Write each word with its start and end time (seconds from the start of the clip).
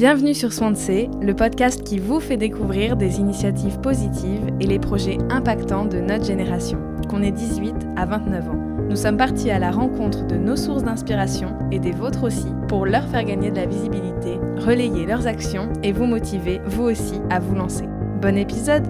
Bienvenue 0.00 0.32
sur 0.32 0.54
Swansea, 0.54 1.10
le 1.20 1.34
podcast 1.34 1.82
qui 1.84 1.98
vous 1.98 2.20
fait 2.20 2.38
découvrir 2.38 2.96
des 2.96 3.20
initiatives 3.20 3.78
positives 3.80 4.46
et 4.58 4.66
les 4.66 4.78
projets 4.78 5.18
impactants 5.28 5.84
de 5.84 5.98
notre 5.98 6.24
génération, 6.24 6.78
qu'on 7.10 7.20
ait 7.20 7.30
18 7.30 7.74
à 7.98 8.06
29 8.06 8.48
ans. 8.48 8.58
Nous 8.88 8.96
sommes 8.96 9.18
partis 9.18 9.50
à 9.50 9.58
la 9.58 9.70
rencontre 9.70 10.26
de 10.26 10.36
nos 10.36 10.56
sources 10.56 10.84
d'inspiration 10.84 11.54
et 11.70 11.78
des 11.78 11.92
vôtres 11.92 12.24
aussi 12.24 12.48
pour 12.66 12.86
leur 12.86 13.06
faire 13.08 13.24
gagner 13.24 13.50
de 13.50 13.56
la 13.56 13.66
visibilité, 13.66 14.38
relayer 14.56 15.04
leurs 15.04 15.26
actions 15.26 15.70
et 15.82 15.92
vous 15.92 16.06
motiver, 16.06 16.62
vous 16.64 16.84
aussi, 16.84 17.20
à 17.28 17.38
vous 17.38 17.54
lancer. 17.54 17.84
Bon 18.22 18.38
épisode 18.38 18.86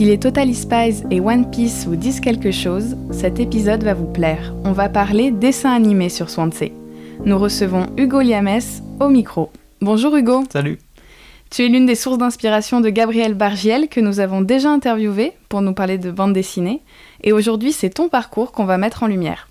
Si 0.00 0.06
les 0.06 0.18
Totally 0.18 0.54
Spies 0.54 1.04
et 1.10 1.20
One 1.20 1.50
Piece 1.50 1.84
vous 1.84 1.94
disent 1.94 2.20
quelque 2.20 2.52
chose, 2.52 2.96
cet 3.10 3.38
épisode 3.38 3.84
va 3.84 3.92
vous 3.92 4.10
plaire. 4.10 4.54
On 4.64 4.72
va 4.72 4.88
parler 4.88 5.30
dessin 5.30 5.74
animé 5.74 6.08
sur 6.08 6.30
Swansea. 6.30 6.70
Nous 7.26 7.38
recevons 7.38 7.84
Hugo 7.98 8.22
Liames 8.22 8.62
au 8.98 9.10
micro. 9.10 9.50
Bonjour 9.82 10.16
Hugo. 10.16 10.44
Salut. 10.50 10.78
Tu 11.50 11.66
es 11.66 11.68
l'une 11.68 11.84
des 11.84 11.96
sources 11.96 12.16
d'inspiration 12.16 12.80
de 12.80 12.88
Gabriel 12.88 13.34
Bargiel 13.34 13.88
que 13.88 14.00
nous 14.00 14.20
avons 14.20 14.40
déjà 14.40 14.70
interviewé 14.70 15.34
pour 15.50 15.60
nous 15.60 15.74
parler 15.74 15.98
de 15.98 16.10
bande 16.10 16.32
dessinée. 16.32 16.80
Et 17.22 17.32
aujourd'hui, 17.32 17.72
c'est 17.72 17.90
ton 17.90 18.08
parcours 18.08 18.52
qu'on 18.52 18.64
va 18.64 18.78
mettre 18.78 19.02
en 19.02 19.06
lumière. 19.06 19.48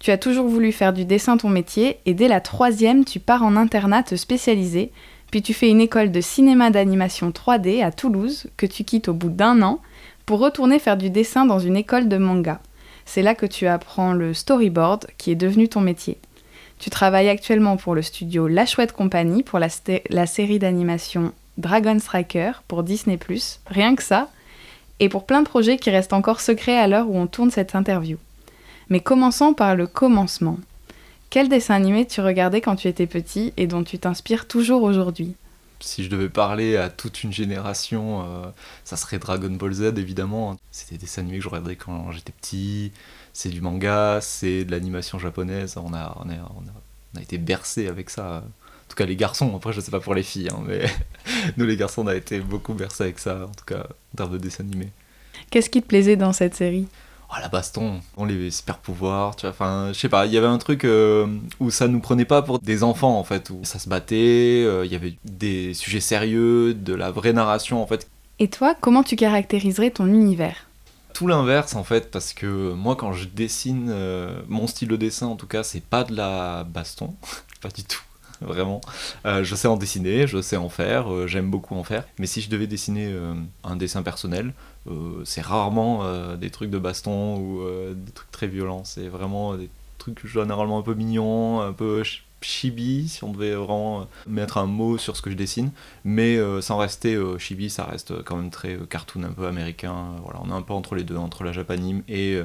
Tu 0.00 0.10
as 0.10 0.18
toujours 0.18 0.48
voulu 0.48 0.72
faire 0.72 0.92
du 0.92 1.04
dessin 1.04 1.36
ton 1.36 1.48
métier 1.48 1.98
et 2.06 2.14
dès 2.14 2.26
la 2.26 2.40
troisième, 2.40 3.04
tu 3.04 3.20
pars 3.20 3.44
en 3.44 3.54
internat 3.54 4.02
te 4.02 4.16
spécialiser 4.16 4.90
puis 5.30 5.42
tu 5.42 5.54
fais 5.54 5.68
une 5.68 5.80
école 5.80 6.12
de 6.12 6.20
cinéma 6.20 6.70
d'animation 6.70 7.30
3D 7.30 7.84
à 7.84 7.90
Toulouse, 7.90 8.46
que 8.56 8.66
tu 8.66 8.84
quittes 8.84 9.08
au 9.08 9.14
bout 9.14 9.30
d'un 9.30 9.62
an, 9.62 9.80
pour 10.24 10.40
retourner 10.40 10.78
faire 10.78 10.96
du 10.96 11.10
dessin 11.10 11.46
dans 11.46 11.58
une 11.58 11.76
école 11.76 12.08
de 12.08 12.16
manga. 12.16 12.60
C'est 13.04 13.22
là 13.22 13.34
que 13.34 13.46
tu 13.46 13.66
apprends 13.66 14.12
le 14.12 14.34
storyboard, 14.34 15.06
qui 15.18 15.30
est 15.30 15.36
devenu 15.36 15.68
ton 15.68 15.80
métier. 15.80 16.18
Tu 16.78 16.90
travailles 16.90 17.28
actuellement 17.28 17.76
pour 17.76 17.94
le 17.94 18.02
studio 18.02 18.48
La 18.48 18.66
Chouette 18.66 18.92
Compagnie, 18.92 19.42
pour 19.42 19.58
la, 19.58 19.68
série 20.26 20.58
d'animation 20.58 21.32
Dragon 21.56 21.98
Striker, 21.98 22.52
pour 22.68 22.82
Disney⁇ 22.82 23.16
rien 23.66 23.94
que 23.94 24.02
ça, 24.02 24.28
et 25.00 25.08
pour 25.08 25.24
plein 25.24 25.42
de 25.42 25.48
projets 25.48 25.78
qui 25.78 25.90
restent 25.90 26.12
encore 26.12 26.40
secrets 26.40 26.78
à 26.78 26.88
l'heure 26.88 27.08
où 27.08 27.16
on 27.16 27.26
tourne 27.26 27.50
cette 27.50 27.74
interview. 27.74 28.18
Mais 28.90 29.00
commençons 29.00 29.54
par 29.54 29.74
le 29.74 29.86
commencement. 29.86 30.58
Quel 31.30 31.48
dessin 31.48 31.74
animé 31.74 32.06
tu 32.06 32.20
regardais 32.20 32.60
quand 32.60 32.76
tu 32.76 32.88
étais 32.88 33.06
petit 33.06 33.52
et 33.56 33.66
dont 33.66 33.82
tu 33.82 33.98
t'inspires 33.98 34.46
toujours 34.46 34.82
aujourd'hui? 34.82 35.34
Si 35.80 36.02
je 36.02 36.08
devais 36.08 36.30
parler 36.30 36.76
à 36.76 36.88
toute 36.88 37.22
une 37.22 37.32
génération, 37.32 38.22
euh, 38.22 38.46
ça 38.84 38.96
serait 38.96 39.18
Dragon 39.18 39.50
Ball 39.50 39.72
Z 39.72 39.82
évidemment. 39.98 40.56
C'était 40.70 40.94
des 40.94 41.02
dessins 41.02 41.20
animés 41.22 41.38
que 41.38 41.44
je 41.44 41.48
regardais 41.48 41.76
quand 41.76 42.10
j'étais 42.12 42.32
petit. 42.32 42.92
C'est 43.34 43.50
du 43.50 43.60
manga, 43.60 44.20
c'est 44.22 44.64
de 44.64 44.70
l'animation 44.70 45.18
japonaise. 45.18 45.76
On 45.76 45.92
a, 45.92 46.16
on, 46.24 46.30
a, 46.30 46.34
on, 46.34 47.18
a, 47.18 47.20
été 47.20 47.36
bercés 47.36 47.88
avec 47.88 48.08
ça. 48.08 48.38
En 48.38 48.88
tout 48.88 48.96
cas, 48.96 49.04
les 49.04 49.16
garçons, 49.16 49.54
après, 49.54 49.72
je 49.72 49.80
sais 49.80 49.90
pas 49.90 50.00
pour 50.00 50.14
les 50.14 50.22
filles, 50.22 50.48
hein, 50.50 50.62
mais 50.66 50.86
nous, 51.58 51.66
les 51.66 51.76
garçons, 51.76 52.02
on 52.02 52.06
a 52.06 52.14
été 52.14 52.40
beaucoup 52.40 52.72
bercés 52.72 53.02
avec 53.02 53.18
ça, 53.18 53.44
en 53.44 53.54
tout 53.54 53.64
cas, 53.66 53.86
en 54.14 54.16
termes 54.16 54.32
de 54.32 54.38
dessin 54.38 54.64
animé. 54.64 54.90
Qu'est-ce 55.50 55.68
qui 55.68 55.82
te 55.82 55.86
plaisait 55.86 56.16
dans 56.16 56.32
cette 56.32 56.54
série? 56.54 56.88
Oh, 57.30 57.34
la 57.40 57.48
baston, 57.48 58.00
on 58.16 58.24
les 58.24 58.50
super 58.50 58.78
pouvoirs, 58.78 59.36
tu 59.36 59.42
vois, 59.42 59.50
enfin, 59.50 59.90
je 59.92 59.98
sais 59.98 60.08
pas, 60.08 60.26
il 60.26 60.32
y 60.32 60.38
avait 60.38 60.46
un 60.46 60.58
truc 60.58 60.84
euh, 60.84 61.26
où 61.60 61.70
ça 61.70 61.88
nous 61.88 62.00
prenait 62.00 62.24
pas 62.24 62.42
pour 62.42 62.58
des 62.58 62.82
enfants 62.82 63.18
en 63.18 63.24
fait, 63.24 63.50
où 63.50 63.60
ça 63.64 63.78
se 63.78 63.88
battait, 63.88 64.64
euh, 64.66 64.84
il 64.84 64.92
y 64.92 64.94
avait 64.94 65.16
des 65.24 65.74
sujets 65.74 66.00
sérieux, 66.00 66.74
de 66.74 66.94
la 66.94 67.10
vraie 67.10 67.32
narration 67.32 67.82
en 67.82 67.86
fait. 67.86 68.08
Et 68.38 68.48
toi, 68.48 68.74
comment 68.78 69.02
tu 69.02 69.16
caractériserais 69.16 69.90
ton 69.90 70.06
univers? 70.06 70.66
Tout 71.14 71.26
l'inverse 71.26 71.74
en 71.74 71.84
fait, 71.84 72.10
parce 72.10 72.34
que 72.34 72.72
moi 72.72 72.96
quand 72.96 73.12
je 73.12 73.26
dessine, 73.26 73.88
euh, 73.90 74.42
mon 74.48 74.66
style 74.66 74.88
de 74.88 74.96
dessin 74.96 75.26
en 75.26 75.36
tout 75.36 75.46
cas, 75.46 75.62
c'est 75.62 75.82
pas 75.82 76.04
de 76.04 76.14
la 76.14 76.64
baston, 76.64 77.14
pas 77.60 77.68
du 77.68 77.84
tout 77.84 78.02
vraiment. 78.40 78.80
je 79.24 79.54
sais 79.54 79.68
en 79.68 79.76
dessiner, 79.76 80.26
je 80.26 80.40
sais 80.40 80.56
en 80.56 80.68
faire, 80.68 81.26
j'aime 81.26 81.50
beaucoup 81.50 81.74
en 81.74 81.84
faire. 81.84 82.04
Mais 82.18 82.26
si 82.26 82.40
je 82.40 82.50
devais 82.50 82.66
dessiner 82.66 83.14
un 83.64 83.76
dessin 83.76 84.02
personnel, 84.02 84.52
euh, 84.88 85.22
c'est 85.24 85.40
rarement 85.40 86.04
euh, 86.04 86.36
des 86.36 86.50
trucs 86.50 86.70
de 86.70 86.78
baston 86.78 87.36
ou 87.38 87.62
euh, 87.62 87.94
des 87.94 88.12
trucs 88.12 88.30
très 88.30 88.46
violents. 88.46 88.84
C'est 88.84 89.08
vraiment 89.08 89.56
des 89.56 89.68
trucs 89.98 90.26
généralement 90.26 90.78
un 90.78 90.82
peu 90.82 90.94
mignons, 90.94 91.60
un 91.60 91.72
peu 91.72 92.02
chibi, 92.40 93.08
si 93.08 93.24
on 93.24 93.32
devait 93.32 93.54
vraiment 93.54 94.06
mettre 94.26 94.58
un 94.58 94.66
mot 94.66 94.98
sur 94.98 95.16
ce 95.16 95.22
que 95.22 95.30
je 95.30 95.36
dessine. 95.36 95.72
Mais 96.04 96.38
sans 96.60 96.78
rester 96.78 97.18
chibi, 97.38 97.70
ça 97.70 97.84
reste 97.84 98.22
quand 98.22 98.36
même 98.36 98.50
très 98.50 98.78
cartoon, 98.88 99.24
un 99.24 99.32
peu 99.32 99.46
américain. 99.46 100.12
Voilà, 100.22 100.40
on 100.44 100.50
est 100.50 100.54
un 100.54 100.62
peu 100.62 100.74
entre 100.74 100.94
les 100.94 101.02
deux, 101.02 101.16
entre 101.16 101.42
la 101.42 101.52
japanime 101.52 102.02
et 102.08 102.40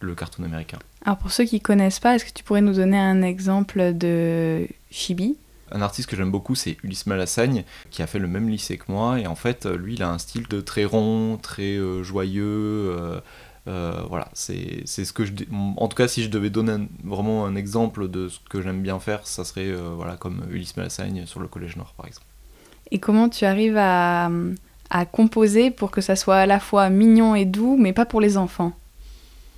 le 0.00 0.14
cartoon 0.14 0.44
américain. 0.44 0.78
Alors 1.04 1.18
pour 1.18 1.30
ceux 1.30 1.44
qui 1.44 1.60
connaissent 1.60 2.00
pas, 2.00 2.14
est-ce 2.14 2.24
que 2.24 2.32
tu 2.32 2.44
pourrais 2.44 2.60
nous 2.60 2.74
donner 2.74 2.98
un 2.98 3.22
exemple 3.22 3.92
de 3.94 4.66
chibi? 4.90 5.36
Un 5.72 5.82
artiste 5.82 6.08
que 6.10 6.16
j'aime 6.16 6.32
beaucoup, 6.32 6.54
c'est 6.54 6.76
Ulysse 6.82 7.06
Malassagne, 7.06 7.64
qui 7.90 8.02
a 8.02 8.06
fait 8.06 8.18
le 8.18 8.26
même 8.26 8.48
lycée 8.48 8.76
que 8.76 8.90
moi. 8.90 9.20
Et 9.20 9.26
en 9.26 9.36
fait, 9.36 9.66
lui, 9.66 9.94
il 9.94 10.02
a 10.02 10.10
un 10.10 10.18
style 10.18 10.48
de 10.48 10.60
très 10.60 10.84
rond, 10.84 11.38
très 11.40 11.76
euh, 11.76 12.02
joyeux. 12.02 12.42
Euh, 12.44 13.20
euh, 13.68 14.02
voilà, 14.08 14.28
c'est 14.32 14.84
ce 14.86 15.12
que 15.12 15.24
je. 15.24 15.32
En 15.76 15.86
tout 15.86 15.96
cas, 15.96 16.08
si 16.08 16.24
je 16.24 16.28
devais 16.28 16.50
donner 16.50 16.88
vraiment 17.04 17.46
un 17.46 17.54
exemple 17.54 18.08
de 18.08 18.28
ce 18.28 18.40
que 18.48 18.60
j'aime 18.60 18.82
bien 18.82 18.98
faire, 18.98 19.26
ça 19.26 19.44
serait 19.44 19.72
voilà, 19.72 20.16
comme 20.16 20.42
Ulysse 20.50 20.76
Malassagne 20.76 21.24
sur 21.26 21.38
le 21.38 21.46
Collège 21.46 21.76
Nord, 21.76 21.94
par 21.96 22.06
exemple. 22.06 22.26
Et 22.90 22.98
comment 22.98 23.28
tu 23.28 23.44
arrives 23.44 23.76
à, 23.76 24.28
à 24.88 25.06
composer 25.06 25.70
pour 25.70 25.92
que 25.92 26.00
ça 26.00 26.16
soit 26.16 26.38
à 26.38 26.46
la 26.46 26.58
fois 26.58 26.90
mignon 26.90 27.36
et 27.36 27.44
doux, 27.44 27.76
mais 27.78 27.92
pas 27.92 28.06
pour 28.06 28.20
les 28.20 28.36
enfants? 28.36 28.72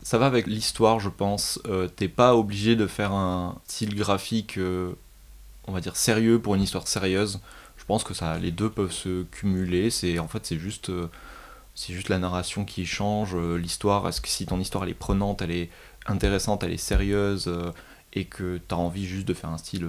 Ça 0.02 0.18
va 0.18 0.26
avec 0.26 0.46
l'histoire, 0.46 1.00
je 1.00 1.08
pense. 1.08 1.60
T'es 1.96 2.08
pas 2.08 2.34
obligé 2.36 2.76
de 2.76 2.86
faire 2.86 3.12
un 3.12 3.60
style 3.66 3.94
graphique 3.94 4.58
on 5.66 5.72
va 5.72 5.80
dire 5.80 5.96
sérieux 5.96 6.40
pour 6.40 6.54
une 6.54 6.62
histoire 6.62 6.88
sérieuse. 6.88 7.40
Je 7.76 7.84
pense 7.84 8.04
que 8.04 8.14
ça, 8.14 8.38
les 8.38 8.50
deux 8.50 8.70
peuvent 8.70 8.92
se 8.92 9.24
cumuler. 9.24 9.90
C'est 9.90 10.18
en 10.18 10.28
fait 10.28 10.46
c'est 10.46 10.58
juste 10.58 10.90
euh, 10.90 11.08
juste 11.76 12.08
la 12.08 12.18
narration 12.18 12.64
qui 12.64 12.86
change, 12.86 13.34
euh, 13.34 13.56
l'histoire. 13.56 14.08
Est-ce 14.08 14.20
que 14.20 14.28
si 14.28 14.46
ton 14.46 14.60
histoire 14.60 14.84
elle 14.84 14.90
est 14.90 14.94
prenante, 14.94 15.42
elle 15.42 15.50
est 15.50 15.70
intéressante, 16.06 16.62
elle 16.64 16.72
est 16.72 16.76
sérieuse 16.76 17.46
euh, 17.48 17.72
et 18.12 18.24
que 18.24 18.58
tu 18.68 18.74
as 18.74 18.78
envie 18.78 19.06
juste 19.06 19.26
de 19.26 19.34
faire 19.34 19.50
un 19.50 19.58
style 19.58 19.86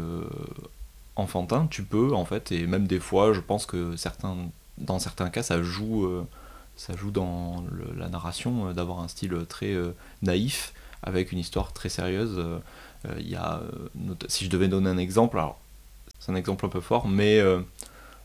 enfantin, 1.16 1.68
tu 1.70 1.84
peux 1.84 2.14
en 2.14 2.26
fait. 2.26 2.52
Et 2.52 2.68
même 2.68 2.88
des 2.88 3.00
fois, 3.00 3.34
je 3.34 3.42
pense 3.42 3.66
que 3.66 3.96
certains, 3.98 4.38
dans 4.78 4.98
certains 5.00 5.30
cas, 5.30 5.44
ça 5.44 5.62
joue, 5.62 6.26
ça 6.76 6.96
joue 6.96 7.12
dans 7.12 7.64
la 7.96 8.10
narration 8.10 8.74
d'avoir 8.74 9.00
un 9.00 9.08
style 9.08 9.46
très 9.48 9.76
naïf 10.22 10.74
avec 11.02 11.32
une 11.32 11.40
histoire 11.40 11.74
très 11.74 11.90
sérieuse. 11.90 12.44
Il 13.20 13.28
y 13.28 13.36
a, 13.36 13.62
si 14.28 14.46
je 14.46 14.50
devais 14.50 14.68
donner 14.68 14.90
un 14.90 14.98
exemple, 14.98 15.38
c'est 16.24 16.32
un 16.32 16.36
exemple 16.36 16.66
un 16.66 16.70
peu 16.70 16.80
fort, 16.80 17.10
mais 17.10 17.40
euh, 17.40 17.60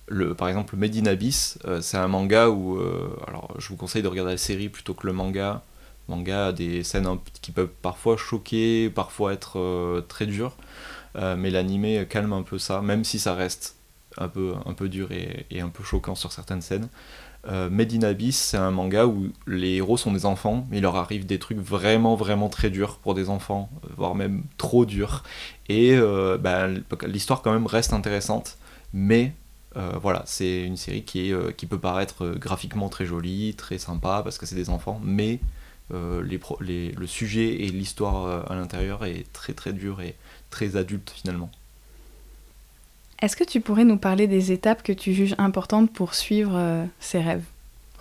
le, 0.07 0.33
par 0.33 0.49
exemple 0.49 0.77
Made 0.77 0.97
in 0.97 1.07
Abyss, 1.07 1.59
euh, 1.67 1.81
c'est 1.81 1.97
un 1.97 2.07
manga 2.07 2.49
où, 2.49 2.79
euh, 2.79 3.11
alors 3.27 3.53
je 3.59 3.69
vous 3.71 3.77
conseille 3.77 4.03
de 4.03 4.09
regarder 4.09 4.31
la 4.31 4.39
série 4.39 4.69
plutôt 4.69 4.95
que 4.95 5.05
le 5.05 5.13
manga. 5.13 5.65
Le 6.09 6.15
manga 6.15 6.47
a 6.47 6.53
des 6.53 6.85
scènes 6.85 7.09
qui 7.43 7.51
peuvent 7.51 7.73
parfois 7.83 8.17
choquer, 8.17 8.89
parfois 8.89 9.33
être 9.33 10.05
très 10.09 10.27
dures, 10.27 10.57
mais 11.17 11.51
l'animé 11.51 12.07
calme 12.09 12.33
un 12.33 12.43
peu 12.43 12.59
ça, 12.59 12.81
même 12.81 13.05
si 13.05 13.19
ça 13.19 13.35
reste 13.35 13.77
un 14.17 14.29
peu, 14.29 14.55
un 14.65 14.73
peu 14.73 14.89
dur 14.89 15.11
et 15.13 15.61
un 15.61 15.69
peu 15.69 15.83
choquant 15.83 16.15
sur 16.15 16.33
certaines 16.33 16.63
scènes. 16.63 16.89
Made 17.47 17.95
in 17.95 18.03
Abyss, 18.03 18.37
c'est 18.37 18.57
un 18.59 18.71
manga 18.71 19.07
où 19.07 19.31
les 19.47 19.77
héros 19.77 19.97
sont 19.97 20.13
des 20.13 20.27
enfants, 20.27 20.67
mais 20.71 20.79
il 20.79 20.83
leur 20.83 20.97
arrive 20.97 21.25
des 21.25 21.39
trucs 21.39 21.59
vraiment, 21.59 22.15
vraiment 22.15 22.49
très 22.49 22.69
durs 22.69 22.99
pour 22.99 23.15
des 23.15 23.31
enfants, 23.31 23.71
voire 23.97 24.15
même 24.15 24.43
trop 24.59 24.85
durs. 24.85 25.23
Et 25.69 25.95
euh, 25.97 26.39
bah, 26.39 26.67
l'histoire 27.07 27.43
quand 27.43 27.53
même 27.53 27.67
reste 27.67 27.93
intéressante, 27.93 28.59
mais 28.93 29.35
euh, 29.77 29.93
voilà, 30.01 30.23
c'est 30.27 30.63
une 30.63 30.77
série 30.77 31.05
qui, 31.05 31.33
euh, 31.33 31.53
peut 31.69 31.79
paraître 31.79 32.35
graphiquement 32.37 32.89
très 32.89 33.07
jolie, 33.07 33.55
très 33.55 33.79
sympa, 33.79 34.23
parce 34.25 34.39
que 34.39 34.47
c'est 34.47 34.57
des 34.57 34.71
enfants, 34.71 35.01
mais 35.05 35.41
le 35.91 37.07
sujet 37.07 37.63
et 37.63 37.69
l'histoire 37.69 38.51
à 38.51 38.55
l'intérieur 38.55 39.05
est 39.07 39.25
très 39.33 39.55
très 39.55 39.73
dur 39.73 40.03
et 40.03 40.17
très 40.51 40.77
adulte 40.77 41.11
finalement. 41.11 41.51
Est-ce 43.21 43.37
que 43.37 43.45
tu 43.45 43.61
pourrais 43.61 43.85
nous 43.85 43.99
parler 43.99 44.27
des 44.27 44.53
étapes 44.53 44.83
que 44.83 44.93
tu 44.93 45.13
juges 45.13 45.35
importantes 45.39 45.93
pour 45.93 46.15
suivre 46.15 46.87
ces 47.01 47.21
rêves? 47.21 47.45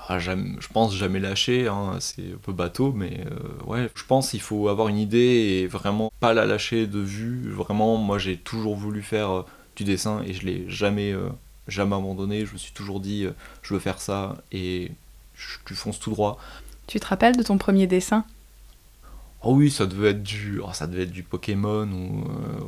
Ah, 0.09 0.19
je 0.19 0.31
pense 0.71 0.95
jamais 0.95 1.19
lâcher, 1.19 1.67
hein, 1.67 1.97
c'est 1.99 2.21
un 2.21 2.37
peu 2.41 2.53
bateau, 2.53 2.93
mais 2.93 3.25
euh, 3.29 3.65
ouais, 3.65 3.89
je 3.93 4.03
pense 4.05 4.31
qu'il 4.31 4.39
faut 4.39 4.69
avoir 4.69 4.87
une 4.87 4.97
idée 4.97 5.17
et 5.17 5.67
vraiment 5.67 6.13
pas 6.21 6.33
la 6.33 6.45
lâcher 6.45 6.87
de 6.87 6.99
vue. 6.99 7.51
Vraiment, 7.51 7.97
moi 7.97 8.17
j'ai 8.17 8.37
toujours 8.37 8.77
voulu 8.77 9.01
faire 9.01 9.31
euh, 9.31 9.45
du 9.75 9.83
dessin 9.83 10.21
et 10.25 10.31
je 10.31 10.45
l'ai 10.45 10.63
jamais, 10.69 11.11
euh, 11.11 11.27
jamais 11.67 11.95
abandonné. 11.95 12.45
Je 12.45 12.53
me 12.53 12.57
suis 12.57 12.71
toujours 12.71 13.01
dit, 13.01 13.27
je 13.61 13.73
veux 13.73 13.81
faire 13.81 13.99
ça 13.99 14.37
et 14.53 14.91
tu 15.65 15.75
fonces 15.75 15.99
tout 15.99 16.11
droit. 16.11 16.39
Tu 16.87 17.01
te 17.01 17.07
rappelles 17.07 17.35
de 17.35 17.43
ton 17.43 17.57
premier 17.57 17.85
dessin? 17.85 18.23
Oh 19.43 19.53
oui, 19.53 19.69
ça 19.69 19.85
devait 19.85 20.09
être 20.09 20.23
du, 20.23 20.59
oh, 20.63 20.69
ça 20.73 20.87
devait 20.87 21.03
être 21.03 21.11
du 21.11 21.21
Pokémon 21.21 21.87
ou, 21.87 22.25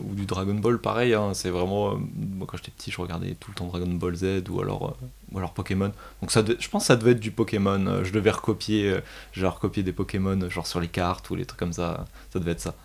ou 0.09 0.13
du 0.13 0.25
Dragon 0.25 0.53
Ball, 0.53 0.77
pareil. 0.77 1.13
Hein. 1.13 1.33
c'est 1.33 1.49
vraiment, 1.49 1.95
moi 1.95 2.47
quand 2.47 2.57
j'étais 2.57 2.71
petit, 2.71 2.91
je 2.91 3.01
regardais 3.01 3.35
tout 3.39 3.51
le 3.51 3.55
temps 3.55 3.65
Dragon 3.65 3.87
Ball 3.87 4.15
Z 4.15 4.43
ou 4.49 4.61
alors, 4.61 4.95
ou 5.31 5.37
alors 5.37 5.53
Pokémon. 5.53 5.91
Donc 6.21 6.31
ça, 6.31 6.43
je 6.45 6.69
pense 6.69 6.83
que 6.83 6.87
ça 6.87 6.95
devait 6.95 7.11
être 7.11 7.19
du 7.19 7.31
Pokémon. 7.31 8.03
Je 8.03 8.11
devais 8.11 8.29
recopier, 8.29 8.95
j'ai 9.33 9.47
recopié 9.47 9.81
des 9.81 9.93
Pokémon 9.93 10.47
genre 10.49 10.67
sur 10.67 10.79
les 10.79 10.87
cartes 10.87 11.29
ou 11.31 11.35
les 11.35 11.45
trucs 11.45 11.59
comme 11.59 11.73
ça. 11.73 12.05
Ça 12.31 12.39
devait 12.39 12.51
être 12.51 12.61
ça. 12.61 12.75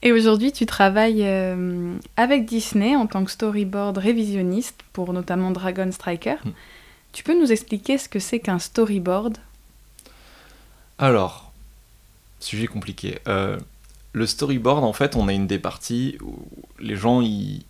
Et 0.00 0.12
aujourd'hui, 0.12 0.52
tu 0.52 0.64
travailles 0.64 1.26
avec 2.16 2.46
Disney 2.46 2.96
en 2.96 3.06
tant 3.06 3.24
que 3.24 3.30
storyboard 3.30 3.98
révisionniste 3.98 4.80
pour 4.92 5.12
notamment 5.12 5.50
Dragon 5.50 5.90
Striker. 5.92 6.36
Hmm. 6.44 6.50
Tu 7.12 7.22
peux 7.22 7.38
nous 7.38 7.52
expliquer 7.52 7.96
ce 7.96 8.08
que 8.08 8.18
c'est 8.18 8.40
qu'un 8.40 8.58
storyboard? 8.58 9.38
Alors, 10.98 11.43
sujet 12.44 12.66
compliqué. 12.66 13.18
Euh, 13.28 13.58
le 14.12 14.26
storyboard, 14.26 14.84
en 14.84 14.92
fait, 14.92 15.16
on 15.16 15.28
a 15.28 15.32
une 15.32 15.46
des 15.46 15.58
parties 15.58 16.18
où 16.22 16.46
les 16.78 16.96
gens, 16.96 17.20
ils, 17.20 17.64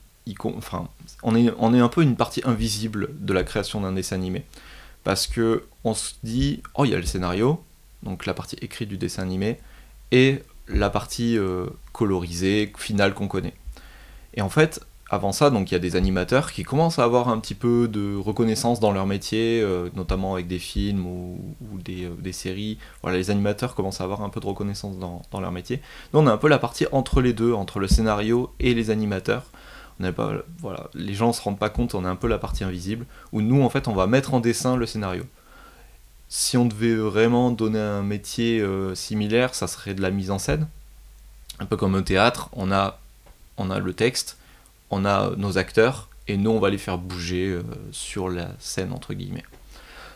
enfin, 0.44 0.88
on 1.22 1.34
est, 1.34 1.80
un 1.80 1.88
peu 1.88 2.02
une 2.02 2.16
partie 2.16 2.42
invisible 2.44 3.08
de 3.18 3.32
la 3.32 3.44
création 3.44 3.80
d'un 3.80 3.92
dessin 3.92 4.16
animé. 4.16 4.44
Parce 5.04 5.26
que 5.26 5.64
on 5.84 5.94
se 5.94 6.14
dit, 6.22 6.62
oh, 6.74 6.84
il 6.84 6.90
y 6.90 6.94
a 6.94 6.98
le 6.98 7.04
scénario, 7.04 7.62
donc 8.02 8.26
la 8.26 8.34
partie 8.34 8.56
écrite 8.60 8.88
du 8.88 8.96
dessin 8.96 9.22
animé, 9.22 9.58
et 10.12 10.42
la 10.68 10.90
partie 10.90 11.36
euh, 11.36 11.66
colorisée, 11.92 12.72
finale 12.78 13.14
qu'on 13.14 13.28
connaît. 13.28 13.54
Et 14.34 14.42
en 14.42 14.48
fait, 14.48 14.80
avant 15.14 15.32
ça, 15.32 15.50
donc 15.50 15.70
il 15.70 15.74
y 15.74 15.76
a 15.76 15.80
des 15.80 15.96
animateurs 15.96 16.52
qui 16.52 16.62
commencent 16.62 16.98
à 16.98 17.04
avoir 17.04 17.28
un 17.28 17.38
petit 17.38 17.54
peu 17.54 17.88
de 17.88 18.16
reconnaissance 18.16 18.80
dans 18.80 18.92
leur 18.92 19.06
métier, 19.06 19.60
euh, 19.62 19.88
notamment 19.94 20.34
avec 20.34 20.46
des 20.46 20.58
films 20.58 21.06
ou, 21.06 21.38
euh, 21.88 22.08
des, 22.18 22.32
séries. 22.32 22.78
Voilà, 23.02 23.18
les 23.18 23.30
animateurs 23.30 23.74
commencent 23.74 24.00
à 24.00 24.04
avoir 24.04 24.22
un 24.22 24.28
peu 24.28 24.40
de 24.40 24.46
reconnaissance 24.46 24.98
dans, 24.98 25.40
leur 25.40 25.52
métier. 25.52 25.80
Nous, 26.12 26.20
on 26.20 26.26
a 26.26 26.32
un 26.32 26.36
peu 26.36 26.48
la 26.48 26.58
partie 26.58 26.86
entre 26.92 27.20
les 27.20 27.32
deux, 27.32 27.52
entre 27.52 27.78
le 27.78 27.88
scénario 27.88 28.52
et 28.60 28.74
les 28.74 28.90
animateurs. 28.90 29.44
On 30.00 30.12
pas, 30.12 30.32
voilà, 30.58 30.88
les 30.94 31.14
gens 31.14 31.28
ne 31.28 31.32
se 31.32 31.40
rendent 31.40 31.58
pas 31.58 31.70
compte, 31.70 31.94
on 31.94 32.04
a 32.04 32.08
un 32.08 32.16
peu 32.16 32.26
la 32.26 32.38
partie 32.38 32.64
invisible, 32.64 33.06
où 33.32 33.40
nous, 33.40 33.62
en 33.62 33.70
fait, 33.70 33.86
on 33.86 33.94
va 33.94 34.06
mettre 34.06 34.34
en 34.34 34.40
dessin 34.40 34.76
le 34.76 34.86
scénario. 34.86 35.24
Si 36.28 36.56
on 36.56 36.66
devait 36.66 36.96
vraiment 36.96 37.50
donner 37.52 37.78
un 37.78 38.02
métier 38.02 38.60
euh, 38.60 38.94
similaire, 38.94 39.54
ça 39.54 39.68
serait 39.68 39.94
de 39.94 40.02
la 40.02 40.10
mise 40.10 40.30
en 40.32 40.38
scène. 40.38 40.66
Un 41.60 41.66
peu 41.66 41.76
comme 41.76 41.94
au 41.94 42.00
théâtre, 42.00 42.48
on 42.52 42.72
a, 42.72 42.98
on 43.56 43.70
a 43.70 43.78
le 43.78 43.92
texte, 43.92 44.36
on 44.94 45.04
a 45.04 45.34
nos 45.36 45.58
acteurs 45.58 46.08
et 46.28 46.36
nous 46.36 46.50
on 46.50 46.60
va 46.60 46.70
les 46.70 46.78
faire 46.78 46.98
bouger 46.98 47.48
euh, 47.48 47.62
sur 47.90 48.28
la 48.28 48.48
scène 48.58 48.92
entre 48.92 49.12
guillemets. 49.14 49.44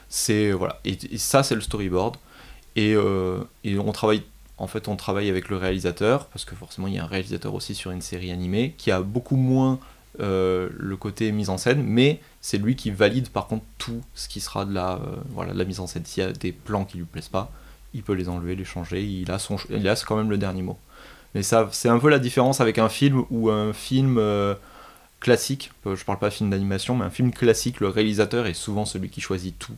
C'est 0.09 0.53
voilà. 0.53 0.81
Et, 0.85 0.97
ça 1.19 1.43
c'est 1.43 1.55
le 1.55 1.61
storyboard. 1.61 2.17
Et, 2.77 2.95
euh, 2.95 3.41
et, 3.65 3.79
on 3.79 3.93
travaille 3.93 4.23
en 4.57 4.69
fait 4.69 4.89
on 4.89 4.97
travaille 4.97 5.29
avec 5.29 5.49
le 5.49 5.57
réalisateur 5.57 6.27
parce 6.27 6.45
que 6.45 6.55
forcément 6.55 6.87
il 6.87 6.95
y 6.95 6.99
a 6.99 7.05
un 7.05 7.09
réalisateur 7.09 7.55
aussi 7.55 7.75
sur 7.75 7.91
une 7.91 8.01
série 8.01 8.31
animée 8.31 8.75
qui 8.79 8.91
a 8.91 9.01
beaucoup 9.01 9.37
moins 9.37 9.81
euh, 10.21 10.69
le 10.73 10.97
côté 10.97 11.31
mise 11.33 11.51
en 11.51 11.59
scène 11.59 11.83
mais 11.83 12.21
c'est 12.41 12.59
lui 12.59 12.77
qui 12.77 12.91
valide 12.91 13.29
par 13.29 13.47
contre 13.47 13.65
tout 13.79 14.03
ce 14.15 14.29
qui 14.29 14.41
sera 14.41 14.65
de 14.65 14.73
la 14.73 15.01
voilà 15.31 15.53
la 15.55 15.65
mise 15.65 15.81
en 15.81 15.87
scène. 15.87 16.05
S'il 16.05 16.23
y 16.23 16.27
a 16.27 16.33
des 16.33 16.53
plans 16.53 16.85
qui 16.85 16.99
lui 16.99 17.05
plaisent 17.05 17.29
pas 17.29 17.51
il 17.95 18.03
peut 18.03 18.13
les 18.13 18.29
enlever 18.29 18.55
les 18.55 18.65
changer. 18.65 19.03
Il 19.03 19.31
a 19.31 19.39
son 19.39 19.57
il 19.71 19.89
a 19.89 19.97
quand 19.97 20.17
même 20.17 20.31
le 20.31 20.39
dernier 20.39 20.63
mot 20.63 20.79
mais 21.35 21.43
ça, 21.43 21.69
c'est 21.73 21.89
un 21.89 21.99
peu 21.99 22.09
la 22.09 22.19
différence 22.19 22.61
avec 22.61 22.79
un 22.79 22.89
film 22.89 23.25
ou 23.31 23.51
un 23.51 23.73
film 23.73 24.17
euh, 24.19 24.55
classique. 25.21 25.73
Euh, 25.87 25.95
je 25.95 26.05
parle 26.05 26.19
pas 26.19 26.31
film 26.31 26.51
d'animation, 26.51 26.97
mais 26.97 27.05
un 27.05 27.11
film 27.11 27.33
classique, 27.33 27.81
le 27.81 27.89
réalisateur 27.89 28.47
est 28.47 28.55
souvent 28.55 28.85
celui 28.85 29.11
qui 29.11 29.21
choisit 29.21 29.59
tout, 29.59 29.75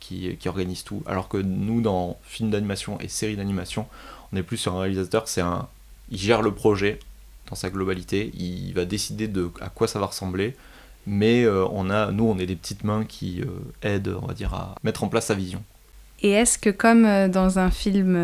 qui, 0.00 0.36
qui 0.36 0.48
organise 0.48 0.84
tout. 0.84 1.02
Alors 1.06 1.28
que 1.28 1.38
nous, 1.38 1.80
dans 1.80 2.18
film 2.22 2.50
d'animation 2.50 3.00
et 3.00 3.08
série 3.08 3.36
d'animation, 3.36 3.86
on 4.32 4.36
est 4.36 4.42
plus 4.42 4.56
sur 4.56 4.74
un 4.74 4.80
réalisateur, 4.80 5.28
c'est 5.28 5.40
un, 5.40 5.68
il 6.10 6.18
gère 6.18 6.42
le 6.42 6.52
projet 6.54 7.00
dans 7.50 7.56
sa 7.56 7.70
globalité, 7.70 8.32
il 8.34 8.72
va 8.72 8.84
décider 8.84 9.28
de 9.28 9.50
à 9.60 9.68
quoi 9.68 9.86
ça 9.86 9.98
va 10.00 10.06
ressembler, 10.06 10.56
mais 11.06 11.44
euh, 11.44 11.64
on 11.70 11.90
a, 11.90 12.10
nous, 12.10 12.24
on 12.24 12.38
est 12.38 12.46
des 12.46 12.56
petites 12.56 12.82
mains 12.82 13.04
qui 13.04 13.40
aident, 13.82 14.16
on 14.20 14.26
va 14.26 14.34
dire, 14.34 14.54
à 14.54 14.74
mettre 14.82 15.04
en 15.04 15.08
place 15.08 15.26
sa 15.26 15.34
vision. 15.34 15.62
Et 16.22 16.30
est-ce 16.30 16.58
que 16.58 16.70
comme 16.70 17.28
dans 17.28 17.58
un 17.58 17.70
film 17.70 18.16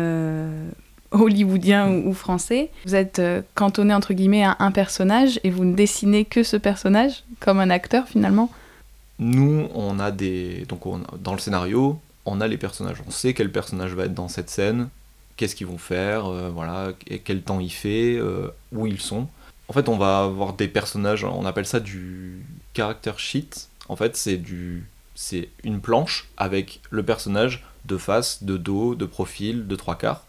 hollywoodien 1.13 1.89
ou, 1.89 2.13
français, 2.13 2.69
vous 2.85 2.95
êtes 2.95 3.19
euh, 3.19 3.41
cantonné 3.55 3.93
entre 3.93 4.13
guillemets 4.13 4.43
à 4.43 4.57
un 4.59 4.71
personnage 4.71 5.39
et 5.43 5.49
vous 5.49 5.65
ne 5.65 5.75
dessinez 5.75 6.25
que 6.25 6.43
ce 6.43 6.57
personnage 6.57 7.23
comme 7.39 7.59
un 7.59 7.69
acteur 7.69 8.07
finalement? 8.07 8.51
Nous, 9.19 9.67
on 9.73 9.99
a 9.99 10.11
des. 10.11 10.65
Donc, 10.67 10.81
dans 11.21 11.33
le 11.33 11.39
scénario, 11.39 11.99
on 12.25 12.41
a 12.41 12.47
les 12.47 12.57
personnages. 12.57 13.01
On 13.07 13.11
sait 13.11 13.33
quel 13.33 13.51
personnage 13.51 13.93
va 13.93 14.05
être 14.05 14.13
dans 14.13 14.27
cette 14.27 14.49
scène, 14.49 14.89
qu'est-ce 15.37 15.55
qu'ils 15.55 15.67
vont 15.67 15.77
faire, 15.77 16.25
euh, 16.25 16.49
voilà, 16.49 16.91
quel 17.23 17.41
temps 17.41 17.59
il 17.59 17.71
fait, 17.71 18.15
euh, 18.17 18.47
où 18.71 18.87
ils 18.87 18.99
sont. 18.99 19.27
En 19.69 19.73
fait, 19.73 19.87
on 19.87 19.97
va 19.97 20.23
avoir 20.23 20.53
des 20.53 20.67
personnages, 20.67 21.23
on 21.23 21.45
appelle 21.45 21.65
ça 21.65 21.79
du 21.79 22.43
character 22.75 23.13
sheet. 23.17 23.69
En 23.87 23.95
fait, 23.95 24.17
c'est 24.17 24.37
du 24.37 24.85
c'est 25.15 25.49
une 25.63 25.79
planche 25.79 26.27
avec 26.37 26.81
le 26.89 27.03
personnage 27.03 27.63
de 27.85 27.97
face, 27.97 28.43
de 28.43 28.57
dos, 28.57 28.95
de 28.95 29.05
profil, 29.05 29.67
de 29.67 29.75
trois 29.75 29.95
quarts. 29.95 30.25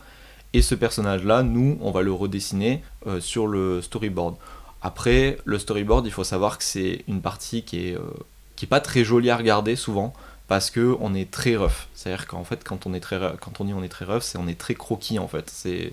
Et 0.55 0.62
ce 0.62 0.77
personnage-là, 0.77 1.43
nous, 1.43 1.77
on 1.83 1.91
va 1.91 2.03
le 2.03 2.12
redessiner 2.12 2.83
euh, 3.06 3.21
sur 3.21 3.49
le 3.49 3.83
storyboard. 3.83 4.37
Après, 4.81 5.39
le 5.45 5.59
storyboard, 5.59 6.06
il 6.06 6.12
faut 6.12 6.25
savoir 6.25 6.59
que 6.59 6.65
c'est 6.65 7.05
une 7.09 7.21
partie 7.21 7.65
qui 7.65 7.89
est, 7.89 7.97
euh, 7.97 8.01
qui 8.55 8.65
est 8.65 8.69
pas 8.69 8.81
très 8.81 9.05
jolie 9.05 9.31
à 9.31 9.37
regarder 9.37 9.75
souvent 9.75 10.15
parce 10.47 10.71
que 10.71 10.97
on 11.01 11.12
est 11.12 11.29
très 11.29 11.56
rough. 11.56 11.89
C'est-à-dire 11.95 12.29
qu'en 12.29 12.45
fait, 12.45 12.62
quand 12.62 12.87
on 12.87 12.95
est 12.95 13.01
très, 13.01 13.19
quand 13.41 13.61
on 13.61 13.65
dit 13.65 13.75
on 13.75 13.83
est 13.83 13.89
très 13.89 14.05
rough, 14.05 14.23
c'est 14.23 14.39
on 14.39 14.47
est 14.47 14.59
très 14.59 14.75
croquis 14.75 15.19
en 15.19 15.27
fait. 15.27 15.51
C'est, 15.51 15.93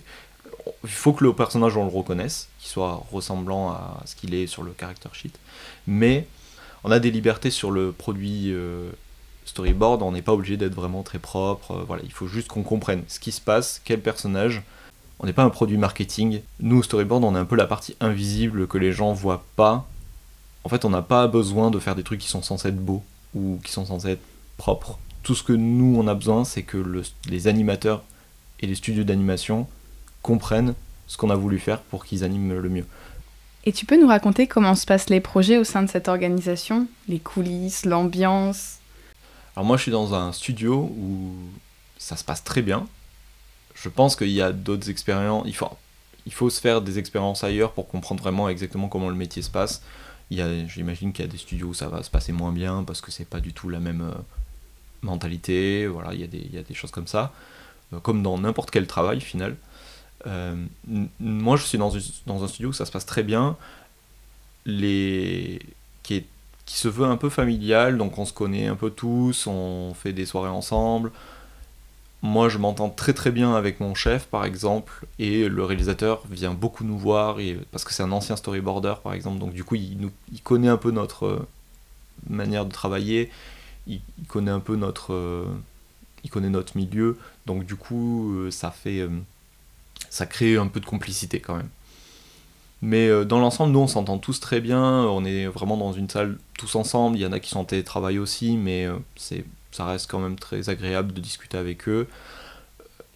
il 0.83 0.89
faut 0.89 1.13
que 1.13 1.23
le 1.23 1.33
personnage 1.33 1.75
on 1.75 1.85
le 1.85 1.91
reconnaisse, 1.91 2.49
qu'il 2.59 2.69
soit 2.69 3.03
ressemblant 3.11 3.71
à 3.71 4.03
ce 4.05 4.15
qu'il 4.15 4.35
est 4.35 4.45
sur 4.45 4.61
le 4.61 4.75
character 4.79 5.09
sheet. 5.13 5.33
Mais 5.87 6.27
on 6.83 6.91
a 6.91 6.99
des 6.99 7.09
libertés 7.09 7.49
sur 7.49 7.71
le 7.71 7.91
produit 7.91 8.51
euh, 8.51 8.91
storyboard, 9.45 10.01
on 10.01 10.11
n'est 10.11 10.21
pas 10.21 10.33
obligé 10.33 10.57
d'être 10.57 10.73
vraiment 10.73 11.03
très 11.03 11.19
propre. 11.19 11.71
Euh, 11.71 11.83
voilà, 11.85 12.03
il 12.03 12.11
faut 12.11 12.27
juste 12.27 12.47
qu'on 12.47 12.63
comprenne 12.63 13.03
ce 13.07 13.19
qui 13.19 13.31
se 13.31 13.41
passe, 13.41 13.81
quel 13.83 14.01
personnage. 14.01 14.63
On 15.19 15.25
n'est 15.25 15.33
pas 15.33 15.43
un 15.43 15.49
produit 15.49 15.77
marketing. 15.77 16.41
Nous, 16.59 16.83
storyboard, 16.83 17.23
on 17.23 17.35
est 17.35 17.39
un 17.39 17.45
peu 17.45 17.55
la 17.55 17.67
partie 17.67 17.95
invisible 17.99 18.67
que 18.67 18.77
les 18.77 18.91
gens 18.91 19.13
voient 19.13 19.43
pas. 19.55 19.87
En 20.63 20.69
fait, 20.69 20.85
on 20.85 20.89
n'a 20.89 21.01
pas 21.01 21.27
besoin 21.27 21.71
de 21.71 21.79
faire 21.79 21.95
des 21.95 22.03
trucs 22.03 22.19
qui 22.19 22.29
sont 22.29 22.41
censés 22.41 22.69
être 22.69 22.83
beaux 22.83 23.03
ou 23.35 23.59
qui 23.63 23.71
sont 23.71 23.85
censés 23.85 24.11
être 24.11 24.23
propres. 24.57 24.97
Tout 25.23 25.35
ce 25.35 25.43
que 25.43 25.53
nous, 25.53 25.95
on 25.99 26.07
a 26.07 26.15
besoin, 26.15 26.43
c'est 26.43 26.63
que 26.63 27.03
les 27.29 27.47
animateurs 27.47 28.03
et 28.59 28.67
les 28.67 28.75
studios 28.75 29.03
d'animation 29.03 29.67
comprennent 30.21 30.73
ce 31.07 31.17
qu'on 31.17 31.29
a 31.29 31.35
voulu 31.35 31.59
faire 31.59 31.81
pour 31.81 32.05
qu'ils 32.05 32.23
animent 32.23 32.59
le 32.59 32.69
mieux. 32.69 32.85
Et 33.65 33.71
tu 33.71 33.85
peux 33.85 33.99
nous 33.99 34.07
raconter 34.07 34.47
comment 34.47 34.73
se 34.73 34.85
passent 34.85 35.09
les 35.09 35.21
projets 35.21 35.57
au 35.57 35.63
sein 35.63 35.83
de 35.83 35.89
cette 35.89 36.07
organisation? 36.07 36.87
Les 37.07 37.19
coulisses, 37.19 37.85
l'ambiance? 37.85 38.80
Alors 39.55 39.65
moi 39.65 39.77
je 39.77 39.83
suis 39.83 39.91
dans 39.91 40.13
un 40.13 40.31
studio 40.31 40.91
où 40.97 41.33
ça 41.97 42.15
se 42.15 42.23
passe 42.23 42.43
très 42.43 42.61
bien. 42.61 42.87
Je 43.75 43.89
pense 43.89 44.15
qu'il 44.15 44.29
y 44.29 44.41
a 44.41 44.51
d'autres 44.51 44.89
expériences. 44.89 45.43
Il 45.47 45.55
faut, 45.55 45.69
il 46.25 46.33
faut 46.33 46.49
se 46.49 46.61
faire 46.61 46.81
des 46.81 46.99
expériences 46.99 47.43
ailleurs 47.43 47.73
pour 47.73 47.87
comprendre 47.87 48.21
vraiment 48.21 48.49
exactement 48.49 48.87
comment 48.87 49.09
le 49.09 49.15
métier 49.15 49.41
se 49.41 49.49
passe. 49.49 49.81
J'imagine 50.29 51.11
qu'il 51.11 51.25
y 51.25 51.27
a 51.27 51.31
des 51.31 51.37
studios 51.37 51.67
où 51.67 51.73
ça 51.73 51.89
va 51.89 52.03
se 52.03 52.09
passer 52.09 52.31
moins 52.31 52.51
bien 52.53 52.83
parce 52.83 53.01
que 53.01 53.11
c'est 53.11 53.25
pas 53.25 53.41
du 53.41 53.53
tout 53.53 53.69
la 53.69 53.79
même 53.79 54.01
euh, 54.01 54.21
mentalité. 55.01 55.87
Voilà, 55.87 56.13
il 56.13 56.21
y, 56.21 56.23
a 56.23 56.27
des, 56.27 56.37
il 56.39 56.53
y 56.53 56.57
a 56.57 56.63
des 56.63 56.73
choses 56.73 56.91
comme 56.91 57.07
ça. 57.07 57.33
Euh, 57.93 57.99
comme 57.99 58.23
dans 58.23 58.37
n'importe 58.37 58.71
quel 58.71 58.87
travail 58.87 59.19
final. 59.19 59.57
Euh, 60.27 60.55
moi 61.19 61.57
je 61.57 61.63
suis 61.63 61.77
dans, 61.77 61.91
dans 62.27 62.43
un 62.43 62.47
studio 62.47 62.69
où 62.69 62.73
ça 62.73 62.85
se 62.85 62.91
passe 62.91 63.05
très 63.05 63.23
bien. 63.23 63.57
Les... 64.65 65.59
qui 66.71 66.77
se 66.77 66.87
veut 66.87 67.05
un 67.05 67.17
peu 67.17 67.27
familial, 67.27 67.97
donc 67.97 68.17
on 68.17 68.23
se 68.23 68.31
connaît 68.31 68.67
un 68.67 68.77
peu 68.77 68.91
tous, 68.91 69.45
on 69.45 69.93
fait 69.93 70.13
des 70.13 70.25
soirées 70.25 70.49
ensemble. 70.49 71.11
Moi, 72.21 72.47
je 72.47 72.57
m'entends 72.59 72.89
très 72.89 73.11
très 73.11 73.29
bien 73.29 73.55
avec 73.55 73.81
mon 73.81 73.93
chef, 73.93 74.25
par 74.27 74.45
exemple, 74.45 75.05
et 75.19 75.49
le 75.49 75.65
réalisateur 75.65 76.23
vient 76.29 76.53
beaucoup 76.53 76.85
nous 76.85 76.97
voir, 76.97 77.41
et, 77.41 77.59
parce 77.71 77.83
que 77.83 77.91
c'est 77.91 78.03
un 78.03 78.11
ancien 78.13 78.37
storyboarder, 78.37 78.93
par 79.03 79.11
exemple, 79.11 79.37
donc 79.37 79.53
du 79.53 79.65
coup, 79.65 79.75
il, 79.75 80.11
connaît 80.45 80.69
un 80.69 80.77
peu 80.77 80.91
notre 80.91 81.25
euh, 81.25 81.47
manière 82.29 82.65
de 82.65 82.71
travailler, 82.71 83.29
il, 83.85 83.99
connaît 84.29 84.51
un 84.51 84.61
peu 84.61 84.77
notre, 84.77 85.11
euh, 85.11 85.45
il 86.23 86.29
connaît 86.29 86.49
notre 86.49 86.77
milieu, 86.77 87.17
donc 87.47 87.65
du 87.65 87.75
coup, 87.75 88.33
euh, 88.33 88.49
ça 88.49 88.71
fait, 88.71 89.05
ça 90.09 90.25
crée 90.25 90.55
un 90.55 90.67
peu 90.67 90.79
de 90.79 90.85
complicité 90.85 91.41
quand 91.41 91.57
même. 91.57 91.69
Mais 92.81 93.07
euh, 93.07 93.25
dans 93.25 93.39
l'ensemble, 93.39 93.73
nous, 93.73 93.79
on 93.79 93.87
s'entend 93.87 94.17
tous 94.17 94.39
très 94.39 94.59
bien. 94.59 94.81
On 94.81 95.23
est 95.23 95.45
vraiment 95.45 95.77
dans 95.77 95.93
une 95.93 96.09
salle 96.09 96.37
tous 96.57 96.75
ensemble. 96.75 97.17
Il 97.17 97.21
y 97.21 97.25
en 97.25 97.31
a 97.31 97.39
qui 97.39 97.49
sont 97.49 97.59
en 97.59 97.65
télétravail 97.65 98.17
aussi, 98.17 98.57
mais 98.57 98.85
euh, 98.85 98.95
c'est, 99.15 99.45
ça 99.71 99.85
reste 99.85 100.09
quand 100.09 100.19
même 100.19 100.37
très 100.37 100.69
agréable 100.69 101.13
de 101.13 101.21
discuter 101.21 101.57
avec 101.57 101.87
eux. 101.87 102.07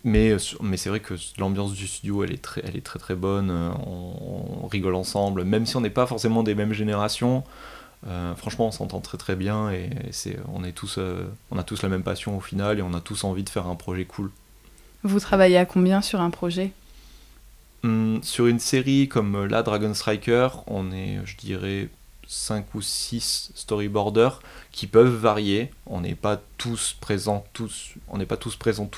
Mais, 0.04 0.30
euh, 0.30 0.38
mais 0.62 0.78
c'est 0.78 0.90
vrai 0.90 1.00
que 1.00 1.16
l'ambiance 1.40 1.74
du 1.74 1.88
studio, 1.88 2.24
elle 2.24 2.32
est 2.32 2.42
très, 2.42 2.62
elle 2.64 2.76
est 2.76 2.86
très 2.86 3.00
très 3.00 3.16
bonne. 3.16 3.50
On, 3.50 4.68
rigole 4.68 4.96
ensemble, 4.96 5.44
même 5.46 5.66
si 5.66 5.78
on 5.78 5.82
n'est 5.82 5.90
pas 5.90 6.06
forcément 6.06 6.44
des 6.44 6.54
mêmes 6.54 6.74
générations. 6.74 7.44
franchement, 8.36 8.68
on 8.68 8.72
s'entend 8.72 9.00
très 9.00 9.18
très 9.18 9.36
bien 9.36 9.72
et 9.72 9.90
on, 10.54 10.64
est 10.64 10.74
tous, 10.74 11.00
on 11.52 11.58
a 11.58 11.64
tous 11.64 11.82
la 11.84 11.88
même 11.88 12.04
passion 12.04 12.36
au 12.36 12.42
final 12.42 12.80
et 12.80 12.82
on 12.82 12.94
a 12.94 13.00
tous 13.00 13.24
envie 13.24 13.44
de 13.44 13.50
faire 13.50 13.68
un 13.68 13.76
projet 13.76 14.06
cool. 14.06 14.32
Vous 15.04 15.20
travaillez 15.20 15.58
à 15.58 15.66
combien 15.66 16.02
sur 16.02 16.20
un 16.20 16.32
projet? 16.32 16.72
Hum, 17.86 18.20
Sur 18.24 18.48
une 18.48 18.60
série 18.60 19.08
comme 19.08 19.36
euh, 19.36 19.48
la 19.48 19.62
Dragon 19.62 19.94
Striker, 19.94 20.50
on 20.66 20.92
est, 20.92 21.20
je 21.26 21.38
dirais, 21.38 21.90
5 22.28 22.74
ou 22.74 22.82
6 22.82 23.52
storyboarders 23.54 24.42
qui 24.72 24.88
peuvent 24.88 25.14
varier. 25.16 25.70
On 25.86 26.02
n'est 26.02 26.16
pas 26.16 26.42
tous 26.58 26.98
présents, 27.00 27.46
tout 27.54 27.70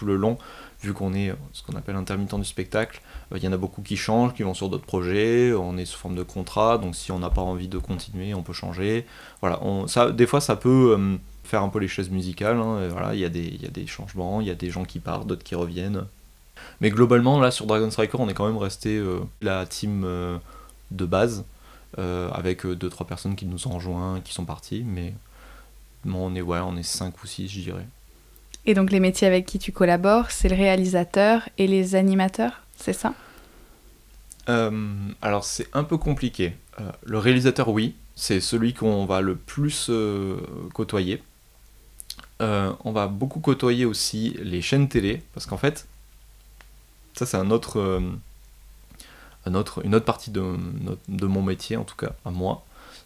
le 0.05 0.15
long, 0.15 0.37
vu 0.81 0.93
qu'on 0.93 1.13
est 1.13 1.31
euh, 1.31 1.35
ce 1.51 1.63
qu'on 1.63 1.75
appelle 1.75 1.97
intermittent 1.97 2.35
du 2.35 2.45
spectacle. 2.45 3.01
Euh, 3.33 3.37
Il 3.37 3.43
y 3.43 3.47
en 3.49 3.51
a 3.51 3.57
beaucoup 3.57 3.81
qui 3.81 3.97
changent, 3.97 4.33
qui 4.33 4.43
vont 4.43 4.53
sur 4.53 4.69
d'autres 4.69 4.85
projets. 4.85 5.51
On 5.53 5.77
est 5.77 5.85
sous 5.85 5.97
forme 5.99 6.15
de 6.15 6.23
contrat, 6.23 6.77
donc 6.77 6.95
si 6.95 7.11
on 7.11 7.19
n'a 7.19 7.29
pas 7.29 7.41
envie 7.41 7.67
de 7.67 7.79
continuer, 7.79 8.33
on 8.33 8.43
peut 8.43 8.53
changer. 8.53 9.05
Voilà, 9.41 9.61
on, 9.63 9.87
ça, 9.87 10.11
des 10.13 10.27
fois 10.27 10.39
ça 10.39 10.55
peut 10.55 10.97
faire 11.43 11.61
un 11.61 11.69
peu 11.69 11.79
les 11.79 11.89
chaises 11.89 12.09
musicales. 12.09 12.57
hein, 12.57 12.87
voilà, 12.89 13.13
il 13.15 13.19
y 13.19 13.25
a 13.25 13.29
des 13.29 13.87
changements, 13.87 14.39
il 14.41 14.47
y 14.47 14.51
a 14.51 14.55
des 14.55 14.69
gens 14.69 14.85
qui 14.85 14.99
partent, 14.99 15.27
d'autres 15.27 15.43
qui 15.43 15.55
reviennent. 15.55 16.05
Mais 16.81 16.89
globalement, 16.89 17.39
là 17.39 17.51
sur 17.51 17.65
Dragon 17.65 17.89
Striker, 17.89 18.17
on 18.19 18.29
est 18.29 18.33
quand 18.33 18.47
même 18.47 18.57
resté 18.57 18.97
euh, 18.97 19.19
la 19.41 19.65
team 19.65 20.03
euh, 20.05 20.37
de 20.91 21.05
base, 21.05 21.45
euh, 21.97 22.29
avec 22.31 22.65
2-3 22.65 23.05
personnes 23.05 23.35
qui 23.35 23.45
nous 23.45 23.67
ont 23.67 23.71
rejoints, 23.71 24.21
qui 24.21 24.33
sont 24.33 24.45
partis, 24.45 24.83
mais 24.85 25.13
bon, 26.05 26.31
on 26.31 26.35
est 26.35 26.41
ouais, 26.41 26.59
on 26.59 26.77
est 26.77 26.83
5 26.83 27.23
ou 27.23 27.27
6, 27.27 27.47
je 27.47 27.61
dirais. 27.61 27.85
Et 28.65 28.73
donc 28.73 28.91
les 28.91 28.99
métiers 28.99 29.27
avec 29.27 29.45
qui 29.45 29.59
tu 29.59 29.71
collabores, 29.71 30.29
c'est 30.29 30.49
le 30.49 30.55
réalisateur 30.55 31.49
et 31.57 31.67
les 31.67 31.95
animateurs, 31.95 32.61
c'est 32.75 32.93
ça? 32.93 33.13
Alors 35.21 35.43
c'est 35.43 35.67
un 35.73 35.83
peu 35.83 35.97
compliqué. 35.97 36.53
Le 37.03 37.17
réalisateur, 37.17 37.67
oui, 37.67 37.95
c'est 38.15 38.39
celui 38.39 38.73
qu'on 38.73 39.05
va 39.05 39.19
le 39.19 39.35
plus 39.35 39.91
côtoyer. 40.73 41.21
On 42.39 42.91
va 42.93 43.07
beaucoup 43.07 43.41
côtoyer 43.41 43.83
aussi 43.83 44.37
les 44.41 44.61
chaînes 44.61 44.87
télé, 44.87 45.21
parce 45.33 45.45
qu'en 45.45 45.57
fait, 45.57 45.85
ça 47.17 47.25
c'est 47.25 47.37
euh, 47.37 47.41
un 49.45 49.55
autre, 49.55 49.85
une 49.85 49.95
autre 49.95 50.05
partie 50.05 50.31
de, 50.31 50.41
mon 51.25 51.41
métier, 51.41 51.77
en 51.77 51.83
tout 51.83 51.95
cas 51.95 52.11
à 52.25 52.31
moi. 52.31 52.63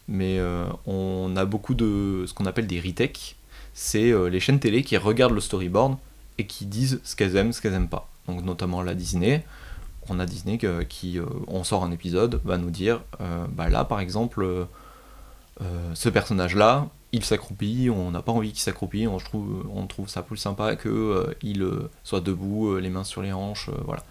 Mais 0.08 0.38
euh, 0.38 0.66
on 0.86 1.34
a 1.36 1.44
beaucoup 1.44 1.74
de 1.74 2.24
ce 2.26 2.34
qu'on 2.34 2.46
appelle 2.46 2.66
des 2.66 2.80
retakes. 2.80 3.36
C'est 3.74 4.10
euh, 4.10 4.28
les 4.28 4.40
chaînes 4.40 4.58
télé 4.58 4.82
qui 4.82 4.96
regardent 4.96 5.34
le 5.34 5.40
storyboard 5.40 5.96
et 6.38 6.46
qui 6.46 6.66
disent 6.66 7.00
ce 7.04 7.16
qu'elles 7.16 7.36
aiment, 7.36 7.52
ce 7.52 7.60
qu'elles 7.60 7.74
aiment 7.74 7.88
pas. 7.88 8.08
Donc 8.26 8.44
notamment 8.44 8.82
la 8.82 8.94
Disney, 8.94 9.44
on 10.08 10.18
a 10.18 10.26
Disney 10.26 10.58
qui, 10.88 11.18
on 11.46 11.64
sort 11.64 11.84
un 11.84 11.92
épisode, 11.92 12.40
va 12.44 12.58
nous 12.58 12.70
dire, 12.70 13.02
bah 13.50 13.68
là 13.68 13.84
par 13.84 14.00
exemple, 14.00 14.66
ce 15.94 16.08
personnage-là, 16.08 16.88
il 17.12 17.24
s'accroupit, 17.24 17.90
on 17.90 18.10
n'a 18.10 18.22
pas 18.22 18.32
envie 18.32 18.50
qu'il 18.52 18.60
s'accroupit, 18.60 19.06
on 19.06 19.18
trouve, 19.18 19.66
on 19.74 19.86
trouve 19.86 20.08
ça 20.08 20.22
plus 20.22 20.38
sympa 20.38 20.76
que 20.76 20.88
euh, 20.88 21.34
euh, 21.44 21.90
soit 22.04 22.20
debout, 22.20 22.68
euh, 22.72 22.80
les 22.80 22.88
mains 22.90 23.04
sur 23.04 23.22
les 23.22 23.32
hanches, 23.32 23.68
voilà. 23.84 24.04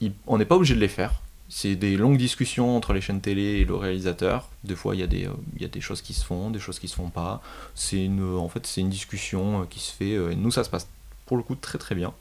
Il- 0.00 0.12
on 0.26 0.38
n'est 0.38 0.44
pas 0.46 0.56
obligé 0.56 0.74
de 0.74 0.80
les 0.80 0.88
faire. 0.88 1.22
C'est 1.48 1.76
des 1.76 1.96
longues 1.96 2.18
discussions 2.18 2.76
entre 2.76 2.92
les 2.92 3.00
chaînes 3.00 3.20
télé 3.20 3.42
et 3.60 3.64
le 3.64 3.74
réalisateur. 3.76 4.48
Des 4.64 4.74
fois, 4.74 4.96
il 4.96 5.00
y, 5.00 5.02
a 5.04 5.06
des, 5.06 5.28
y 5.58 5.64
a 5.64 5.68
des 5.68 5.80
choses 5.80 6.02
qui 6.02 6.12
se 6.14 6.24
font, 6.24 6.50
des 6.50 6.58
choses 6.58 6.78
qui 6.80 6.88
se 6.88 6.96
font 6.96 7.10
pas. 7.10 7.40
C'est 7.74 8.04
une, 8.04 8.36
en 8.36 8.48
fait, 8.48 8.66
c'est 8.66 8.80
une 8.80 8.90
discussion 8.90 9.64
qui 9.70 9.78
se 9.80 9.92
fait. 9.92 10.12
et 10.12 10.36
nous, 10.36 10.50
ça 10.50 10.64
se 10.64 10.70
passe 10.70 10.88
pour 11.26 11.36
le 11.36 11.44
coup 11.44 11.54
très 11.54 11.78
très 11.78 11.94
bien. 11.94 12.12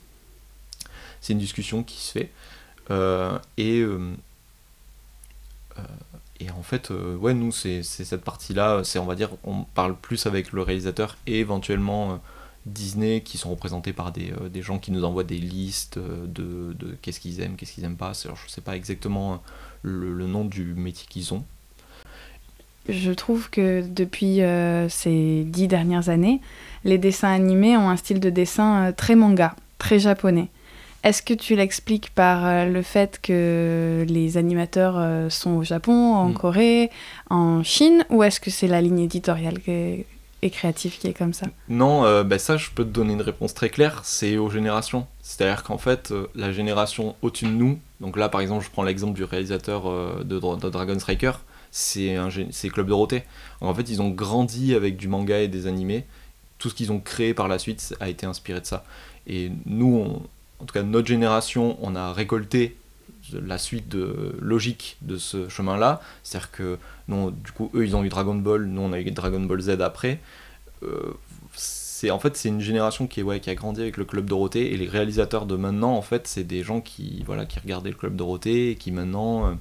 C'est 1.21 1.33
une 1.33 1.39
discussion 1.39 1.83
qui 1.83 1.97
se 2.01 2.11
fait. 2.11 2.31
Et, 3.57 3.83
et 6.39 6.51
en 6.51 6.63
fait, 6.63 6.91
euh, 6.91 7.15
ouais, 7.15 7.33
nous, 7.33 7.51
c'est 7.51 7.83
cette 7.83 8.23
partie-là, 8.23 8.81
c'est, 8.83 8.99
on 8.99 9.05
va 9.05 9.15
dire, 9.15 9.29
on 9.43 9.63
parle 9.63 9.95
plus 9.95 10.25
avec 10.25 10.51
le 10.51 10.61
réalisateur 10.61 11.17
et 11.27 11.39
éventuellement 11.39 12.11
euh, 12.11 12.15
Disney 12.65 13.21
qui 13.21 13.37
sont 13.37 13.49
représentés 13.49 13.93
par 13.93 14.11
des, 14.11 14.31
euh, 14.31 14.49
des 14.49 14.61
gens 14.61 14.77
qui 14.77 14.91
nous 14.91 15.05
envoient 15.05 15.23
des 15.23 15.37
listes 15.37 15.97
de, 15.97 16.73
de 16.73 16.97
qu'est-ce 17.01 17.21
qu'ils 17.21 17.39
aiment, 17.39 17.55
qu'est-ce 17.55 17.71
qu'ils 17.71 17.85
aiment 17.85 17.95
pas. 17.95 18.11
Alors, 18.25 18.37
je 18.37 18.49
sais 18.49 18.61
pas 18.61 18.75
exactement 18.75 19.41
le, 19.81 20.27
nom 20.27 20.43
du 20.43 20.65
métier 20.73 21.07
qu'ils 21.09 21.33
ont. 21.33 21.45
Je 22.89 23.11
trouve 23.11 23.49
que 23.49 23.81
depuis 23.81 24.41
ces 24.89 25.43
dix 25.43 25.67
dernières 25.67 26.09
années, 26.09 26.39
les 26.83 26.99
dessins 26.99 27.31
animés 27.31 27.77
ont 27.77 27.89
un 27.89 27.97
style 27.97 28.19
de 28.19 28.29
dessin 28.29 28.91
très 28.91 29.15
manga, 29.15 29.55
très 29.79 29.97
japonais. 29.97 30.49
Est-ce 31.05 31.21
que 31.21 31.33
tu 31.35 31.55
l'expliques 31.55 32.09
par 32.15 32.45
euh, 32.45 32.65
le 32.65 32.81
fait 32.81 33.19
que 33.21 34.03
les 34.09 34.37
animateurs 34.37 34.95
euh, 34.97 35.29
sont 35.29 35.51
au 35.51 35.63
Japon, 35.63 36.13
en 36.15 36.29
Mm. 36.29 36.33
Corée, 36.33 36.89
en 37.29 37.61
Chine, 37.63 38.03
ou 38.09 38.23
est-ce 38.23 38.39
que 38.39 38.49
c'est 38.49 38.67
la 38.67 38.81
ligne 38.81 38.99
éditoriale 38.99 39.59
et 39.67 40.05
créative 40.49 40.97
qui 40.97 41.07
est 41.07 41.13
comme 41.13 41.33
ça? 41.33 41.45
Non, 41.69 42.05
euh, 42.05 42.23
bah 42.23 42.39
ça, 42.39 42.57
je 42.57 42.69
peux 42.71 42.83
te 42.83 42.89
donner 42.89 43.13
une 43.13 43.21
réponse 43.21 43.53
très 43.53 43.69
claire, 43.69 44.01
c'est 44.03 44.37
aux 44.37 44.49
générations. 44.49 45.05
C'est-à-dire 45.21 45.63
qu'en 45.63 45.77
fait, 45.77 46.09
euh, 46.11 46.27
la 46.35 46.51
génération 46.51 47.15
au-dessus 47.21 47.45
de 47.45 47.51
nous, 47.51 47.79
donc 48.01 48.17
là 48.17 48.27
par 48.29 48.41
exemple, 48.41 48.63
je 48.65 48.69
prends 48.71 48.83
l'exemple 48.83 49.13
du 49.13 49.23
réalisateur 49.23 49.83
de, 50.23 50.39
Dra- 50.39 50.57
de 50.57 50.69
Dragon 50.69 50.97
Striker, 50.99 51.33
c'est 51.71 52.15
un 52.15 52.29
gé- 52.29 52.47
c'est 52.51 52.69
Club 52.69 52.87
Dorothée. 52.87 53.23
En 53.61 53.73
fait, 53.75 53.89
ils 53.89 54.01
ont 54.01 54.09
grandi 54.09 54.73
avec 54.75 54.97
du 54.97 55.07
manga 55.07 55.39
et 55.39 55.47
des 55.47 55.67
animés. 55.67 56.03
Tout 56.57 56.69
ce 56.69 56.75
qu'ils 56.75 56.91
ont 56.91 56.99
créé 56.99 57.33
par 57.35 57.47
la 57.47 57.59
suite 57.59 57.93
a 57.99 58.07
été 58.09 58.25
inspiré 58.25 58.59
de 58.61 58.65
ça. 58.65 58.83
Et 59.27 59.51
nous, 59.65 59.95
on- 59.97 60.21
en 60.65 60.67
tout 60.67 60.73
cas 60.73 60.81
notre 60.81 61.07
génération, 61.07 61.77
on 61.83 61.95
a 61.95 62.11
récolté 62.11 62.75
la 63.31 63.59
suite 63.59 63.87
de, 63.87 64.35
logique 64.41 64.97
de 65.03 65.15
ce 65.15 65.47
chemin-là. 65.47 66.01
C'est-à-dire 66.23 66.49
que 66.49 66.79
non, 67.07 67.29
du 67.29 67.51
coup, 67.51 67.69
eux, 67.75 67.85
ils 67.85 67.95
ont 67.95 68.03
eu 68.03 68.09
Dragon 68.09 68.33
Ball, 68.33 68.65
nous, 68.65 68.81
on 68.81 68.91
a 68.91 68.99
eu 68.99 69.11
Dragon 69.11 69.41
Ball 69.41 69.61
Z 69.61 69.81
après. 69.81 70.19
Euh, 70.81 71.13
en 72.09 72.19
fait 72.19 72.37
c'est 72.37 72.49
une 72.49 72.61
génération 72.61 73.07
qui 73.07 73.23
ouais 73.23 73.39
qui 73.39 73.49
a 73.49 73.55
grandi 73.55 73.81
avec 73.81 73.97
le 73.97 74.05
club 74.05 74.25
Dorothée 74.25 74.71
et 74.73 74.77
les 74.77 74.87
réalisateurs 74.87 75.47
de 75.47 75.55
maintenant 75.55 75.95
en 75.95 76.03
fait 76.03 76.27
c'est 76.27 76.43
des 76.43 76.61
gens 76.61 76.79
qui 76.79 77.23
voilà 77.25 77.47
qui 77.47 77.57
regardaient 77.57 77.89
le 77.89 77.95
club 77.95 78.15
Dorothée 78.15 78.69
et 78.69 78.75
qui 78.75 78.91
maintenant 78.91 79.47
euh, 79.47 79.53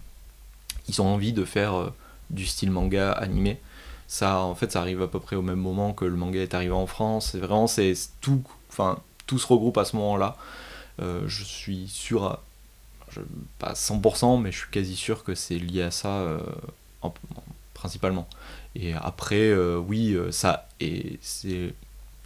ils 0.89 1.01
ont 1.01 1.07
envie 1.07 1.33
de 1.33 1.47
faire 1.47 1.75
euh, 1.75 1.91
du 2.29 2.45
style 2.45 2.71
manga 2.71 3.13
animé 3.13 3.61
ça 4.09 4.41
en 4.41 4.55
fait 4.55 4.73
ça 4.73 4.81
arrive 4.81 5.01
à 5.01 5.09
peu 5.09 5.21
près 5.21 5.37
au 5.37 5.43
même 5.43 5.61
moment 5.61 5.95
que 5.95 6.05
le 6.05 6.17
manga 6.17 6.39
est 6.39 6.53
arrivé 6.53 6.73
en 6.73 6.87
France 6.87 7.35
vraiment 7.35 7.67
c'est 7.67 7.95
tout 8.21 8.43
enfin 8.69 8.99
tout 9.27 9.39
se 9.39 9.47
regroupe 9.47 9.79
à 9.79 9.87
ce 9.87 9.97
moment 9.97 10.19
là 10.19 10.37
je 11.01 11.45
suis 11.45 11.89
sûr 11.89 12.25
à 12.25 12.45
pas 13.59 13.69
à 13.69 13.75
100% 13.75 14.39
mais 14.39 14.51
je 14.53 14.59
suis 14.59 14.71
quasi 14.71 14.97
sûr 14.97 15.25
que 15.25 15.35
c'est 15.35 15.59
lié 15.59 15.83
à 15.83 15.91
ça 15.91 16.09
euh, 16.23 16.41
en- 17.03 17.09
en- 17.09 17.43
principalement 17.75 18.29
et 18.75 18.93
après 18.95 19.37
euh, 19.51 19.79
oui 19.79 20.13
euh, 20.15 20.33
ça 20.33 20.69
et 20.81 21.19
c'est 21.23 21.75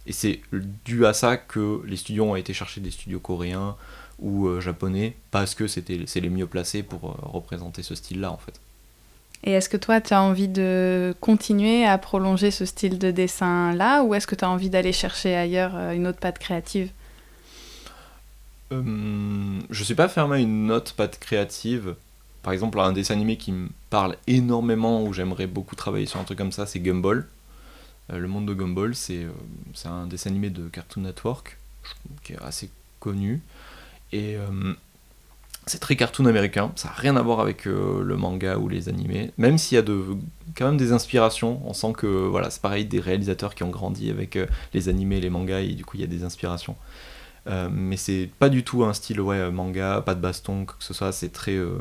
et 0.07 0.13
c'est 0.13 0.41
dû 0.85 1.05
à 1.05 1.13
ça 1.13 1.37
que 1.37 1.81
les 1.85 1.97
studios 1.97 2.25
ont 2.25 2.35
été 2.35 2.53
chercher 2.53 2.81
des 2.81 2.91
studios 2.91 3.19
coréens 3.19 3.75
ou 4.19 4.47
euh, 4.47 4.61
japonais 4.61 5.15
parce 5.31 5.55
que 5.55 5.67
c'était 5.67 6.01
c'est 6.07 6.21
les 6.21 6.29
mieux 6.29 6.47
placés 6.47 6.83
pour 6.83 7.09
euh, 7.11 7.15
représenter 7.21 7.83
ce 7.83 7.95
style-là 7.95 8.31
en 8.31 8.37
fait. 8.37 8.59
Et 9.43 9.51
est-ce 9.51 9.69
que 9.69 9.77
toi, 9.77 10.01
tu 10.01 10.13
as 10.13 10.21
envie 10.21 10.49
de 10.49 11.15
continuer 11.21 11.85
à 11.85 11.97
prolonger 11.97 12.51
ce 12.51 12.65
style 12.65 12.99
de 12.99 13.09
dessin-là, 13.11 14.03
ou 14.03 14.13
est-ce 14.13 14.27
que 14.27 14.35
tu 14.35 14.43
as 14.43 14.49
envie 14.49 14.69
d'aller 14.69 14.91
chercher 14.91 15.35
ailleurs 15.35 15.75
euh, 15.75 15.93
une 15.93 16.07
autre 16.07 16.19
patte 16.19 16.39
créative? 16.39 16.91
Euh, 18.71 19.59
je 19.69 19.83
suis 19.83 19.95
pas 19.95 20.07
fermé 20.07 20.37
à 20.37 20.39
une 20.39 20.71
autre 20.71 20.93
patte 20.93 21.19
créative. 21.19 21.95
Par 22.43 22.53
exemple, 22.53 22.79
un 22.79 22.93
dessin 22.93 23.15
animé 23.15 23.37
qui 23.37 23.51
me 23.51 23.69
parle 23.89 24.15
énormément, 24.27 25.03
où 25.03 25.13
j'aimerais 25.13 25.47
beaucoup 25.47 25.75
travailler 25.75 26.05
sur 26.05 26.19
un 26.19 26.23
truc 26.23 26.37
comme 26.37 26.51
ça, 26.51 26.65
c'est 26.65 26.79
Gumball. 26.79 27.27
Euh, 28.11 28.17
le 28.17 28.27
monde 28.27 28.45
de 28.45 28.53
Gumball, 28.53 28.95
c'est 28.95 29.23
euh, 29.23 29.31
c'est 29.73 29.87
un 29.87 30.07
dessin 30.07 30.29
animé 30.29 30.49
de 30.49 30.67
Cartoon 30.69 31.01
Network, 31.01 31.57
qui 32.23 32.33
est 32.33 32.41
assez 32.41 32.69
connu. 32.99 33.41
Et 34.11 34.37
c'est 35.67 35.77
très 35.77 35.95
cartoon 35.95 36.25
américain, 36.25 36.71
ça 36.75 36.87
n'a 36.87 36.95
rien 36.95 37.15
à 37.15 37.21
voir 37.21 37.41
avec 37.41 37.65
le 37.65 38.17
manga 38.17 38.57
ou 38.57 38.67
les 38.67 38.89
animés, 38.89 39.31
même 39.37 39.59
s'il 39.59 39.75
y 39.75 39.77
a 39.77 39.83
de, 39.83 40.03
quand 40.57 40.65
même 40.65 40.77
des 40.77 40.93
inspirations. 40.93 41.61
On 41.63 41.73
sent 41.73 41.93
que 41.95 42.07
voilà, 42.07 42.49
c'est 42.49 42.59
pareil, 42.59 42.85
des 42.85 42.99
réalisateurs 42.99 43.53
qui 43.53 43.61
ont 43.61 43.69
grandi 43.69 44.09
avec 44.09 44.39
les 44.73 44.89
animés 44.89 45.17
et 45.17 45.21
les 45.21 45.29
mangas, 45.29 45.59
et 45.59 45.73
du 45.73 45.85
coup 45.85 45.97
il 45.97 46.01
y 46.01 46.03
a 46.03 46.07
des 46.07 46.23
inspirations. 46.23 46.75
Euh, 47.49 47.69
mais 47.71 47.97
c'est 47.97 48.29
pas 48.39 48.49
du 48.49 48.63
tout 48.63 48.83
un 48.83 48.93
style 48.93 49.19
ouais, 49.21 49.37
euh, 49.37 49.51
manga, 49.51 50.01
pas 50.01 50.15
de 50.15 50.21
baston, 50.21 50.65
que 50.65 50.73
ce 50.79 50.93
soit, 50.93 51.11
c'est 51.11 51.29
très 51.29 51.55
euh, 51.55 51.77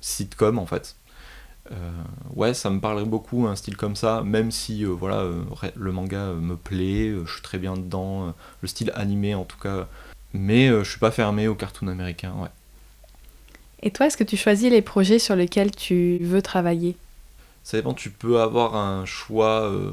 sitcom 0.00 0.58
en 0.58 0.66
fait. 0.66 0.96
Ouais, 2.34 2.54
ça 2.54 2.70
me 2.70 2.80
parlerait 2.80 3.04
beaucoup 3.04 3.46
un 3.46 3.54
style 3.54 3.76
comme 3.76 3.94
ça, 3.94 4.22
même 4.22 4.50
si 4.50 4.84
voilà, 4.84 5.22
le 5.74 5.92
manga 5.92 6.32
me 6.32 6.56
plaît, 6.56 7.12
je 7.26 7.30
suis 7.30 7.42
très 7.42 7.58
bien 7.58 7.74
dedans, 7.74 8.32
le 8.62 8.68
style 8.68 8.90
animé 8.94 9.34
en 9.34 9.44
tout 9.44 9.58
cas, 9.58 9.86
mais 10.32 10.68
je 10.68 10.88
suis 10.88 10.98
pas 10.98 11.10
fermé 11.10 11.46
au 11.46 11.54
cartoon 11.54 11.88
américain, 11.88 12.32
ouais. 12.38 12.48
Et 13.82 13.90
toi, 13.90 14.06
est-ce 14.06 14.16
que 14.16 14.24
tu 14.24 14.36
choisis 14.36 14.70
les 14.70 14.82
projets 14.82 15.18
sur 15.18 15.36
lesquels 15.36 15.70
tu 15.70 16.18
veux 16.22 16.42
travailler? 16.42 16.96
Ça 17.62 17.76
dépend, 17.76 17.94
tu 17.94 18.10
peux 18.10 18.40
avoir 18.40 18.76
un 18.76 19.04
choix 19.04 19.70
euh, 19.70 19.92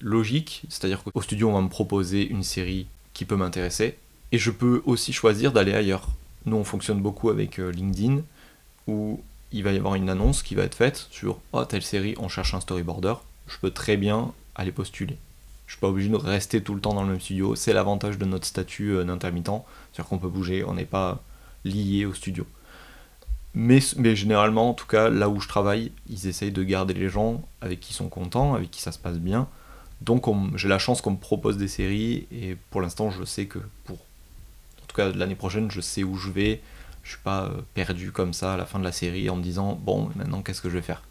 logique, 0.00 0.62
c'est-à-dire 0.68 1.02
qu'au 1.02 1.22
studio 1.22 1.48
on 1.50 1.54
va 1.54 1.60
me 1.60 1.68
proposer 1.68 2.26
une 2.26 2.44
série 2.44 2.86
qui 3.14 3.24
peut 3.24 3.36
m'intéresser, 3.36 3.98
et 4.32 4.38
je 4.38 4.50
peux 4.50 4.82
aussi 4.84 5.12
choisir 5.12 5.52
d'aller 5.52 5.74
ailleurs. 5.74 6.08
Nous 6.44 6.56
on 6.56 6.64
fonctionne 6.64 7.00
beaucoup 7.00 7.30
avec 7.30 7.58
euh, 7.58 7.70
LinkedIn, 7.70 8.22
où 8.86 9.20
il 9.52 9.62
va 9.62 9.72
y 9.72 9.76
avoir 9.76 9.94
une 9.94 10.10
annonce 10.10 10.42
qui 10.42 10.54
va 10.54 10.64
être 10.64 10.74
faite 10.74 11.08
sur 11.10 11.38
oh, 11.52 11.64
telle 11.64 11.82
série, 11.82 12.14
on 12.18 12.28
cherche 12.28 12.54
un 12.54 12.60
storyboarder, 12.60 13.14
je 13.46 13.58
peux 13.58 13.70
très 13.70 13.96
bien 13.96 14.32
aller 14.54 14.72
postuler. 14.72 15.18
Je 15.66 15.72
suis 15.72 15.80
pas 15.80 15.88
obligé 15.88 16.08
de 16.08 16.16
rester 16.16 16.62
tout 16.62 16.74
le 16.74 16.80
temps 16.80 16.94
dans 16.94 17.02
le 17.02 17.08
même 17.08 17.20
studio. 17.20 17.56
C'est 17.56 17.72
l'avantage 17.72 18.18
de 18.18 18.24
notre 18.24 18.46
statut 18.46 18.90
euh, 18.90 19.04
d'intermittent, 19.04 19.46
c'est-à-dire 19.92 20.08
qu'on 20.08 20.18
peut 20.18 20.28
bouger, 20.28 20.64
on 20.64 20.74
n'est 20.74 20.84
pas 20.84 21.22
lié 21.64 22.06
au 22.06 22.14
studio. 22.14 22.46
Mais, 23.54 23.80
mais, 23.96 24.14
généralement, 24.14 24.70
en 24.70 24.74
tout 24.74 24.86
cas, 24.86 25.08
là 25.08 25.28
où 25.28 25.40
je 25.40 25.48
travaille, 25.48 25.90
ils 26.08 26.26
essayent 26.26 26.52
de 26.52 26.62
garder 26.62 26.94
les 26.94 27.08
gens 27.08 27.42
avec 27.62 27.80
qui 27.80 27.92
ils 27.92 27.96
sont 27.96 28.08
contents, 28.08 28.54
avec 28.54 28.70
qui 28.70 28.82
ça 28.82 28.92
se 28.92 28.98
passe 28.98 29.18
bien. 29.18 29.48
Donc 30.02 30.26
j'ai 30.56 30.68
la 30.68 30.78
chance 30.78 31.00
qu'on 31.00 31.12
me 31.12 31.16
propose 31.16 31.56
des 31.56 31.68
séries 31.68 32.26
et 32.30 32.56
pour 32.70 32.82
l'instant 32.82 33.10
je 33.10 33.24
sais 33.24 33.46
que 33.46 33.58
pour 33.84 33.98
cas 34.96 35.10
l'année 35.12 35.34
prochaine 35.34 35.70
je 35.70 35.80
sais 35.80 36.04
où 36.04 36.16
je 36.16 36.30
vais. 36.30 36.60
Je 37.02 37.10
suis 37.10 37.20
pas 37.22 37.44
euh, 37.44 37.60
perdu 37.74 38.10
comme 38.10 38.32
ça 38.32 38.54
à 38.54 38.56
la 38.56 38.66
fin 38.66 38.78
de 38.80 38.84
la 38.84 38.92
série 38.92 39.30
en 39.30 39.36
me 39.36 39.42
disant 39.42 39.78
bon 39.80 40.10
maintenant 40.16 40.42
qu'est-ce 40.42 40.60
que 40.60 40.68
je 40.68 40.74
vais 40.74 40.82
faire? 40.82 41.02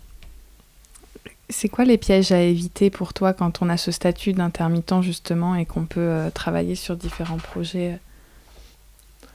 C'est 1.50 1.70
quoi 1.70 1.86
les 1.86 1.98
pièges 1.98 2.32
à 2.32 2.42
éviter 2.42 2.90
pour 2.90 3.14
toi 3.14 3.34
quand 3.34 3.62
on 3.62 3.70
a 3.70 3.78
ce 3.78 3.92
statut 3.92 4.34
d'intermittent 4.34 5.02
justement 5.02 5.56
et 5.56 5.66
qu'on 5.66 5.86
peut 5.86 6.00
euh, 6.00 6.30
travailler 6.32 6.76
sur 6.76 6.98
différents 6.98 7.38
projets? 7.38 8.00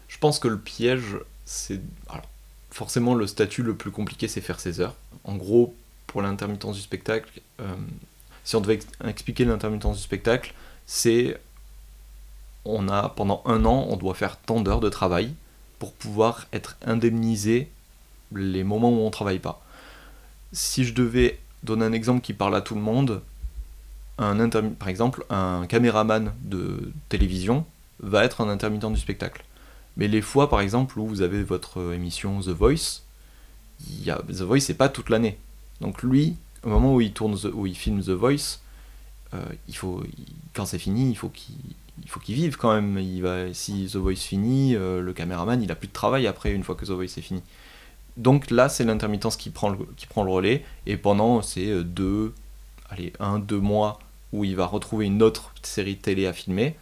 Je 0.09 0.19
pense 0.19 0.39
que 0.39 0.49
le 0.49 0.59
piège 0.59 1.17
c'est 1.47 1.81
forcément 2.71 3.15
le 3.15 3.27
statut 3.27 3.63
le 3.63 3.75
plus 3.75 3.91
compliqué 3.91 4.29
c'est 4.29 4.41
faire 4.41 4.61
ses 4.61 4.81
heures. 4.81 4.97
En 5.25 5.37
gros 5.37 5.75
pour 6.07 6.23
l'intermittence 6.23 6.77
du 6.77 6.83
spectacle, 6.83 7.41
euh, 7.61 7.75
si 8.45 8.57
on 8.57 8.61
devait 8.61 8.81
expliquer 9.07 9.45
l'intermittence 9.45 9.99
du 9.99 10.03
spectacle, 10.03 10.55
c'est 10.85 11.39
on 12.65 12.89
a 12.89 13.09
pendant 13.11 13.43
un 13.47 13.65
an, 13.65 13.87
on 13.89 13.97
doit 13.97 14.15
faire 14.15 14.37
tant 14.37 14.61
d'heures 14.61 14.81
de 14.81 14.89
travail 14.89 15.35
pour 15.79 15.93
pouvoir 15.93 16.47
être 16.53 16.77
indemnisé 16.85 17.71
les 18.35 18.65
moments 18.65 18.91
où 18.91 19.01
on 19.01 19.11
travaille 19.11 19.39
pas. 19.39 19.65
Si 20.53 20.85
je 20.85 20.95
devais 20.95 21.39
donner 21.63 21.85
un 21.85 21.93
exemple 21.93 22.21
qui 22.21 22.33
parle 22.33 22.55
à 22.55 22.61
tout 22.61 22.75
le 22.75 22.81
monde, 22.81 23.23
un 24.19 24.49
par 24.49 24.89
exemple, 24.89 25.25
un 25.31 25.67
caméraman 25.67 26.33
de 26.43 26.93
télévision 27.09 27.65
va 28.01 28.25
être 28.25 28.43
un 28.43 28.49
intermittent 28.49 28.93
du 28.93 29.01
spectacle. 29.01 29.45
Mais 29.97 30.09
les 30.09 30.21
fois, 30.21 30.51
par 30.51 30.61
exemple, 30.61 30.99
où 30.99 31.07
vous 31.07 31.23
avez 31.23 31.43
votre 31.43 31.93
émission 31.93 32.41
The 32.41 32.49
Voice, 32.49 33.03
y 34.05 34.11
a, 34.11 34.17
The 34.29 34.43
Voice, 34.43 34.61
c'est 34.61 34.75
pas 34.75 34.89
toute 34.89 35.09
l'année. 35.09 35.39
Donc 35.81 36.03
lui, 36.03 36.37
au 36.63 36.69
moment 36.69 36.95
où 36.95 37.01
il 37.01 37.13
tourne, 37.13 37.37
où 37.55 37.67
il 37.67 37.75
filme 37.75 38.03
The 38.03 38.11
Voice, 38.11 38.61
euh, 39.35 39.45
il 39.69 39.77
faut, 39.77 40.03
quand 40.55 40.67
c'est 40.67 40.79
fini, 40.79 41.11
il 41.11 41.17
faut 41.17 41.29
qu'il 41.29 41.55
faut 42.09 42.21
qu'il 42.21 42.35
vive 42.35 42.57
quand 42.57 42.73
même. 42.73 42.99
Il 42.99 43.23
va, 43.23 43.53
si 43.53 43.87
The 43.87 43.97
Voice 43.97 44.17
finit, 44.17 44.75
euh, 44.75 45.01
le 45.01 45.13
caméraman, 45.13 45.63
il 45.63 45.71
a 45.71 45.75
plus 45.75 45.89
de 45.89 45.93
travail 45.93 46.27
après 46.27 46.53
une 46.53 46.63
fois 46.63 46.75
que 46.75 46.85
The 46.85 46.91
Voice 46.91 47.05
est 47.05 47.23
fini. 47.23 47.43
Donc 48.17 48.51
là, 48.51 48.69
c'est 48.69 48.85
l'intermittence 48.85 49.37
qui 49.37 49.51
prend 49.51 49.71
le, 49.71 49.79
qui 49.97 50.07
prend 50.07 50.25
le 50.25 50.31
relais. 50.31 50.65
Et 50.87 50.97
pendant 50.97 51.43
ces 51.43 51.69
euh, 51.69 51.85
deux, 51.85 52.35
allez, 52.89 53.13
un, 53.21 53.39
deux 53.39 53.61
mois 53.61 53.99
où 54.33 54.45
il 54.45 54.57
va 54.57 54.67
retrouver 54.67 55.07
une 55.07 55.23
autre 55.23 55.53
série 55.63 55.97
télé 55.97 56.27
à 56.27 56.33
filmer, 56.33 56.77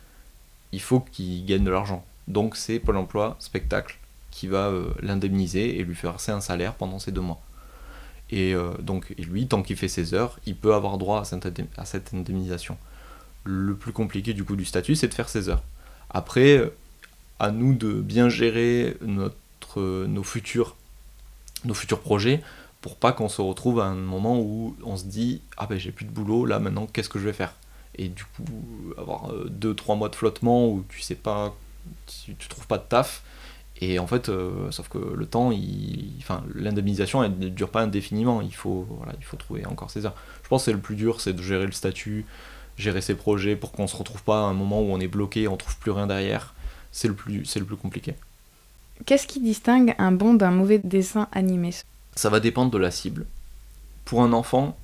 il 0.72 0.80
faut 0.80 1.00
qu'il 1.00 1.44
gagne 1.46 1.64
de 1.64 1.70
l'argent. 1.70 2.04
Donc 2.26 2.56
c'est 2.56 2.78
Pôle 2.78 2.98
emploi 2.98 3.36
spectacle 3.38 3.98
qui 4.30 4.48
va 4.48 4.70
l'indemniser 5.00 5.78
et 5.78 5.84
lui 5.84 5.94
faire 5.94 6.14
un 6.28 6.40
salaire 6.40 6.74
pendant 6.74 6.98
ces 6.98 7.10
deux 7.10 7.22
mois. 7.22 7.40
Et 8.30 8.54
euh, 8.54 8.72
donc, 8.80 9.14
lui, 9.18 9.46
tant 9.46 9.62
qu'il 9.62 9.76
fait 9.76 9.88
ses 9.88 10.14
heures, 10.14 10.38
il 10.46 10.56
peut 10.56 10.74
avoir 10.74 10.98
droit 10.98 11.20
à 11.20 11.24
cette, 11.24 12.14
indemnisation. 12.14 12.76
Le 13.44 13.74
plus 13.74 13.92
compliqué 13.92 14.34
du 14.34 14.44
coup 14.44 14.56
du 14.56 14.64
statut, 14.64 14.94
c'est 14.94 15.08
de 15.08 15.14
faire 15.14 15.28
ses 15.28 15.48
heures. 15.48 15.62
Après, 16.10 16.58
euh, 16.58 16.74
à 17.38 17.50
nous 17.50 17.74
de 17.74 17.92
bien 17.92 18.28
gérer 18.28 18.96
notre, 19.00 20.06
nos, 20.06 20.22
futurs, 20.22 20.76
projets 22.02 22.42
pour 22.80 22.96
pas 22.96 23.12
qu'on 23.12 23.28
se 23.28 23.40
retrouve 23.40 23.80
à 23.80 23.84
un 23.84 23.94
moment 23.94 24.40
où 24.40 24.76
on 24.84 24.96
se 24.96 25.04
dit 25.04 25.40
Ah 25.56 25.66
ben 25.66 25.78
j'ai 25.78 25.92
plus 25.92 26.04
de 26.04 26.10
boulot, 26.10 26.44
là 26.44 26.58
maintenant 26.58 26.86
qu'est-ce 26.86 27.08
que 27.08 27.18
je 27.18 27.24
vais 27.24 27.32
faire? 27.32 27.54
Et 27.96 28.08
du 28.08 28.24
coup, 28.24 28.44
avoir 28.96 29.32
2-3 29.32 29.92
euh, 29.92 29.96
mois 29.96 30.08
de 30.08 30.16
flottement 30.16 30.68
où 30.68 30.84
tu 30.88 31.00
sais 31.00 31.16
pas, 31.16 31.54
tu, 32.06 32.34
tu 32.36 32.48
trouves 32.48 32.66
pas 32.66 32.78
de 32.78 32.84
taf, 32.88 33.22
et 33.80 33.98
en 33.98 34.06
fait, 34.06 34.28
euh, 34.28 34.70
sauf 34.70 34.88
que 34.88 34.98
le 34.98 35.26
temps, 35.26 35.52
il, 35.52 36.12
l'indemnisation, 36.54 37.22
elle 37.22 37.38
ne 37.38 37.48
dure 37.48 37.70
pas 37.70 37.82
indéfiniment. 37.82 38.40
Il 38.40 38.54
faut, 38.54 38.86
voilà, 38.90 39.12
il 39.18 39.24
faut 39.24 39.36
trouver 39.36 39.64
encore 39.66 39.90
ses 39.90 40.04
heures. 40.04 40.16
Je 40.42 40.48
pense 40.48 40.62
que 40.62 40.64
c'est 40.66 40.72
le 40.72 40.80
plus 40.80 40.96
dur, 40.96 41.20
c'est 41.20 41.32
de 41.32 41.42
gérer 41.42 41.66
le 41.66 41.72
statut, 41.72 42.26
gérer 42.78 43.00
ses 43.00 43.14
projets 43.14 43.56
pour 43.56 43.72
qu'on 43.72 43.86
se 43.86 43.96
retrouve 43.96 44.22
pas 44.22 44.38
à 44.38 44.44
un 44.44 44.54
moment 44.54 44.80
où 44.80 44.86
on 44.86 45.00
est 45.00 45.08
bloqué, 45.08 45.48
on 45.48 45.56
trouve 45.56 45.76
plus 45.78 45.90
rien 45.90 46.06
derrière. 46.06 46.54
C'est 46.92 47.08
le 47.08 47.14
plus, 47.14 47.44
c'est 47.44 47.58
le 47.58 47.66
plus 47.66 47.76
compliqué. 47.76 48.14
Qu'est-ce 49.04 49.26
qui 49.26 49.40
distingue 49.40 49.94
un 49.98 50.12
bon 50.12 50.34
d'un 50.34 50.50
mauvais 50.50 50.78
dessin 50.78 51.28
animé? 51.32 51.74
Ça 52.14 52.30
va 52.30 52.40
dépendre 52.40 52.70
de 52.70 52.78
la 52.78 52.90
cible. 52.90 53.26
Pour 54.04 54.22
un 54.22 54.32
enfant, 54.32 54.76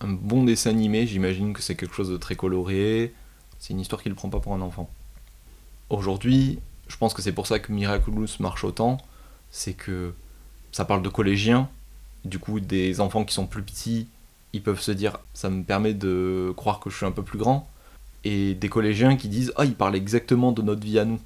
un 0.00 0.08
bon 0.08 0.44
dessin 0.44 0.70
animé, 0.70 1.06
j'imagine 1.06 1.52
que 1.52 1.62
c'est 1.62 1.74
quelque 1.74 1.94
chose 1.94 2.10
de 2.10 2.16
très 2.16 2.36
coloré. 2.36 3.12
C'est 3.58 3.72
une 3.72 3.80
histoire 3.80 4.02
qui 4.02 4.08
ne 4.08 4.14
prend 4.14 4.28
pas 4.28 4.40
pour 4.40 4.54
un 4.54 4.60
enfant. 4.60 4.88
Aujourd'hui, 5.90 6.60
je 6.86 6.96
pense 6.96 7.14
que 7.14 7.22
c'est 7.22 7.32
pour 7.32 7.46
ça 7.46 7.58
que 7.58 7.72
Miraculous 7.72 8.28
marche 8.40 8.64
autant, 8.64 8.98
c'est 9.50 9.72
que 9.72 10.14
ça 10.70 10.84
parle 10.84 11.02
de 11.02 11.08
collégiens, 11.08 11.68
du 12.24 12.38
coup 12.38 12.60
des 12.60 13.00
enfants 13.00 13.24
qui 13.24 13.34
sont 13.34 13.46
plus 13.46 13.62
petits, 13.62 14.06
ils 14.52 14.62
peuvent 14.62 14.80
se 14.80 14.92
dire 14.92 15.18
ça 15.34 15.50
me 15.50 15.62
permet 15.62 15.94
de 15.94 16.52
croire 16.56 16.80
que 16.80 16.90
je 16.90 16.96
suis 16.96 17.06
un 17.06 17.12
peu 17.12 17.22
plus 17.22 17.38
grand, 17.38 17.68
et 18.24 18.54
des 18.54 18.68
collégiens 18.68 19.16
qui 19.16 19.28
disent 19.28 19.52
ah 19.56 19.64
il 19.64 19.74
parle 19.74 19.96
exactement 19.96 20.52
de 20.52 20.62
notre 20.62 20.82
vie 20.82 20.98
à 20.98 21.04
nous, 21.04 21.20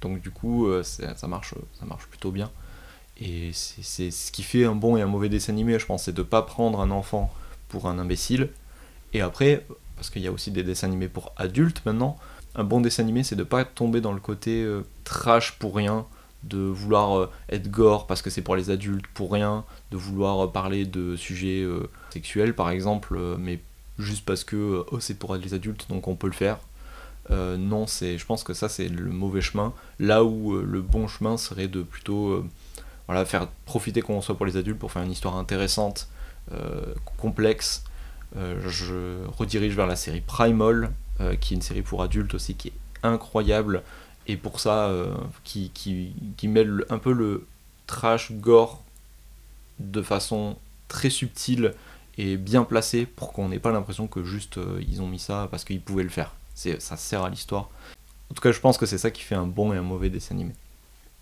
donc 0.00 0.20
du 0.20 0.30
coup 0.30 0.66
euh, 0.66 0.82
ça 0.82 1.26
marche, 1.26 1.54
ça 1.78 1.86
marche 1.86 2.06
plutôt 2.06 2.30
bien. 2.30 2.50
Et 3.18 3.50
c'est 3.54 4.10
ce 4.10 4.30
qui 4.30 4.42
fait 4.42 4.64
un 4.64 4.74
bon 4.74 4.96
et 4.96 5.02
un 5.02 5.06
mauvais 5.06 5.30
dessin 5.30 5.52
animé, 5.52 5.78
je 5.78 5.86
pense, 5.86 6.04
c'est 6.04 6.12
de 6.12 6.22
pas 6.22 6.42
prendre 6.42 6.80
un 6.80 6.90
enfant 6.90 7.32
pour 7.68 7.88
un 7.88 7.98
imbécile. 7.98 8.50
Et 9.14 9.22
après, 9.22 9.64
parce 9.96 10.10
qu'il 10.10 10.20
y 10.20 10.26
a 10.26 10.32
aussi 10.32 10.50
des 10.50 10.62
dessins 10.62 10.88
animés 10.88 11.08
pour 11.08 11.32
adultes 11.38 11.80
maintenant, 11.86 12.18
un 12.54 12.64
bon 12.64 12.80
dessin 12.80 13.02
animé, 13.02 13.22
c'est 13.22 13.36
de 13.36 13.42
pas 13.42 13.64
tomber 13.64 14.02
dans 14.02 14.12
le 14.12 14.20
côté 14.20 14.62
euh, 14.62 14.82
trash 15.04 15.58
pour 15.58 15.74
rien, 15.76 16.04
de 16.44 16.58
vouloir 16.58 17.18
euh, 17.18 17.30
être 17.48 17.70
gore 17.70 18.06
parce 18.06 18.22
que 18.22 18.30
c'est 18.30 18.42
pour 18.42 18.56
les 18.56 18.70
adultes 18.70 19.06
pour 19.14 19.32
rien, 19.32 19.64
de 19.90 19.96
vouloir 19.96 20.44
euh, 20.44 20.46
parler 20.48 20.84
de 20.84 21.16
sujets 21.16 21.66
sexuels 22.10 22.54
par 22.54 22.70
exemple, 22.70 23.18
mais 23.38 23.60
juste 23.98 24.24
parce 24.24 24.44
que 24.44 24.84
oh, 24.90 25.00
c'est 25.00 25.18
pour 25.18 25.34
les 25.34 25.54
adultes 25.54 25.86
donc 25.88 26.08
on 26.08 26.16
peut 26.16 26.26
le 26.26 26.32
faire. 26.32 26.58
non, 27.30 27.86
c'est, 27.86 28.18
je 28.18 28.26
pense 28.26 28.44
que 28.44 28.54
ça 28.54 28.68
c'est 28.68 28.88
le 28.88 29.10
mauvais 29.10 29.40
chemin. 29.40 29.72
Là 29.98 30.24
où 30.24 30.56
le 30.56 30.82
bon 30.82 31.08
chemin 31.08 31.36
serait 31.36 31.68
de 31.68 31.82
plutôt 31.82 32.44
voilà, 33.06 33.24
faire 33.24 33.48
profiter 33.64 34.02
qu'on 34.02 34.20
soit 34.20 34.36
pour 34.36 34.46
les 34.46 34.56
adultes 34.56 34.78
pour 34.78 34.92
faire 34.92 35.02
une 35.02 35.12
histoire 35.12 35.36
intéressante, 35.36 36.08
complexe. 37.16 37.84
je 38.36 39.26
redirige 39.38 39.74
vers 39.74 39.86
la 39.86 39.96
série 39.96 40.20
Primal, 40.20 40.92
euh, 41.18 41.34
qui 41.34 41.54
est 41.54 41.56
une 41.56 41.62
série 41.62 41.80
pour 41.80 42.02
adultes 42.02 42.34
aussi 42.34 42.56
qui 42.56 42.68
est 42.68 42.72
incroyable 43.02 43.82
et 44.26 44.36
pour 44.36 44.60
ça 44.60 44.88
euh, 44.88 45.14
qui, 45.44 45.70
qui, 45.70 46.12
qui 46.36 46.48
mêle 46.48 46.84
un 46.90 46.98
peu 46.98 47.12
le 47.12 47.46
trash 47.86 48.32
gore 48.32 48.82
de 49.78 50.02
façon 50.02 50.56
très 50.88 51.10
subtile 51.10 51.74
et 52.18 52.36
bien 52.36 52.64
placée 52.64 53.06
pour 53.06 53.32
qu'on 53.32 53.48
n'ait 53.48 53.58
pas 53.58 53.72
l'impression 53.72 54.06
que 54.06 54.24
juste 54.24 54.58
euh, 54.58 54.82
ils 54.88 55.02
ont 55.02 55.06
mis 55.06 55.18
ça 55.18 55.48
parce 55.50 55.64
qu'ils 55.64 55.80
pouvaient 55.80 56.02
le 56.02 56.08
faire. 56.08 56.34
C'est, 56.54 56.80
ça 56.80 56.96
sert 56.96 57.22
à 57.22 57.30
l'histoire. 57.30 57.68
En 58.30 58.34
tout 58.34 58.40
cas, 58.40 58.52
je 58.52 58.60
pense 58.60 58.78
que 58.78 58.86
c'est 58.86 58.98
ça 58.98 59.10
qui 59.10 59.22
fait 59.22 59.34
un 59.34 59.46
bon 59.46 59.72
et 59.72 59.76
un 59.76 59.82
mauvais 59.82 60.10
dessin 60.10 60.34
animé. 60.34 60.52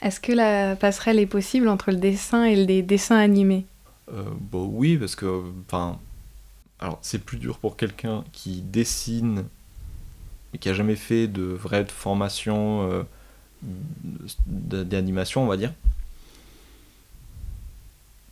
Est-ce 0.00 0.20
que 0.20 0.32
la 0.32 0.76
passerelle 0.76 1.18
est 1.18 1.26
possible 1.26 1.68
entre 1.68 1.90
le 1.90 1.96
dessin 1.96 2.44
et 2.44 2.56
les 2.56 2.82
dessins 2.82 3.16
animés? 3.16 3.66
Euh, 4.12 4.24
bah 4.52 4.58
oui, 4.58 4.96
parce 4.96 5.16
que 5.16 5.42
enfin, 5.66 5.98
alors 6.78 6.98
c'est 7.02 7.18
plus 7.18 7.38
dur 7.38 7.58
pour 7.58 7.76
quelqu'un 7.76 8.24
qui 8.32 8.60
dessine 8.60 9.44
mais 10.54 10.58
qui 10.58 10.68
a 10.68 10.72
jamais 10.72 10.94
fait 10.94 11.26
de 11.26 11.42
vraie 11.42 11.84
formation 11.84 12.88
euh, 12.88 13.02
d'animation, 14.46 15.42
on 15.42 15.48
va 15.48 15.56
dire. 15.56 15.72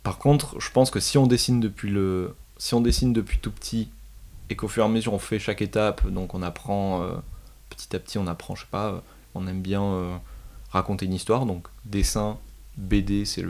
Par 0.03 0.19
contre, 0.19 0.57
je 0.61 0.71
pense 0.71 0.89
que 0.89 1.01
si 1.01 1.17
on 1.17 1.27
dessine 1.27 1.59
depuis 1.59 1.89
le, 1.89 2.33
si 2.57 2.75
on 2.75 2.79
dessine 2.79 3.11
depuis 3.11 3.39
tout 3.39 3.51
petit 3.51 3.89
et 4.49 4.55
qu'au 4.55 4.69
fur 4.69 4.83
et 4.83 4.85
à 4.85 4.89
mesure 4.89 5.13
on 5.13 5.19
fait 5.19 5.37
chaque 5.37 5.61
étape, 5.61 6.07
donc 6.07 6.33
on 6.33 6.41
apprend 6.41 7.03
euh, 7.03 7.15
petit 7.69 7.93
à 7.93 7.99
petit, 7.99 8.17
on 8.17 8.27
apprend, 8.27 8.55
je 8.55 8.61
sais 8.61 8.67
pas, 8.71 8.87
euh, 8.87 8.99
on 9.35 9.45
aime 9.45 9.61
bien 9.61 10.21
raconter 10.71 11.05
une 11.05 11.13
histoire, 11.13 11.45
donc 11.45 11.67
dessin, 11.83 12.37
BD, 12.77 13.25
c'est 13.25 13.43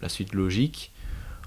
la 0.00 0.08
suite 0.08 0.34
logique. 0.34 0.92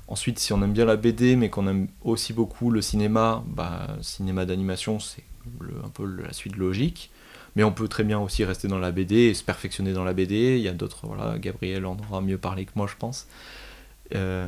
Ensuite, 0.09 0.39
si 0.39 0.51
on 0.51 0.61
aime 0.63 0.73
bien 0.73 0.85
la 0.85 0.97
BD, 0.97 1.37
mais 1.37 1.49
qu'on 1.49 1.67
aime 1.67 1.87
aussi 2.03 2.33
beaucoup 2.33 2.71
le 2.71 2.81
cinéma, 2.81 3.43
bah, 3.47 3.87
cinéma 4.01 4.45
d'animation, 4.45 4.99
c'est 4.99 5.23
un 5.83 5.89
peu 5.89 6.05
la 6.05 6.33
suite 6.33 6.55
logique. 6.55 7.11
Mais 7.55 7.63
on 7.63 7.71
peut 7.71 7.87
très 7.87 8.03
bien 8.03 8.19
aussi 8.19 8.45
rester 8.45 8.67
dans 8.67 8.79
la 8.79 8.91
BD 8.91 9.15
et 9.15 9.33
se 9.33 9.43
perfectionner 9.43 9.93
dans 9.93 10.03
la 10.03 10.13
BD. 10.13 10.57
Il 10.57 10.61
y 10.61 10.67
a 10.67 10.73
d'autres, 10.73 11.07
voilà, 11.07 11.37
Gabriel 11.39 11.85
en 11.85 11.97
aura 11.97 12.21
mieux 12.21 12.37
parlé 12.37 12.65
que 12.65 12.71
moi, 12.75 12.87
je 12.87 12.95
pense. 12.95 13.27
Euh, 14.15 14.47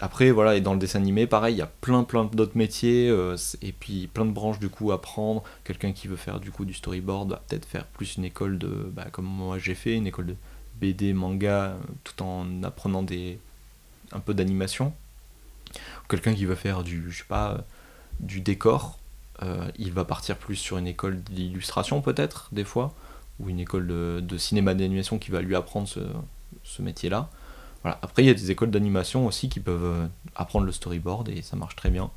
après, 0.00 0.30
voilà, 0.30 0.56
et 0.56 0.60
dans 0.60 0.72
le 0.72 0.78
dessin 0.78 0.98
animé, 0.98 1.26
pareil, 1.26 1.54
il 1.54 1.58
y 1.58 1.62
a 1.62 1.70
plein, 1.80 2.02
plein 2.02 2.24
d'autres 2.24 2.56
métiers 2.56 3.08
euh, 3.08 3.36
et 3.60 3.72
puis 3.72 4.08
plein 4.08 4.24
de 4.24 4.32
branches 4.32 4.58
du 4.58 4.68
coup 4.68 4.90
à 4.92 5.00
prendre. 5.00 5.44
Quelqu'un 5.64 5.92
qui 5.92 6.08
veut 6.08 6.16
faire 6.16 6.40
du 6.40 6.50
coup 6.50 6.64
du 6.64 6.74
storyboard 6.74 7.30
va 7.30 7.42
peut-être 7.46 7.66
faire 7.66 7.86
plus 7.86 8.16
une 8.16 8.24
école 8.24 8.58
de, 8.58 8.68
bah, 8.68 9.06
comme 9.12 9.26
moi 9.26 9.58
j'ai 9.58 9.74
fait, 9.74 9.94
une 9.94 10.06
école 10.06 10.26
de 10.26 10.36
BD, 10.80 11.12
manga, 11.12 11.76
tout 12.02 12.22
en 12.22 12.64
apprenant 12.64 13.02
des, 13.04 13.38
un 14.10 14.20
peu 14.20 14.34
d'animation. 14.34 14.92
Quelqu'un 16.08 16.34
qui 16.34 16.44
veut 16.44 16.56
faire 16.56 16.82
du, 16.82 17.10
je 17.10 17.18
sais 17.18 17.24
pas, 17.28 17.64
du 18.18 18.40
décor, 18.40 18.98
il 19.78 19.92
va 19.92 20.04
partir 20.04 20.36
plus 20.36 20.56
sur 20.56 20.78
une 20.78 20.86
école 20.86 21.20
d'illustration 21.22 22.00
peut-être, 22.00 22.48
des 22.52 22.64
fois, 22.64 22.94
ou 23.40 23.48
une 23.48 23.60
école 23.60 23.86
de, 23.86 24.38
cinéma 24.38 24.74
d'animation 24.74 25.18
qui 25.18 25.30
va 25.30 25.40
lui 25.40 25.56
apprendre 25.56 25.88
ce, 25.88 26.82
métier-là. 26.82 27.28
Après, 27.84 28.22
il 28.22 28.26
y 28.26 28.30
a 28.30 28.34
des 28.34 28.52
écoles 28.52 28.70
d'animation 28.70 29.26
aussi 29.26 29.48
qui 29.48 29.58
peuvent 29.58 30.08
apprendre 30.36 30.64
le 30.66 30.72
storyboard 30.72 31.28
et 31.28 31.42
ça 31.42 31.56
marche 31.56 31.74
très 31.74 31.90
bien. 31.90 32.10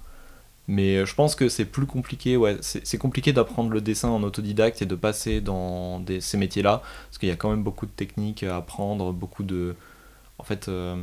Mais 0.68 1.06
je 1.06 1.14
pense 1.14 1.36
que 1.36 1.48
c'est 1.48 1.66
plus 1.66 1.86
compliqué, 1.86 2.38
ouais, 2.38 2.58
c'est 2.62 2.98
compliqué 2.98 3.34
d'apprendre 3.34 3.70
le 3.70 3.82
dessin 3.82 4.10
en 4.10 4.24
autodidacte 4.24 4.82
et 4.82 4.88
de 4.88 4.96
passer 4.96 5.40
dans 5.40 6.04
ces 6.20 6.38
métiers-là, 6.38 6.82
parce 7.08 7.20
qu'il 7.20 7.30
y 7.30 7.32
a 7.32 7.36
quand 7.36 7.52
même 7.52 7.64
beaucoup 7.64 7.86
de 7.86 7.92
techniques 7.92 8.44
à 8.44 8.58
apprendre, 8.58 9.14
beaucoup 9.14 9.44
de... 9.44 9.76
Euh, 10.68 10.96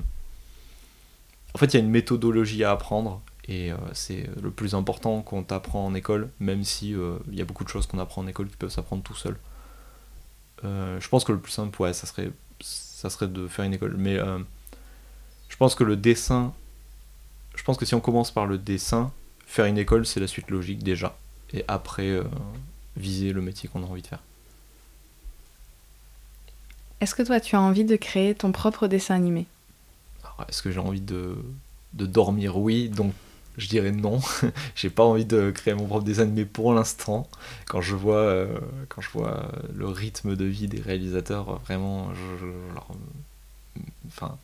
en 1.54 1.58
fait 1.58 1.74
il 1.74 1.74
y 1.74 1.76
a 1.76 1.80
une 1.80 1.90
méthodologie 1.90 2.64
à 2.64 2.72
apprendre, 2.72 3.20
et 3.48 3.72
euh, 3.72 3.76
c'est 3.92 4.28
le 4.40 4.50
plus 4.50 4.74
important 4.74 5.22
qu'on 5.22 5.42
t'apprend 5.42 5.86
en 5.86 5.94
école, 5.94 6.30
même 6.40 6.64
si 6.64 6.94
euh, 6.94 7.18
il 7.30 7.38
y 7.38 7.42
a 7.42 7.44
beaucoup 7.44 7.64
de 7.64 7.68
choses 7.68 7.86
qu'on 7.86 7.98
apprend 7.98 8.22
en 8.22 8.26
école 8.26 8.48
qui 8.48 8.56
peuvent 8.56 8.70
s'apprendre 8.70 9.02
tout 9.02 9.16
seul. 9.16 9.36
je 10.62 11.08
pense 11.08 11.24
que 11.24 11.32
le 11.32 11.38
plus 11.38 11.52
simple, 11.52 11.80
ouais, 11.82 11.92
ça 11.92 12.06
serait, 12.06 12.30
ça 12.60 13.10
serait 13.10 13.28
de 13.28 13.48
faire 13.48 13.64
une 13.64 13.74
école. 13.74 13.96
Mais 13.96 14.18
je 15.48 15.56
pense 15.56 15.74
que 15.74 15.84
le 15.84 15.96
dessin, 15.96 16.54
je 17.54 17.62
pense 17.62 17.76
que 17.76 17.84
si 17.84 17.94
on 17.94 18.00
commence 18.00 18.30
par 18.30 18.46
le 18.46 18.58
dessin, 18.58 19.12
faire 19.46 19.66
une 19.66 19.78
école, 19.78 20.06
c'est 20.06 20.18
la 20.18 20.26
suite 20.26 20.50
logique 20.50 20.82
déjà. 20.82 21.16
Et 21.52 21.64
après, 21.68 22.08
euh, 22.08 22.24
viser 22.96 23.32
le 23.32 23.42
métier 23.42 23.68
qu'on 23.68 23.82
a 23.82 23.86
envie 23.86 24.02
de 24.02 24.06
faire. 24.06 24.22
Est-ce 27.00 27.14
que 27.14 27.22
toi, 27.22 27.40
tu 27.40 27.56
as 27.56 27.60
envie 27.60 27.84
de 27.84 27.96
créer 27.96 28.34
ton 28.34 28.52
propre 28.52 28.86
dessin 28.86 29.14
animé? 29.14 29.46
Est-ce 30.48 30.62
que 30.62 30.72
j'ai 30.72 30.80
envie 30.80 31.00
de, 31.00 31.36
de 31.92 32.06
dormir? 32.06 32.56
Oui, 32.56 32.88
donc 32.88 33.12
je 33.58 33.68
dirais 33.68 33.92
non. 33.92 34.20
j'ai 34.74 34.90
pas 34.90 35.04
envie 35.04 35.24
de 35.24 35.50
créer 35.50 35.74
mon 35.74 35.86
propre 35.86 36.04
dessin 36.04 36.22
animé 36.22 36.44
pour 36.44 36.72
l'instant. 36.74 37.28
Quand 37.66 37.80
je 37.80 37.94
vois, 37.94 38.16
euh, 38.16 38.58
le 39.74 39.86
rythme 39.86 40.36
de 40.36 40.44
vie 40.44 40.68
des 40.68 40.80
réalisateurs, 40.80 41.58
vraiment, 41.60 42.12
je, 42.14 42.46
enfin, 44.08 44.36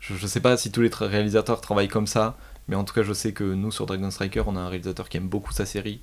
je, 0.00 0.14
je, 0.14 0.26
sais 0.26 0.40
pas 0.40 0.56
si 0.56 0.70
tous 0.70 0.82
les 0.82 0.90
réalisateurs 0.92 1.60
travaillent 1.60 1.88
comme 1.88 2.06
ça, 2.06 2.36
mais 2.68 2.76
en 2.76 2.84
tout 2.84 2.94
cas, 2.94 3.02
je 3.02 3.12
sais 3.12 3.32
que 3.32 3.44
nous, 3.44 3.72
sur 3.72 3.86
Dragon 3.86 4.10
Striker, 4.10 4.44
on 4.46 4.56
a 4.56 4.60
un 4.60 4.68
réalisateur 4.68 5.08
qui 5.08 5.16
aime 5.16 5.28
beaucoup 5.28 5.52
sa 5.52 5.66
série, 5.66 6.00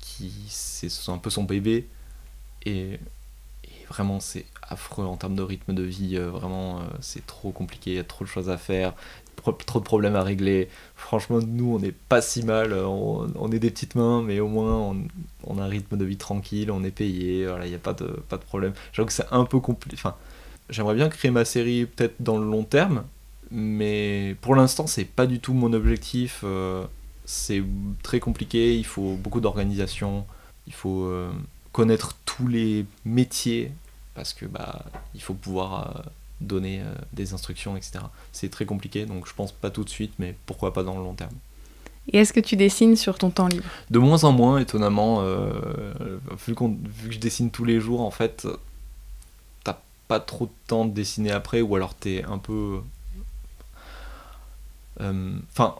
qui 0.00 0.32
c'est 0.48 0.90
un 1.08 1.18
peu 1.18 1.30
son 1.30 1.44
bébé, 1.44 1.86
et, 2.64 2.98
vraiment, 3.88 4.18
c'est 4.18 4.46
affreux 4.62 5.04
en 5.06 5.16
termes 5.16 5.36
de 5.36 5.42
rythme 5.42 5.72
de 5.72 5.82
vie. 5.82 6.16
Euh, 6.16 6.28
vraiment, 6.28 6.80
euh, 6.80 6.84
c'est 7.00 7.24
trop 7.24 7.52
compliqué, 7.52 7.92
il 7.92 7.96
y 7.96 8.00
a 8.00 8.04
trop 8.04 8.24
de 8.24 8.28
choses 8.28 8.50
à 8.50 8.58
faire, 8.58 8.94
trop 9.36 9.78
de 9.78 9.84
problèmes 9.84 10.16
à 10.16 10.22
régler. 10.22 10.68
Franchement, 10.94 11.38
nous, 11.40 11.74
on 11.74 11.78
n'est 11.78 11.92
pas 11.92 12.20
si 12.20 12.42
mal. 12.44 12.72
Euh, 12.72 12.86
on, 12.86 13.50
est 13.52 13.58
des 13.58 13.70
petites 13.70 13.94
mains, 13.94 14.22
mais 14.22 14.40
au 14.40 14.48
moins, 14.48 14.96
on, 15.44 15.58
a 15.58 15.62
un 15.62 15.68
rythme 15.68 15.96
de 15.96 16.04
vie 16.04 16.16
tranquille, 16.16 16.70
on 16.70 16.84
est 16.84 16.90
payé, 16.90 17.46
voilà, 17.46 17.66
il 17.66 17.70
n'y 17.70 17.74
a 17.74 17.80
pas 17.80 17.92
de, 17.94 18.06
pas 18.28 18.36
de 18.36 18.42
problème. 18.42 18.72
J'avoue 18.92 19.06
que 19.06 19.12
c'est 19.12 19.30
un 19.30 19.44
peu 19.44 19.60
compliqué. 19.60 19.96
Enfin, 19.98 20.16
j'aimerais 20.70 20.94
bien 20.94 21.08
créer 21.08 21.30
ma 21.30 21.44
série 21.44 21.86
peut-être 21.86 22.16
dans 22.20 22.38
le 22.38 22.46
long 22.46 22.64
terme, 22.64 23.04
mais 23.50 24.36
pour 24.40 24.54
l'instant, 24.54 24.86
c'est 24.86 25.04
pas 25.04 25.26
du 25.26 25.40
tout 25.40 25.54
mon 25.54 25.72
objectif. 25.72 26.40
Euh, 26.44 26.84
c'est 27.24 27.62
très 28.02 28.20
compliqué, 28.20 28.76
il 28.76 28.86
faut 28.86 29.16
beaucoup 29.16 29.40
d'organisation, 29.40 30.26
il 30.66 30.72
faut 30.72 31.04
euh, 31.04 31.30
connaître 31.72 32.16
tous 32.24 32.46
les 32.46 32.86
métiers 33.04 33.72
parce 34.14 34.32
que 34.32 34.46
bah 34.46 34.84
il 35.14 35.20
faut 35.20 35.34
pouvoir 35.34 36.04
donner 36.40 36.82
des 37.12 37.32
instructions, 37.32 37.76
etc. 37.76 38.04
C'est 38.32 38.50
très 38.50 38.66
compliqué, 38.66 39.06
donc 39.06 39.26
je 39.26 39.34
pense 39.34 39.52
pas 39.52 39.70
tout 39.70 39.84
de 39.84 39.88
suite, 39.88 40.12
mais 40.18 40.34
pourquoi 40.46 40.72
pas 40.72 40.82
dans 40.82 40.96
le 40.96 41.02
long 41.02 41.14
terme. 41.14 41.34
Et 42.12 42.18
est-ce 42.18 42.32
que 42.32 42.40
tu 42.40 42.56
dessines 42.56 42.94
sur 42.94 43.18
ton 43.18 43.30
temps 43.30 43.48
libre? 43.48 43.64
De 43.90 43.98
moins 43.98 44.24
en 44.24 44.32
moins, 44.32 44.58
étonnamment, 44.58 45.22
vu, 45.22 46.18
vu, 46.46 46.54
que 46.54 46.64
je 47.10 47.18
dessine 47.18 47.50
tous 47.50 47.64
les 47.64 47.80
jours, 47.80 48.02
en 48.02 48.10
fait, 48.10 48.46
t'as 49.64 49.78
pas 50.08 50.20
trop 50.20 50.46
de 50.46 50.52
temps 50.66 50.84
de 50.84 50.92
dessiner 50.92 51.30
après, 51.30 51.62
ou 51.62 51.74
alors 51.74 51.94
t'es 51.94 52.22
un 52.24 52.38
peu 52.38 52.80
euh, 55.00 55.36
enfin, 55.52 55.74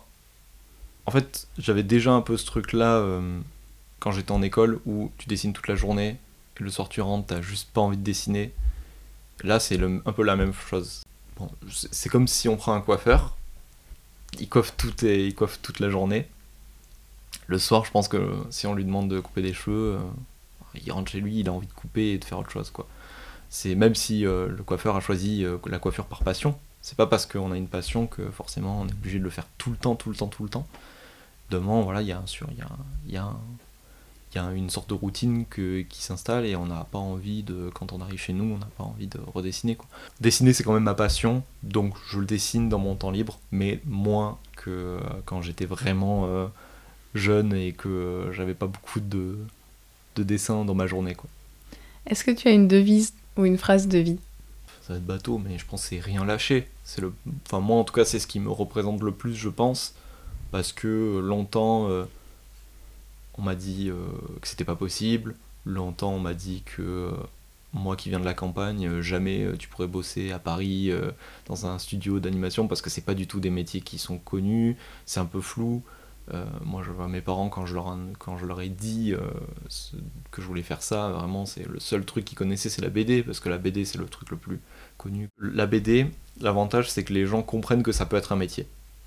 en 1.06 1.10
fait, 1.10 1.46
j'avais 1.58 1.82
déjà 1.82 2.12
un 2.12 2.20
peu 2.20 2.36
ce 2.36 2.46
truc-là 2.46 2.96
euh, 2.96 3.40
quand 4.00 4.12
j'étais 4.12 4.32
en 4.32 4.42
école 4.42 4.80
où 4.86 5.10
tu 5.18 5.28
dessines 5.28 5.52
toute 5.52 5.68
la 5.68 5.76
journée, 5.76 6.16
et 6.58 6.62
le 6.62 6.70
soir 6.70 6.88
tu 6.88 7.00
rentres, 7.00 7.26
t'as 7.26 7.42
juste 7.42 7.70
pas 7.72 7.80
envie 7.80 7.96
de 7.96 8.02
dessiner. 8.02 8.52
Là, 9.42 9.60
c'est 9.60 9.78
un 9.82 10.12
peu 10.12 10.22
la 10.22 10.36
même 10.36 10.52
chose. 10.52 11.02
C'est 11.70 12.08
comme 12.08 12.26
si 12.26 12.48
on 12.48 12.56
prend 12.56 12.74
un 12.74 12.80
coiffeur, 12.80 13.36
il 14.38 14.48
coiffe, 14.48 14.74
tout 14.76 15.04
et, 15.04 15.26
il 15.26 15.34
coiffe 15.34 15.60
toute 15.60 15.80
la 15.80 15.90
journée. 15.90 16.26
Le 17.46 17.58
soir, 17.58 17.84
je 17.84 17.90
pense 17.90 18.08
que 18.08 18.34
si 18.50 18.66
on 18.66 18.74
lui 18.74 18.84
demande 18.84 19.08
de 19.08 19.20
couper 19.20 19.42
des 19.42 19.52
cheveux, 19.52 19.94
euh, 19.94 20.80
il 20.84 20.90
rentre 20.90 21.12
chez 21.12 21.20
lui, 21.20 21.40
il 21.40 21.48
a 21.48 21.52
envie 21.52 21.66
de 21.66 21.72
couper 21.72 22.12
et 22.12 22.18
de 22.18 22.24
faire 22.24 22.38
autre 22.38 22.50
chose. 22.50 22.72
C'est 23.50 23.74
même 23.74 23.94
si 23.94 24.22
le 24.22 24.62
coiffeur 24.64 24.96
a 24.96 25.00
choisi 25.00 25.44
la 25.66 25.78
coiffure 25.78 26.06
par 26.06 26.24
passion, 26.24 26.58
c'est 26.86 26.96
pas 26.96 27.08
parce 27.08 27.26
qu'on 27.26 27.50
a 27.50 27.56
une 27.56 27.66
passion 27.66 28.06
que 28.06 28.30
forcément 28.30 28.82
on 28.82 28.86
est 28.86 28.92
obligé 28.92 29.18
de 29.18 29.24
le 29.24 29.30
faire 29.30 29.46
tout 29.58 29.70
le 29.70 29.76
temps, 29.76 29.96
tout 29.96 30.08
le 30.08 30.14
temps, 30.14 30.28
tout 30.28 30.44
le 30.44 30.48
temps. 30.48 30.68
Demain, 31.50 31.80
voilà, 31.82 32.00
il 32.00 32.06
y 32.06 32.12
a, 32.12 32.22
il 32.52 32.58
y 32.58 32.62
a, 32.62 32.68
y 33.08 33.16
a, 33.16 33.32
y 34.36 34.38
a 34.38 34.50
une 34.52 34.70
sorte 34.70 34.88
de 34.88 34.94
routine 34.94 35.44
que, 35.46 35.82
qui 35.82 36.02
s'installe 36.02 36.46
et 36.46 36.56
on 36.56 36.66
n'a 36.66 36.86
pas 36.90 36.98
envie 36.98 37.42
de, 37.42 37.70
quand 37.74 37.92
on 37.92 38.00
arrive 38.00 38.18
chez 38.18 38.32
nous, 38.32 38.54
on 38.54 38.58
n'a 38.58 38.68
pas 38.76 38.84
envie 38.84 39.06
de 39.06 39.18
redessiner. 39.34 39.76
Quoi. 39.76 39.86
Dessiner, 40.20 40.52
c'est 40.52 40.64
quand 40.64 40.74
même 40.74 40.82
ma 40.82 40.94
passion, 40.94 41.42
donc 41.62 41.94
je 42.10 42.18
le 42.18 42.26
dessine 42.26 42.68
dans 42.68 42.78
mon 42.78 42.94
temps 42.94 43.10
libre, 43.10 43.38
mais 43.50 43.80
moins 43.86 44.38
que 44.56 44.98
quand 45.24 45.42
j'étais 45.42 45.66
vraiment 45.66 46.26
euh, 46.26 46.46
jeune 47.14 47.52
et 47.52 47.72
que 47.72 48.30
j'avais 48.32 48.54
pas 48.54 48.66
beaucoup 48.66 49.00
de, 49.00 49.38
de 50.16 50.22
dessins 50.22 50.64
dans 50.64 50.74
ma 50.74 50.86
journée. 50.86 51.14
Quoi. 51.14 51.28
Est-ce 52.06 52.24
que 52.24 52.30
tu 52.30 52.48
as 52.48 52.52
une 52.52 52.68
devise 52.68 53.14
ou 53.36 53.44
une 53.44 53.58
phrase 53.58 53.88
de 53.88 53.98
vie? 53.98 54.18
Ça 54.82 54.92
va 54.92 54.98
être 54.98 55.06
bateau, 55.06 55.38
mais 55.38 55.58
je 55.58 55.66
pense 55.66 55.82
que 55.82 55.88
c'est 55.88 56.00
rien 56.00 56.24
lâcher. 56.24 56.68
C'est 56.84 57.00
le, 57.00 57.12
enfin 57.46 57.60
moi 57.60 57.78
en 57.78 57.84
tout 57.84 57.92
cas 57.92 58.04
c'est 58.04 58.20
ce 58.20 58.26
qui 58.26 58.38
me 58.38 58.50
représente 58.50 59.02
le 59.02 59.10
plus, 59.10 59.34
je 59.34 59.48
pense, 59.48 59.94
parce 60.52 60.72
que 60.72 61.18
longtemps 61.18 61.88
euh, 61.88 62.04
on 63.38 63.42
m'a 63.42 63.54
dit 63.54 63.88
euh, 63.90 63.96
que 64.40 64.48
c'était 64.48 64.64
pas 64.64 64.76
possible. 64.76 65.34
Longtemps 65.64 66.12
on 66.12 66.20
m'a 66.20 66.34
dit 66.34 66.62
que 66.64 66.82
euh, 66.82 67.10
moi 67.72 67.96
qui 67.96 68.08
viens 68.08 68.20
de 68.20 68.24
la 68.24 68.34
campagne, 68.34 69.00
jamais 69.00 69.46
tu 69.58 69.68
pourrais 69.68 69.86
bosser 69.88 70.32
à 70.32 70.38
Paris 70.38 70.90
dans 71.46 71.66
un 71.66 71.78
studio 71.78 72.20
d'animation 72.20 72.68
parce 72.68 72.80
que 72.80 72.88
c'est 72.88 73.04
pas 73.04 73.14
du 73.14 73.26
tout 73.26 73.38
des 73.40 73.50
métiers 73.50 73.82
qui 73.82 73.98
sont 73.98 74.18
connus, 74.18 74.76
c'est 75.04 75.20
un 75.20 75.26
peu 75.26 75.42
flou. 75.42 75.82
moi, 76.64 76.82
je 76.82 76.90
vois 76.90 77.06
mes 77.08 77.20
parents 77.20 77.50
quand 77.50 77.66
je 77.66 77.74
leur, 77.74 77.94
quand 78.18 78.38
je 78.38 78.46
leur 78.46 78.62
ai 78.62 78.70
dit 78.70 79.14
que 80.30 80.40
je 80.40 80.46
voulais 80.46 80.62
faire 80.62 80.82
ça, 80.82 81.10
vraiment, 81.10 81.44
c'est 81.44 81.68
le 81.68 81.78
seul 81.78 82.06
truc 82.06 82.24
qu'ils 82.24 82.38
connaissaient, 82.38 82.70
c'est 82.70 82.80
la 82.80 82.88
BD, 82.88 83.22
parce 83.22 83.40
que 83.40 83.50
la 83.50 83.58
BD, 83.58 83.84
c'est 83.84 83.98
le 83.98 84.06
truc 84.06 84.30
le 84.30 84.38
plus 84.38 84.60
connu. 84.96 85.28
La 85.38 85.66
BD, 85.66 86.06
l'avantage 86.40 86.90
c'est 86.90 87.04
que 87.04 87.12
les 87.12 87.26
gens 87.26 87.42
comprennent 87.42 87.82
que 87.82 87.92
ça 87.92 88.06
peut 88.06 88.16
être 88.16 88.32
un 88.32 88.36
métier. 88.36 88.66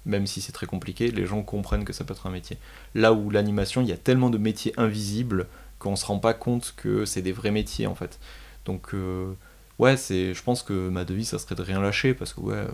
Même 0.09 0.27
si 0.27 0.41
c'est 0.41 0.51
très 0.51 0.65
compliqué, 0.65 1.11
les 1.11 1.25
gens 1.25 1.41
comprennent 1.43 1.85
que 1.85 1.93
ça 1.93 2.03
peut 2.03 2.13
être 2.13 2.27
un 2.27 2.31
métier. 2.31 2.57
Là 2.95 3.13
où 3.13 3.29
l'animation, 3.29 3.81
il 3.81 3.87
y 3.87 3.91
a 3.91 3.97
tellement 3.97 4.29
de 4.29 4.37
métiers 4.37 4.73
invisibles 4.77 5.47
qu'on 5.77 5.95
se 5.95 6.05
rend 6.05 6.19
pas 6.19 6.33
compte 6.33 6.73
que 6.75 7.05
c'est 7.05 7.21
des 7.21 7.31
vrais 7.31 7.51
métiers 7.51 7.87
en 7.87 7.95
fait. 7.95 8.19
Donc 8.65 8.93
euh, 8.93 9.33
ouais, 9.77 9.97
c'est, 9.97 10.33
je 10.33 10.43
pense 10.43 10.63
que 10.63 10.89
ma 10.89 11.05
devise 11.05 11.29
ça 11.29 11.39
serait 11.39 11.55
de 11.55 11.61
rien 11.61 11.79
lâcher 11.81 12.13
parce 12.13 12.33
que 12.33 12.41
ouais, 12.41 12.65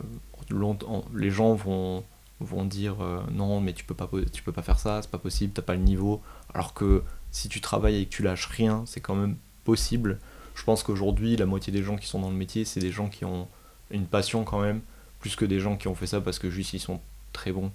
les 1.13 1.29
gens 1.29 1.53
vont 1.53 2.03
vont 2.41 2.65
dire 2.65 3.01
euh, 3.01 3.21
non 3.31 3.61
mais 3.61 3.73
tu 3.73 3.85
peux 3.85 3.93
pas 3.93 4.09
tu 4.33 4.43
peux 4.43 4.51
pas 4.51 4.63
faire 4.63 4.79
ça, 4.79 5.01
c'est 5.01 5.11
pas 5.11 5.19
possible, 5.19 5.53
t'as 5.53 5.61
pas 5.61 5.75
le 5.75 5.81
niveau. 5.81 6.21
Alors 6.53 6.73
que 6.73 7.03
si 7.31 7.49
tu 7.49 7.61
travailles 7.61 8.01
et 8.01 8.05
que 8.05 8.11
tu 8.11 8.23
lâches 8.23 8.47
rien, 8.47 8.83
c'est 8.87 9.01
quand 9.01 9.15
même 9.15 9.35
possible 9.63 10.19
je 10.55 10.63
pense 10.63 10.83
qu'aujourd'hui, 10.83 11.35
la 11.35 11.45
moitié 11.45 11.71
des 11.71 11.83
gens 11.83 11.97
qui 11.97 12.07
sont 12.07 12.19
dans 12.19 12.29
le 12.29 12.35
métier, 12.35 12.65
c'est 12.65 12.79
des 12.79 12.91
gens 12.91 13.09
qui 13.09 13.25
ont 13.25 13.47
une 13.91 14.05
passion 14.05 14.43
quand 14.43 14.61
même, 14.61 14.81
plus 15.19 15.35
que 15.35 15.45
des 15.45 15.59
gens 15.59 15.75
qui 15.75 15.87
ont 15.87 15.95
fait 15.95 16.07
ça 16.07 16.21
parce 16.21 16.39
que 16.39 16.49
juste 16.49 16.73
ils 16.73 16.79
sont 16.79 17.01
très 17.35 17.51
bons. 17.51 17.71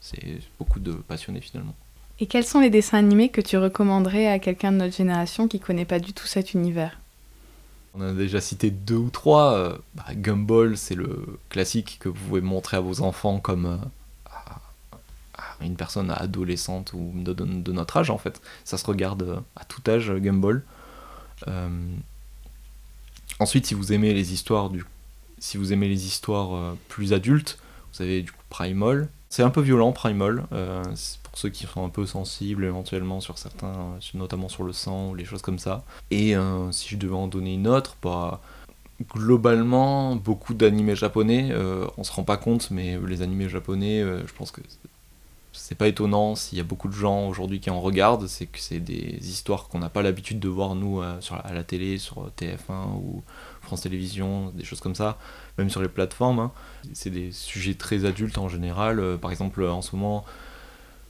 C'est 0.00 0.40
beaucoup 0.58 0.80
de 0.80 0.92
passionnés 0.92 1.40
finalement. 1.40 1.74
Et 2.20 2.26
quels 2.26 2.44
sont 2.44 2.60
les 2.60 2.70
dessins 2.70 2.98
animés 2.98 3.28
que 3.28 3.40
tu 3.40 3.56
recommanderais 3.56 4.26
à 4.26 4.38
quelqu'un 4.38 4.72
de 4.72 4.78
notre 4.78 4.96
génération 4.96 5.48
qui 5.48 5.60
connaît 5.60 5.84
pas 5.84 5.98
du 5.98 6.12
tout 6.12 6.26
cet 6.26 6.54
univers? 6.54 6.98
On 7.96 8.00
a 8.00 8.12
déjà 8.12 8.40
cité 8.40 8.70
deux 8.70 8.96
ou 8.96 9.10
trois. 9.10 9.54
Euh, 9.54 9.76
bah, 9.94 10.04
Gumball, 10.14 10.76
c'est 10.76 10.94
le 10.94 11.38
classique 11.48 11.98
que 12.00 12.08
vous 12.08 12.16
pouvez 12.28 12.40
montrer 12.40 12.76
à 12.76 12.80
vos 12.80 13.02
enfants 13.02 13.38
comme 13.38 13.66
euh, 13.66 13.76
à 15.36 15.64
une 15.64 15.76
personne 15.76 16.10
adolescente 16.10 16.92
ou 16.92 17.12
de, 17.14 17.32
de, 17.32 17.72
notre 17.72 17.96
âge 17.96 18.10
en 18.10 18.18
fait. 18.18 18.40
Ça 18.64 18.78
se 18.78 18.86
regarde 18.86 19.22
euh, 19.22 19.40
à 19.56 19.64
tout 19.64 19.82
âge, 19.88 20.12
Gumball. 20.12 20.62
Ensuite, 23.40 23.66
si 23.66 23.74
vous 23.74 23.92
aimez 23.92 24.14
les 24.14 24.32
histoires 24.32 24.70
du, 24.70 24.84
si 25.38 25.56
vous 25.56 25.72
aimez 25.72 25.88
les 25.88 26.06
histoires 26.06 26.76
plus 26.88 27.12
adultes, 27.12 27.58
vous 27.92 28.02
avez 28.02 28.22
du 28.22 28.30
coup 28.30 28.43
Primal. 28.54 29.08
C'est 29.30 29.42
un 29.42 29.50
peu 29.50 29.60
violent 29.60 29.90
Primal, 29.90 30.44
euh, 30.52 30.84
pour 31.24 31.36
ceux 31.36 31.48
qui 31.48 31.66
sont 31.66 31.84
un 31.84 31.88
peu 31.88 32.06
sensibles 32.06 32.64
éventuellement 32.64 33.20
sur 33.20 33.36
certains, 33.36 33.98
notamment 34.14 34.48
sur 34.48 34.62
le 34.62 34.72
sang 34.72 35.10
ou 35.10 35.16
les 35.16 35.24
choses 35.24 35.42
comme 35.42 35.58
ça. 35.58 35.82
Et 36.12 36.36
euh, 36.36 36.70
si 36.70 36.88
je 36.88 36.96
devais 36.96 37.16
en 37.16 37.26
donner 37.26 37.54
une 37.54 37.66
autre, 37.66 37.96
bah, 38.00 38.40
globalement, 39.12 40.14
beaucoup 40.14 40.54
d'animés 40.54 40.94
japonais, 40.94 41.52
on 41.96 42.04
se 42.04 42.12
rend 42.12 42.22
pas 42.22 42.36
compte, 42.36 42.70
mais 42.70 42.96
les 43.08 43.22
animés 43.22 43.48
japonais, 43.48 44.04
je 44.24 44.32
pense 44.34 44.52
que 44.52 44.60
c'est 45.54 45.74
pas 45.74 45.88
étonnant 45.88 46.34
s'il 46.34 46.58
y 46.58 46.60
a 46.60 46.64
beaucoup 46.64 46.88
de 46.88 46.94
gens 46.94 47.26
aujourd'hui 47.28 47.60
qui 47.60 47.70
en 47.70 47.80
regardent, 47.80 48.26
c'est 48.26 48.46
que 48.46 48.58
c'est 48.58 48.80
des 48.80 49.18
histoires 49.30 49.68
qu'on 49.68 49.78
n'a 49.78 49.88
pas 49.88 50.02
l'habitude 50.02 50.40
de 50.40 50.48
voir 50.48 50.74
nous 50.74 51.02
sur, 51.20 51.36
à 51.36 51.52
la 51.52 51.64
télé, 51.64 51.96
sur 51.98 52.30
TF1 52.38 52.96
ou 52.96 53.22
France 53.62 53.82
Télévisions, 53.82 54.50
des 54.50 54.64
choses 54.64 54.80
comme 54.80 54.94
ça, 54.94 55.18
même 55.56 55.70
sur 55.70 55.80
les 55.80 55.88
plateformes. 55.88 56.38
Hein. 56.38 56.52
C'est 56.92 57.10
des 57.10 57.32
sujets 57.32 57.74
très 57.74 58.04
adultes 58.04 58.36
en 58.38 58.48
général. 58.48 59.18
par 59.18 59.30
exemple, 59.30 59.64
en 59.64 59.80
ce 59.80 59.96
moment, 59.96 60.24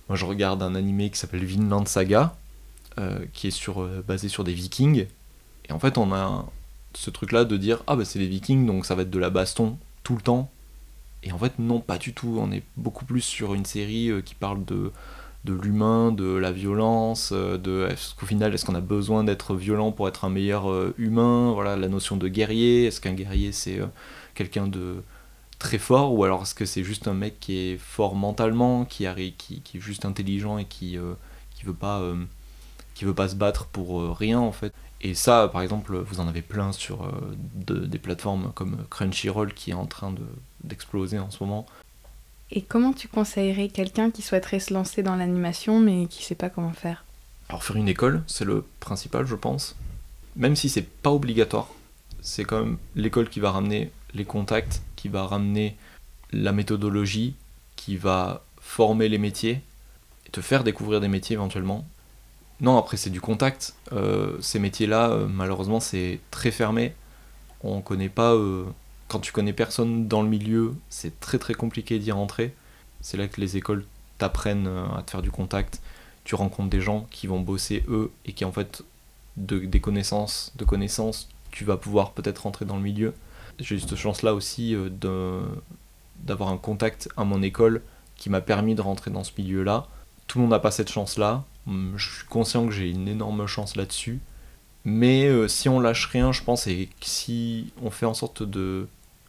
moi 0.09 0.17
je 0.17 0.25
regarde 0.25 0.63
un 0.63 0.75
animé 0.75 1.11
qui 1.11 1.19
s'appelle 1.19 1.45
Vinland 1.45 1.87
Saga, 1.87 2.37
qui 3.33 3.49
est 3.49 3.51
sur, 3.51 3.89
basé 4.07 4.29
sur 4.29 4.45
des 4.45 4.53
vikings. 4.53 5.07
Et 5.69 5.73
en 5.73 5.79
fait, 5.79 5.99
on 5.99 6.13
a 6.13 6.45
ce 6.97 7.11
truc-là 7.11 7.45
de 7.45 7.57
dire 7.57 7.83
ah 7.87 7.97
bah 7.97 8.05
c'est 8.05 8.19
les 8.19 8.27
Vikings 8.27 8.67
donc 8.67 8.87
ça 8.87 8.95
va 8.95 9.03
être 9.03 9.11
de 9.11 9.19
la 9.19 9.31
baston 9.31 9.79
tout 10.03 10.17
le 10.17 10.23
temps. 10.23 10.51
Et 11.25 11.33
en 11.33 11.39
fait 11.39 11.59
non 11.59 11.81
pas 11.81 11.99
du 11.99 12.13
tout. 12.15 12.39
On 12.41 12.53
est 12.53 12.63
beaucoup 12.77 13.05
plus 13.05 13.21
sur 13.23 13.55
une 13.55 13.65
série 13.65 14.11
euh, 14.11 14.21
qui 14.23 14.35
parle 14.35 14.65
de 14.65 14.93
de 15.45 15.53
l'humain, 15.53 16.11
de 16.13 16.25
la 16.37 16.53
violence, 16.53 17.31
euh, 17.33 17.59
de 17.59 17.87
est-ce 17.91 18.15
qu'au 18.15 18.27
final 18.27 18.55
est-ce 18.55 18.65
qu'on 18.65 18.75
a 18.75 18.81
besoin 18.81 19.25
d'être 19.25 19.55
violent 19.57 19.93
pour 19.93 20.09
être 20.09 20.25
un 20.25 20.31
meilleur 20.31 20.71
euh, 20.71 20.95
humain, 20.99 21.53
voilà 21.53 21.77
la 21.77 21.89
notion 21.89 22.17
de 22.17 22.29
guerrier, 22.29 22.87
est-ce 22.87 23.01
qu'un 23.01 23.15
guerrier 23.15 23.53
c'est 23.53 23.81
quelqu'un 24.35 24.67
de 24.69 25.03
très 25.59 25.79
fort? 25.79 26.15
Ou 26.15 26.25
alors 26.25 26.43
est-ce 26.43 26.55
que 26.55 26.65
c'est 26.67 26.85
juste 26.85 27.09
un 27.09 27.15
mec 27.15 27.41
qui 27.41 27.59
est 27.59 27.79
fort 27.79 28.15
mentalement, 28.17 28.85
qui, 28.87 29.07
qui, 29.39 29.61
qui 29.63 29.79
est 29.79 29.81
juste 29.81 30.05
intelligent 30.05 30.59
et 30.59 30.65
qui 30.67 30.99
qui 31.55 31.65
veut 31.65 31.75
pas 31.75 32.03
qui 32.95 33.05
veut 33.05 33.15
pas 33.15 33.29
se 33.29 33.37
battre 33.37 33.67
pour 33.67 34.17
rien 34.19 34.39
en 34.41 34.53
fait? 34.53 34.73
Et 35.07 35.13
ça, 35.13 35.49
par 35.53 35.61
exemple, 35.61 35.99
vous 35.99 36.21
en 36.21 36.29
avez 36.29 36.41
plein 36.41 36.73
sur 36.73 37.05
euh, 37.05 37.37
des 37.67 37.99
plateformes 37.99 38.53
comme 38.55 38.87
Crunchyroll 38.89 39.53
qui 39.53 39.71
est 39.71 39.75
en 39.75 39.85
train 39.85 40.15
d'exploser 40.65 41.19
en 41.19 41.31
ce 41.31 41.45
moment. 41.45 41.67
Et 42.51 42.63
comment 42.63 42.95
tu 42.95 43.07
conseillerais 43.07 43.69
quelqu'un 43.69 44.11
qui 44.11 44.23
souhaiterait 44.23 44.61
se 44.61 44.73
lancer 44.73 45.03
dans 45.03 45.15
l'animation 45.15 45.79
mais 45.79 46.07
qui 46.07 46.25
sait 46.25 46.35
pas 46.35 46.49
comment 46.49 46.73
faire? 46.73 47.05
Alors 47.51 47.63
faire 47.63 47.77
une 47.77 47.89
école, 47.89 48.23
c'est 48.27 48.47
le 48.47 48.65
principal, 48.81 49.27
je 49.27 49.35
pense. 49.35 49.77
Même 50.37 50.57
si 50.57 50.71
c'est 50.71 50.89
pas 50.89 51.11
obligatoire, 51.11 51.69
c'est 52.23 52.45
quand 52.45 52.65
même 52.65 52.79
l'école 52.97 53.29
qui 53.29 53.41
va 53.41 53.51
ramener 53.51 53.93
les 54.15 54.25
contacts, 54.25 54.81
qui 54.97 55.09
va 55.09 55.27
ramener 55.27 55.77
la 56.33 56.53
méthodologie, 56.53 57.35
qui 57.77 57.99
va 57.99 58.43
former 58.59 59.11
les 59.11 59.19
métiers, 59.19 59.61
et 60.27 60.31
te 60.31 60.41
faire 60.41 60.65
découvrir 60.65 61.03
des 61.03 61.09
métiers 61.09 61.35
éventuellement. 61.35 61.87
Non, 62.61 62.79
après 62.79 62.97
c'est 62.97 63.11
du 63.11 63.21
contact. 63.21 63.75
Euh, 63.93 64.37
ces 64.41 64.59
métiers-là, 64.59 65.11
euh, 65.11 65.27
malheureusement, 65.29 65.81
c'est 65.81 66.21
très 66.31 66.51
fermé. 66.51 66.95
On 67.63 67.81
connaît 67.81 68.09
pas. 68.09 68.33
Euh, 68.33 68.65
quand 69.09 69.21
tu 69.21 69.33
connais 69.33 69.53
personne 69.53 70.09
dans 70.09 70.23
le 70.23 70.29
milieu, 70.29 70.75
c'est 70.89 71.21
très 71.21 71.39
très 71.39 71.55
compliqué 71.55 71.99
d'y 71.99 72.13
rentrer. 72.13 72.55
C'est 73.01 73.17
là 73.17 73.29
que 73.29 73.41
les 73.41 73.57
écoles 73.57 73.85
t'apprennent 74.19 74.69
à 74.97 75.03
te 75.03 75.11
faire 75.11 75.23
du 75.23 75.31
contact. 75.31 75.83
Tu 76.25 76.35
rencontres 76.35 76.71
des 76.71 76.81
gens 76.81 77.07
qui 77.11 77.27
vont 77.27 77.41
bosser 77.41 77.85
eux 77.89 78.11
et 78.25 78.33
qui 78.33 78.45
en 78.45 78.53
fait 78.53 78.83
de, 79.37 79.59
des 79.59 79.81
connaissances, 79.81 80.53
de 80.57 80.65
connaissances, 80.65 81.29
tu 81.51 81.65
vas 81.65 81.77
pouvoir 81.77 82.13
peut-être 82.13 82.39
rentrer 82.45 82.65
dans 82.65 82.77
le 82.77 82.83
milieu. 82.83 83.13
J'ai 83.59 83.75
eu 83.77 83.81
cette 83.81 83.97
chance-là 83.97 84.35
aussi 84.35 84.75
d'avoir 86.23 86.49
un 86.49 86.57
contact 86.57 87.09
à 87.17 87.25
mon 87.25 87.43
école 87.43 87.83
qui 88.17 88.31
m'a 88.31 88.41
permis 88.41 88.75
de 88.75 88.81
rentrer 88.81 89.11
dans 89.11 89.25
ce 89.25 89.33
milieu-là. 89.37 89.87
Tout 90.27 90.39
le 90.39 90.43
monde 90.43 90.53
n'a 90.53 90.61
pas 90.61 90.71
cette 90.71 90.91
chance-là 90.91 91.45
je 91.67 92.11
suis 92.11 92.27
conscient 92.29 92.67
que 92.67 92.73
j'ai 92.73 92.91
une 92.91 93.09
énorme 93.09 93.47
chance 93.47 93.77
là-dessus. 93.77 94.21
Mais 94.85 95.27
euh, 95.27 95.49
si 95.49 95.69
on 95.69 95.81
lâche 95.81 96.07
rien, 96.07 96.31
je 96.33 96.43
pense, 96.43 96.67
et 96.67 96.91
si 97.01 97.73
on 97.83 97.91
fait 97.91 98.07
en 98.07 98.15
sorte 98.15 98.43
de 98.43 98.87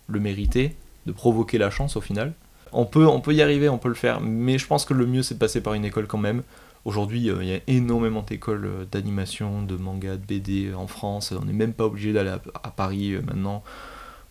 le 0.07 0.19
mériter, 0.19 0.75
de 1.05 1.11
provoquer 1.11 1.57
la 1.57 1.69
chance 1.69 1.95
au 1.95 2.01
final, 2.01 2.33
on 2.73 2.85
peut, 2.85 3.07
on 3.07 3.21
peut 3.21 3.33
y 3.33 3.41
arriver, 3.41 3.69
on 3.69 3.77
peut 3.77 3.87
le 3.87 3.95
faire. 3.95 4.19
Mais 4.19 4.57
je 4.57 4.67
pense 4.67 4.83
que 4.83 4.93
le 4.93 5.05
mieux, 5.05 5.23
c'est 5.23 5.35
de 5.35 5.39
passer 5.39 5.61
par 5.61 5.73
une 5.73 5.85
école 5.85 6.07
quand 6.07 6.17
même. 6.17 6.43
Aujourd'hui, 6.83 7.29
euh, 7.29 7.41
il 7.41 7.47
y 7.49 7.53
a 7.53 7.59
énormément 7.67 8.21
d'écoles 8.21 8.65
euh, 8.65 8.85
d'animation, 8.91 9.63
de 9.63 9.77
manga, 9.77 10.17
de 10.17 10.25
BD 10.25 10.73
en 10.73 10.87
France. 10.87 11.31
On 11.31 11.45
n'est 11.45 11.53
même 11.53 11.73
pas 11.73 11.85
obligé 11.85 12.11
d'aller 12.11 12.35
à, 12.63 12.71
Paris 12.71 13.15
maintenant. 13.25 13.63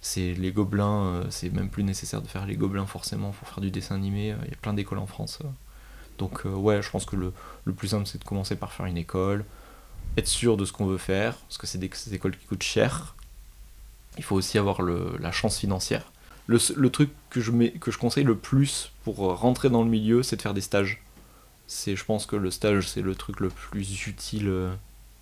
C'est 0.03 0.35
les 0.35 0.53
gobelins, 0.53 1.23
c'est 1.31 1.51
même 1.51 1.71
plus 1.71 1.83
nécessaire 1.83 2.21
de 2.21 2.29
faire 2.29 2.45
les 2.45 2.57
gobelins 2.57 2.85
forcément 2.85 3.31
pour 3.31 3.49
faire 3.49 3.63
du 3.63 3.71
dessin 3.71 3.95
animé. 3.95 4.35
Il 4.45 4.51
y 4.51 4.53
a 4.53 4.57
plein 4.61 4.75
d'écoles 4.75 4.99
en 4.99 5.07
France. 5.07 5.39
Donc 6.19 6.47
euh, 6.47 6.51
ouais, 6.51 6.83
je 6.83 6.91
pense 6.91 7.05
que 7.05 7.17
le, 7.17 7.33
plus 7.73 7.89
simple 7.89 8.07
c'est 8.07 8.19
de 8.19 8.25
commencer 8.25 8.57
par 8.57 8.73
faire 8.73 8.87
une 8.87 8.97
école, 8.97 9.45
être 10.17 10.29
sûr 10.29 10.57
de 10.57 10.65
ce 10.65 10.73
qu'on 10.73 10.87
veut 10.87 10.99
faire, 10.99 11.37
parce 11.37 11.59
que 11.59 11.67
c'est 11.67 11.79
des, 11.79 11.91
écoles 12.13 12.37
qui 12.37 12.47
coûtent 12.47 12.63
cher. 12.63 13.15
Il 14.17 14.23
faut 14.23 14.37
aussi 14.37 14.59
avoir 14.59 14.83
la 14.83 15.33
chance 15.33 15.59
financière. 15.59 16.13
Le, 16.47 16.89
truc 16.89 17.11
que 17.31 17.41
je, 17.41 17.51
que 17.79 17.91
je 17.91 17.99
conseille 17.99 18.23
le 18.23 18.37
plus 18.37 18.93
pour 19.03 19.17
rentrer 19.17 19.71
dans 19.71 19.83
le 19.83 19.89
milieu, 19.89 20.23
c'est 20.23 20.37
de 20.37 20.43
faire 20.43 20.55
des 20.55 20.61
stages. 20.61 21.03
C'est, 21.67 21.97
je 21.97 22.05
pense 22.05 22.27
que 22.27 22.37
le 22.37 22.51
stage, 22.51 22.89
c'est 22.89 23.01
le 23.01 23.15
truc 23.15 23.41
le 23.41 23.49
plus 23.49 24.07
utile 24.07 24.49
euh, 24.49 24.73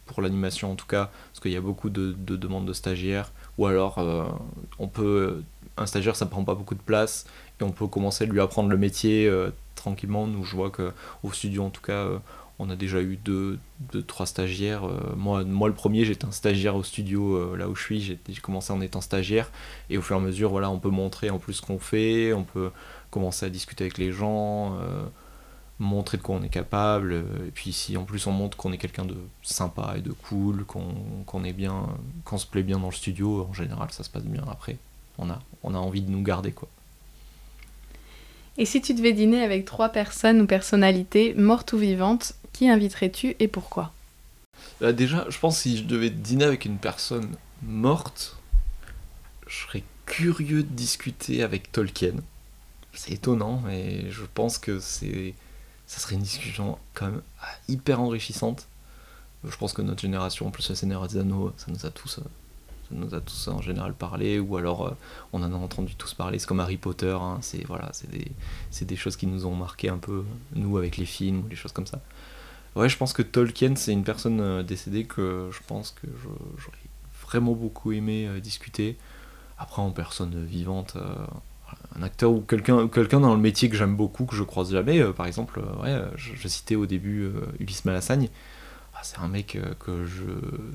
pour 0.06 0.20
l'animation 0.20 0.72
en 0.72 0.74
tout 0.74 0.86
cas, 0.86 1.10
parce 1.30 1.40
qu'il 1.40 1.52
y 1.52 1.56
a 1.56 1.60
beaucoup 1.60 1.88
de, 1.88 2.12
demandes 2.12 2.66
de 2.66 2.72
stagiaires, 2.72 3.32
ou 3.56 3.66
alors 3.66 3.98
euh, 3.98 4.24
on 4.78 4.88
peut, 4.88 5.42
un 5.78 5.86
stagiaire 5.86 6.16
ça 6.16 6.26
prend 6.26 6.44
pas 6.44 6.56
beaucoup 6.56 6.74
de 6.74 6.82
place, 6.82 7.24
et 7.60 7.64
on 7.64 7.70
peut 7.70 7.86
commencer 7.86 8.24
à 8.24 8.26
lui 8.26 8.40
apprendre 8.40 8.68
le 8.68 8.76
métier 8.76 9.30
tranquillement. 9.82 10.26
Nous, 10.26 10.44
je 10.44 10.54
vois 10.54 10.70
qu'au 10.70 11.32
studio, 11.32 11.64
en 11.64 11.70
tout 11.70 11.82
cas, 11.82 12.04
euh, 12.04 12.18
on 12.58 12.70
a 12.70 12.76
déjà 12.76 13.00
eu 13.02 13.16
deux, 13.16 13.58
deux 13.92 14.02
trois 14.02 14.26
stagiaires. 14.26 14.86
Euh, 14.86 15.14
moi, 15.16 15.42
moi, 15.44 15.68
le 15.68 15.74
premier, 15.74 16.04
j'étais 16.04 16.24
un 16.24 16.30
stagiaire 16.30 16.76
au 16.76 16.84
studio 16.84 17.34
euh, 17.34 17.56
là 17.56 17.68
où 17.68 17.74
je 17.74 17.82
suis. 17.82 18.00
J'ai 18.00 18.40
commencé 18.40 18.72
en 18.72 18.80
étant 18.80 19.00
stagiaire. 19.00 19.50
Et 19.90 19.98
au 19.98 20.02
fur 20.02 20.16
et 20.16 20.20
à 20.20 20.22
mesure, 20.22 20.50
voilà, 20.50 20.70
on 20.70 20.78
peut 20.78 20.90
montrer 20.90 21.30
en 21.30 21.38
plus 21.38 21.54
ce 21.54 21.62
qu'on 21.62 21.80
fait. 21.80 22.32
On 22.32 22.44
peut 22.44 22.70
commencer 23.10 23.44
à 23.44 23.50
discuter 23.50 23.84
avec 23.84 23.98
les 23.98 24.12
gens, 24.12 24.78
montrer 25.78 26.16
de 26.16 26.22
quoi 26.22 26.36
on 26.36 26.42
est 26.42 26.48
capable. 26.48 27.24
et 27.46 27.50
puis, 27.50 27.72
si 27.72 27.96
en 27.96 28.04
plus 28.04 28.26
on 28.26 28.32
montre 28.32 28.56
qu'on 28.56 28.72
est 28.72 28.78
quelqu'un 28.78 29.04
de 29.04 29.16
sympa 29.42 29.94
et 29.96 30.00
de 30.00 30.12
cool, 30.12 30.64
qu'on 30.64 31.44
est 31.44 31.52
bien, 31.52 31.88
qu'on 32.24 32.38
se 32.38 32.46
plaît 32.46 32.62
bien 32.62 32.78
dans 32.78 32.88
le 32.88 32.94
studio, 32.94 33.46
en 33.50 33.52
général, 33.52 33.90
ça 33.90 34.02
se 34.02 34.10
passe 34.10 34.24
bien 34.24 34.44
après. 34.50 34.78
On 35.18 35.28
a, 35.28 35.40
on 35.62 35.74
a 35.74 35.78
envie 35.78 36.00
de 36.00 36.10
nous 36.10 36.22
garder, 36.22 36.52
quoi. 36.52 36.68
Et 38.58 38.66
si 38.66 38.82
tu 38.82 38.94
devais 38.94 39.12
dîner 39.12 39.42
avec 39.42 39.64
trois 39.64 39.88
personnes 39.88 40.40
ou 40.42 40.46
personnalités, 40.46 41.34
mortes 41.34 41.72
ou 41.72 41.78
vivantes, 41.78 42.34
qui 42.52 42.68
inviterais-tu 42.68 43.34
et 43.38 43.48
pourquoi? 43.48 43.92
Euh, 44.82 44.92
Déjà, 44.92 45.26
je 45.28 45.38
pense 45.38 45.56
que 45.56 45.62
si 45.62 45.78
je 45.78 45.84
devais 45.84 46.10
dîner 46.10 46.44
avec 46.44 46.64
une 46.64 46.78
personne 46.78 47.30
morte, 47.62 48.36
je 49.46 49.56
serais 49.66 49.82
curieux 50.06 50.62
de 50.62 50.68
discuter 50.68 51.42
avec 51.42 51.72
Tolkien. 51.72 52.14
C'est 52.92 53.12
étonnant, 53.12 53.62
mais 53.64 54.10
je 54.10 54.22
pense 54.34 54.58
que 54.58 54.78
c'est 54.80 55.34
ça 55.86 56.00
serait 56.00 56.14
une 56.14 56.22
discussion 56.22 56.78
quand 56.94 57.06
même 57.06 57.22
hyper 57.68 58.00
enrichissante. 58.00 58.66
Je 59.44 59.54
pense 59.56 59.72
que 59.74 59.82
notre 59.82 60.00
génération, 60.00 60.50
plus 60.50 60.68
la 60.70 60.74
Seigneur 60.74 61.06
des 61.06 61.18
Anneaux, 61.18 61.52
ça 61.56 61.66
nous 61.68 61.84
a 61.84 61.90
tous 61.90 62.18
euh, 62.18 62.22
nous 62.92 63.14
a 63.14 63.20
tous 63.20 63.48
en 63.48 63.60
général 63.60 63.94
parlé, 63.94 64.38
ou 64.38 64.56
alors 64.56 64.86
euh, 64.86 64.96
on 65.32 65.42
en 65.42 65.52
a 65.52 65.56
entendu 65.56 65.94
tous 65.94 66.14
parler. 66.14 66.38
C'est 66.38 66.46
comme 66.46 66.60
Harry 66.60 66.76
Potter, 66.76 67.16
hein, 67.20 67.38
c'est 67.40 67.64
voilà, 67.66 67.90
c'est 67.92 68.10
des, 68.10 68.30
des, 68.84 68.96
choses 68.96 69.16
qui 69.16 69.26
nous 69.26 69.46
ont 69.46 69.54
marqué 69.54 69.88
un 69.88 69.98
peu, 69.98 70.24
nous, 70.54 70.76
avec 70.76 70.96
les 70.96 71.06
films 71.06 71.42
ou 71.44 71.48
les 71.48 71.56
choses 71.56 71.72
comme 71.72 71.86
ça. 71.86 72.00
Ouais, 72.74 72.88
je 72.88 72.96
pense 72.96 73.12
que 73.12 73.22
Tolkien, 73.22 73.76
c'est 73.76 73.92
une 73.92 74.04
personne 74.04 74.40
euh, 74.40 74.62
décédée 74.62 75.04
que 75.04 75.48
je 75.52 75.60
pense 75.66 75.90
que 75.90 76.06
j'aurais 76.58 76.76
vraiment 77.26 77.52
beaucoup 77.52 77.92
aimé 77.92 78.26
euh, 78.26 78.40
discuter. 78.40 78.96
Après, 79.58 79.82
en 79.82 79.90
personne 79.90 80.44
vivante, 80.44 80.96
un 81.94 82.02
acteur 82.02 82.32
ou 82.32 82.40
quelqu'un 82.40 83.20
dans 83.20 83.34
le 83.34 83.40
métier 83.40 83.68
que 83.68 83.76
j'aime 83.76 83.94
beaucoup, 83.94 84.24
que 84.24 84.34
je 84.34 84.42
croise 84.42 84.72
jamais, 84.72 85.04
par 85.12 85.26
exemple, 85.26 85.60
ouais, 85.80 86.02
je, 86.16 86.34
je, 86.34 86.48
citais 86.48 86.74
au 86.74 86.84
début 86.84 87.30
Ulysse 87.60 87.84
Malassagne 87.84 88.28
c'est 89.02 89.18
un 89.18 89.28
mec 89.28 89.56
euh, 89.56 89.74
que 89.78 90.04
je. 90.06 90.24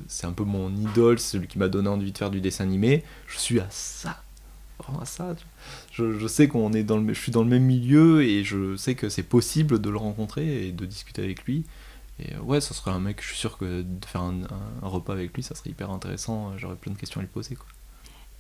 C'est 0.08 0.28
un 0.28 0.32
peu 0.32 0.44
mon 0.44 0.70
idole, 0.76 1.20
celui 1.20 1.48
qui 1.48 1.60
m'a 1.60 1.68
donné 1.68 1.90
envie 1.90 2.12
de 2.12 2.18
faire 2.18 2.32
du 2.32 2.42
dessin 2.42 2.64
animé. 2.64 3.04
Je 3.28 3.38
suis 3.38 3.60
à 3.60 3.68
ça. 3.70 4.22
Vraiment 4.80 5.02
à 5.02 5.06
ça. 5.06 5.36
Je, 5.92 6.18
je 6.18 6.28
sais 6.28 6.48
qu'on 6.48 6.74
est 6.74 6.84
dans 6.84 6.98
le. 6.98 7.14
Je 7.14 7.20
suis 7.20 7.32
dans 7.32 7.44
le 7.44 7.50
même 7.50 7.64
milieu 7.64 8.24
et 8.24 8.44
je 8.44 8.76
sais 8.76 8.96
que 8.96 9.10
c'est 9.10 9.24
possible 9.24 9.82
de 9.82 9.90
le 9.90 9.98
rencontrer 9.98 10.68
et 10.68 10.72
de 10.72 10.86
discuter 10.86 11.24
avec 11.24 11.44
lui. 11.46 11.66
Et 12.20 12.34
euh, 12.34 12.40
ouais, 12.42 12.62
ça 12.62 12.74
serait 12.74 12.92
un 12.92 13.00
mec, 13.00 13.22
je 13.22 13.28
suis 13.28 13.38
sûr 13.38 13.58
que 13.58 13.82
de 13.82 14.06
faire 14.06 14.22
un, 14.22 14.42
repas 14.82 15.14
avec 15.14 15.34
lui, 15.34 15.44
ça 15.44 15.56
serait 15.56 15.70
hyper 15.70 15.92
intéressant. 15.92 16.58
J'aurais 16.58 16.76
plein 16.76 16.92
de 16.92 16.98
questions 16.98 17.20
à 17.20 17.24
lui 17.24 17.30
poser. 17.30 17.56
Quoi. 17.56 17.68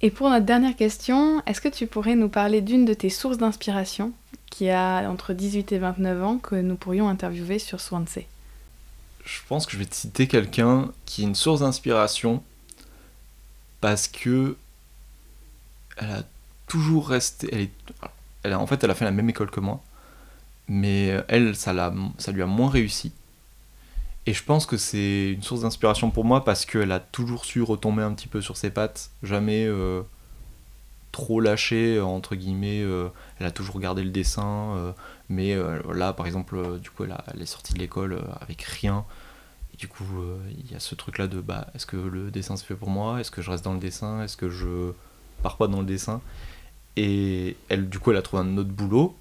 Et 0.02 0.12
pour 0.12 0.30
notre 0.30 0.46
dernière 0.46 0.76
question, 0.76 1.42
est-ce 1.46 1.62
que 1.62 1.70
tu 1.70 1.88
pourrais 1.88 2.16
nous 2.16 2.30
parler 2.30 2.62
d'une 2.62 2.86
de 2.86 2.94
tes 2.94 3.10
sources 3.10 3.38
d'inspiration 3.38 4.12
qui 4.50 4.70
a 4.70 5.10
entre 5.10 5.34
18 5.34 5.72
et 5.72 5.80
29 5.80 6.24
ans 6.24 6.38
que 6.38 6.56
nous 6.56 6.76
pourrions 6.76 7.10
interviewer 7.10 7.60
sur 7.60 7.82
Swansea? 7.82 8.22
Je 9.28 9.42
pense 9.48 9.66
que 9.66 9.74
je 9.74 9.78
vais 9.78 9.86
te 9.86 9.96
citer 9.96 10.28
quelqu'un 10.28 10.92
qui 11.06 11.22
est 11.22 11.26
une 11.26 11.36
source 11.36 11.60
d'inspiration 11.60 12.42
parce 13.82 14.08
que 14.08 14.56
elle 15.98 16.10
a 16.10 16.24
toujours 16.68 17.10
resté. 17.10 17.72
En 18.46 18.68
fait, 18.68 18.84
elle 18.84 18.92
a 18.92 18.96
fait 18.96 19.06
la 19.06 19.12
même 19.12 19.30
école 19.30 19.52
que 19.52 19.60
moi, 19.60 19.82
mais 20.68 21.24
elle, 21.28 21.56
ça, 21.56 21.94
ça 22.18 22.32
lui 22.32 22.42
a 22.42 22.46
moins 22.46 22.70
réussi. 22.70 23.12
Et 24.28 24.34
je 24.34 24.44
pense 24.44 24.66
que 24.66 24.76
c'est 24.76 25.32
une 25.32 25.42
source 25.42 25.62
d'inspiration 25.62 26.12
pour 26.12 26.26
moi 26.26 26.44
parce 26.44 26.66
qu'elle 26.66 26.92
a 26.92 27.00
toujours 27.00 27.46
su 27.46 27.62
retomber 27.62 28.04
un 28.04 28.14
petit 28.14 28.28
peu 28.28 28.42
sur 28.42 28.58
ses 28.58 28.70
pattes, 28.70 29.10
jamais 29.24 29.66
euh, 29.66 30.02
trop 31.14 31.40
lâché, 31.40 32.02
entre 32.02 32.36
guillemets. 32.36 32.82
Euh, 32.82 33.08
elle 33.40 33.46
a 33.46 33.52
toujours 33.52 33.80
gardé 33.80 34.04
le 34.04 34.10
dessin, 34.10 34.76
euh, 34.76 34.92
Mais 35.30 35.56
là, 35.94 36.14
par 36.14 36.26
exemple, 36.26 36.80
du 36.80 36.90
coup, 36.90 37.04
elle, 37.04 37.42
est 37.42 37.46
sortie 37.46 37.74
de 37.74 37.80
l'école 37.80 38.22
avec 38.40 38.62
rien. 38.62 39.04
Et 39.74 39.78
du 39.78 39.88
coup, 39.88 40.06
il 40.50 40.72
y 40.72 40.76
a 40.76 40.80
ce 40.80 40.96
truc-là 40.96 41.28
de 41.28 41.42
bah, 41.42 41.68
est-ce 41.76 41.86
que 41.86 41.98
le 41.98 42.32
dessin 42.32 42.56
se 42.56 42.64
fait 42.64 42.76
pour 42.76 42.90
moi? 42.90 43.20
Est-ce 43.20 43.32
que 43.32 43.42
je 43.42 43.52
reste 43.52 43.66
dans 43.66 43.74
le 43.74 43.80
dessin? 43.80 44.24
Est-ce 44.24 44.38
que 44.38 44.50
je 44.50 44.94
pars 45.44 45.58
pas 45.58 45.68
dans 45.68 45.82
le 45.82 45.86
dessin? 45.86 46.22
Et 46.96 47.58
elle, 47.68 47.90
du 47.90 48.00
coup, 48.00 48.12
elle 48.12 48.18
a 48.18 48.22
trouvé 48.22 48.44
un 48.44 48.58
autre 48.58 48.70
boulot. 48.70 49.16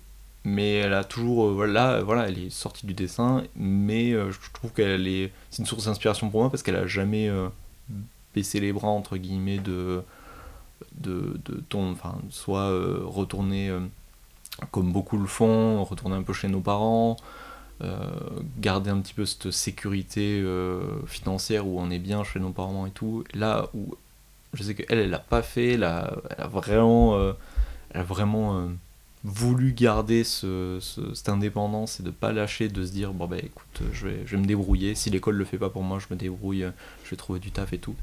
Mais 0.44 0.74
elle 0.74 0.94
a 0.94 1.02
toujours 1.02 1.50
voilà 1.50 2.02
voilà 2.02 2.28
elle 2.28 2.38
est 2.38 2.50
sortie 2.50 2.86
du 2.86 2.94
dessin. 2.94 3.42
Mais 3.56 4.12
je 4.12 4.52
trouve 4.52 4.70
qu'elle 4.72 5.08
est 5.08 5.32
c'est 5.50 5.58
une 5.58 5.66
source 5.66 5.86
d'inspiration 5.86 6.30
pour 6.30 6.42
moi 6.42 6.50
parce 6.50 6.62
qu'elle 6.62 6.76
a 6.76 6.86
jamais 6.86 7.28
baisser 8.36 8.60
les 8.60 8.72
bras 8.72 8.88
entre 8.88 9.16
guillemets 9.16 9.58
de 9.58 10.02
de, 10.98 11.40
de 11.46 11.62
ton 11.68 11.90
enfin 11.92 12.18
soit 12.30 12.68
euh, 12.70 13.00
retourner 13.02 13.70
euh, 13.70 13.80
comme 14.70 14.92
beaucoup 14.92 15.18
le 15.18 15.26
font 15.26 15.84
retourner 15.84 16.16
un 16.16 16.22
peu 16.22 16.32
chez 16.32 16.48
nos 16.48 16.60
parents 16.60 17.16
euh, 17.82 17.98
garder 18.58 18.90
un 18.90 19.00
petit 19.00 19.12
peu 19.12 19.26
cette 19.26 19.50
sécurité 19.50 20.42
financière 21.06 21.66
où 21.66 21.78
on 21.78 21.90
est 21.90 21.98
bien 21.98 22.24
chez 22.24 22.40
nos 22.40 22.50
parents 22.50 22.86
et 22.86 22.90
tout 22.90 23.24
là 23.34 23.68
où 23.74 23.94
je 24.54 24.62
sais 24.62 24.74
qu'elle 24.74 24.98
elle 24.98 25.10
l'a 25.10 25.18
pas 25.18 25.42
fait 25.42 25.72
elle 25.72 25.84
a, 25.84 26.16
elle 26.30 26.44
a 26.44 26.46
vraiment 26.46 27.18
elle 27.90 28.00
a 28.00 28.04
vraiment 28.04 28.70
voulu 29.26 29.72
garder 29.72 30.22
ce, 30.22 30.78
cette 31.12 31.28
indépendance 31.28 31.98
et 31.98 32.04
de 32.04 32.10
pas 32.10 32.32
lâcher, 32.32 32.68
de 32.68 32.86
se 32.86 32.92
dire 32.92 33.12
bon 33.12 33.26
ben 33.26 33.40
écoute, 33.42 33.82
je 33.92 34.06
vais, 34.06 34.22
je 34.24 34.36
vais 34.36 34.42
me 34.42 34.46
débrouiller. 34.46 34.94
Si 34.94 35.10
l'école 35.10 35.34
le 35.34 35.44
fait 35.44 35.58
pas 35.58 35.68
pour 35.68 35.82
moi, 35.82 35.98
je 35.98 36.06
me 36.14 36.18
débrouille, 36.18 36.64
je 37.04 37.10
vais 37.10 37.16
trouver 37.16 37.40
du 37.40 37.50
taf 37.50 37.72
et 37.72 37.78
tout. 37.78 37.96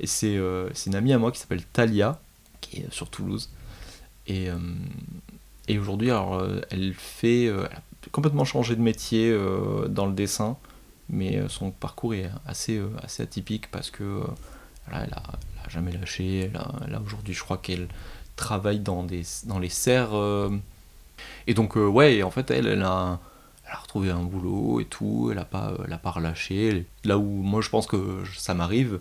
Et 0.00 0.08
c'est 0.08 0.36
euh, 0.36 0.68
une 0.86 0.96
amie 0.96 1.12
à 1.12 1.18
moi 1.18 1.30
qui 1.30 1.38
s'appelle 1.38 1.62
Talia, 1.72 2.20
qui 2.60 2.80
est 2.80 2.92
sur 2.92 3.08
Toulouse. 3.08 3.50
Et, 4.26 4.50
euh, 4.50 4.58
et 5.68 5.78
aujourd'hui, 5.78 6.10
euh, 6.10 6.60
elle 6.70 6.94
fait, 6.94 7.44
elle 7.44 7.64
a 7.64 7.82
complètement 8.12 8.44
changé 8.44 8.76
de 8.76 8.82
métier 8.82 9.36
dans 9.88 10.06
le 10.06 10.12
dessin, 10.12 10.56
mais 11.08 11.42
son 11.48 11.70
parcours 11.70 12.14
est 12.14 12.30
assez, 12.46 12.80
assez 13.02 13.22
atypique 13.22 13.70
parce 13.70 13.90
que 13.90 14.22
elle, 14.92 15.12
a, 15.14 15.70
jamais 15.70 15.92
lâché. 15.92 16.50
A 16.54 17.00
aujourd'hui, 17.00 17.34
je 17.34 17.42
crois 17.42 17.58
qu'elle 17.58 17.88
travaille 18.36 18.80
dans, 18.80 19.02
des, 19.02 19.22
dans 19.46 19.58
les 19.58 19.68
serres. 19.68 20.14
Euh, 20.14 20.50
et 21.46 21.54
donc, 21.54 21.76
euh, 21.76 21.86
ouais, 21.86 22.22
en 22.22 22.30
fait, 22.30 22.50
elle, 22.50 22.66
elle 22.66 22.82
a, 22.82 23.18
elle 23.66 23.72
a 23.72 23.76
retrouvé 23.76 24.10
un 24.10 24.22
boulot 24.22 24.80
et 24.80 24.84
tout, 24.84 25.28
elle 25.30 25.38
a 25.38 25.44
pas, 25.44 25.72
pas 26.02 26.10
relâché. 26.10 26.86
Là 27.04 27.18
où 27.18 27.24
moi, 27.24 27.60
je 27.60 27.70
pense 27.70 27.86
que 27.86 28.22
ça 28.36 28.54
m'arrive, 28.54 29.00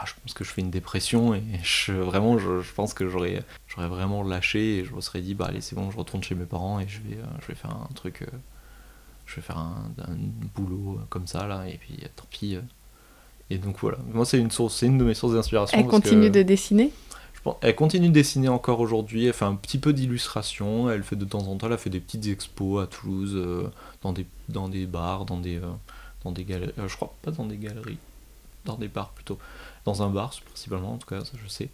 ah, 0.00 0.04
je 0.06 0.12
pense 0.22 0.32
que 0.32 0.44
je 0.44 0.50
fais 0.50 0.60
une 0.60 0.70
dépression 0.70 1.34
et 1.34 1.42
je, 1.62 1.92
vraiment, 1.92 2.38
je, 2.38 2.60
je 2.60 2.72
pense 2.72 2.94
que 2.94 3.08
j'aurais, 3.08 3.42
j'aurais 3.66 3.88
vraiment 3.88 4.22
lâché 4.22 4.78
et 4.78 4.84
je 4.84 4.94
me 4.94 5.00
serais 5.00 5.20
dit, 5.20 5.34
bah 5.34 5.46
allez, 5.48 5.60
c'est 5.60 5.74
bon, 5.74 5.90
je 5.90 5.96
retourne 5.96 6.22
chez 6.22 6.34
mes 6.34 6.44
parents 6.44 6.80
et 6.80 6.86
je 6.88 7.00
vais, 7.00 7.16
euh, 7.16 7.26
je 7.40 7.46
vais 7.48 7.54
faire 7.54 7.72
un 7.72 7.92
truc, 7.94 8.24
je 9.26 9.36
vais 9.36 9.42
faire 9.42 9.58
un, 9.58 9.90
un, 9.98 10.16
boulot 10.54 11.00
comme 11.08 11.26
ça, 11.26 11.46
là, 11.46 11.66
et 11.68 11.78
puis 11.78 11.98
tant 12.14 12.26
pis. 12.30 12.58
Et 13.50 13.58
donc 13.58 13.78
voilà, 13.80 13.98
moi, 14.12 14.24
c'est 14.24 14.38
une, 14.38 14.50
source, 14.50 14.76
c'est 14.76 14.86
une 14.86 14.98
de 14.98 15.04
mes 15.04 15.14
sources 15.14 15.34
d'inspiration. 15.34 15.78
Elle 15.78 15.86
continue 15.86 16.30
de 16.30 16.42
dessiner? 16.42 16.92
elle 17.62 17.74
continue 17.74 18.08
de 18.08 18.14
dessiner 18.14 18.48
encore 18.48 18.80
aujourd'hui, 18.80 19.26
elle 19.26 19.32
fait 19.32 19.44
un 19.44 19.54
petit 19.54 19.78
peu 19.78 19.92
d'illustration, 19.92 20.90
elle 20.90 21.02
fait 21.02 21.16
de 21.16 21.24
temps 21.24 21.46
en 21.46 21.56
temps, 21.56 21.66
elle 21.66 21.74
a 21.74 21.78
fait 21.78 21.90
des 21.90 22.00
petites 22.00 22.26
expos 22.26 22.82
à 22.82 22.86
Toulouse, 22.86 23.32
euh, 23.34 23.70
dans, 24.02 24.12
des, 24.12 24.26
dans 24.48 24.68
des 24.68 24.86
bars, 24.86 25.24
dans 25.24 25.38
des, 25.38 25.56
euh, 25.56 25.66
dans 26.24 26.32
des 26.32 26.44
galeries, 26.44 26.72
euh, 26.78 26.88
je 26.88 26.96
crois 26.96 27.14
pas 27.22 27.30
dans 27.30 27.46
des 27.46 27.56
galeries, 27.56 27.98
dans 28.64 28.76
des 28.76 28.88
bars 28.88 29.10
plutôt, 29.10 29.38
dans 29.84 30.02
un 30.02 30.10
bar 30.10 30.32
principalement 30.46 30.92
en 30.94 30.98
tout 30.98 31.06
cas, 31.06 31.20
je 31.42 31.48
sais, 31.48 31.70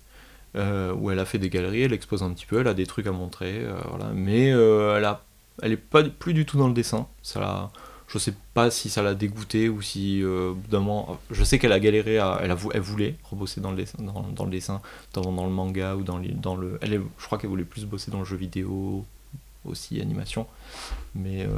où 0.54 1.10
elle 1.10 1.18
a 1.18 1.24
fait 1.24 1.38
des 1.38 1.50
galeries, 1.50 1.82
elle 1.82 1.92
expose 1.92 2.22
un 2.22 2.32
petit 2.32 2.46
peu, 2.46 2.60
elle 2.60 2.68
a 2.68 2.74
des 2.74 2.86
trucs 2.86 3.06
à 3.06 3.12
montrer, 3.12 3.64
voilà, 3.88 4.10
mais 4.14 4.48
elle, 4.48 5.04
a, 5.04 5.22
elle 5.62 5.72
est 5.72 5.76
pas 5.76 6.02
plus 6.04 6.34
du 6.34 6.46
tout 6.46 6.58
dans 6.58 6.68
le 6.68 6.74
dessin, 6.74 7.06
ça 7.22 7.70
je 8.06 8.18
sais 8.18 8.34
pas 8.52 8.70
si 8.70 8.90
ça 8.90 9.02
l'a 9.02 9.14
dégoûté 9.14 9.68
ou 9.68 9.82
si 9.82 10.22
euh, 10.22 10.52
d'un 10.70 10.84
je 11.30 11.42
sais 11.42 11.58
qu'elle 11.58 11.72
a 11.72 11.80
galéré 11.80 12.18
à, 12.18 12.38
elle, 12.42 12.50
a, 12.50 12.56
elle 12.72 12.80
voulait 12.80 13.16
rebosser 13.24 13.60
dans 13.60 13.70
le 13.70 13.76
dessin 13.76 13.98
dans, 14.02 14.22
dans 14.22 14.44
le 14.44 14.50
dessin 14.50 14.80
dans, 15.14 15.32
dans, 15.32 15.44
le 15.44 15.50
manga 15.50 15.96
ou 15.96 16.02
dans, 16.02 16.20
dans 16.20 16.54
le 16.54 16.78
elle 16.82 17.00
je 17.18 17.24
crois 17.26 17.38
qu'elle 17.38 17.50
voulait 17.50 17.64
plus 17.64 17.86
bosser 17.86 18.10
dans 18.10 18.20
le 18.20 18.24
jeu 18.24 18.36
vidéo 18.36 19.04
aussi 19.64 20.00
animation. 20.00 20.46
Mais 21.14 21.42
euh, 21.42 21.48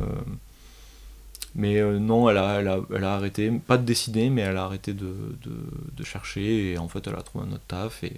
mais 1.56 1.78
euh, 1.78 1.98
non 1.98 2.30
elle 2.30 2.36
a, 2.36 2.60
elle 2.60 2.68
a, 2.68 2.78
elle, 2.94 3.04
a, 3.04 3.14
arrêté 3.14 3.50
pas 3.50 3.78
de 3.78 3.84
dessiner 3.84 4.30
mais 4.30 4.42
elle 4.42 4.56
a 4.56 4.64
arrêté 4.64 4.92
de, 4.92 5.12
de, 5.42 5.56
de, 5.96 6.04
chercher 6.04 6.72
et 6.72 6.78
en 6.78 6.88
fait 6.88 7.06
elle 7.06 7.16
a 7.16 7.22
trouvé 7.22 7.46
un 7.48 7.52
autre 7.52 7.66
taf 7.66 8.04
et 8.04 8.12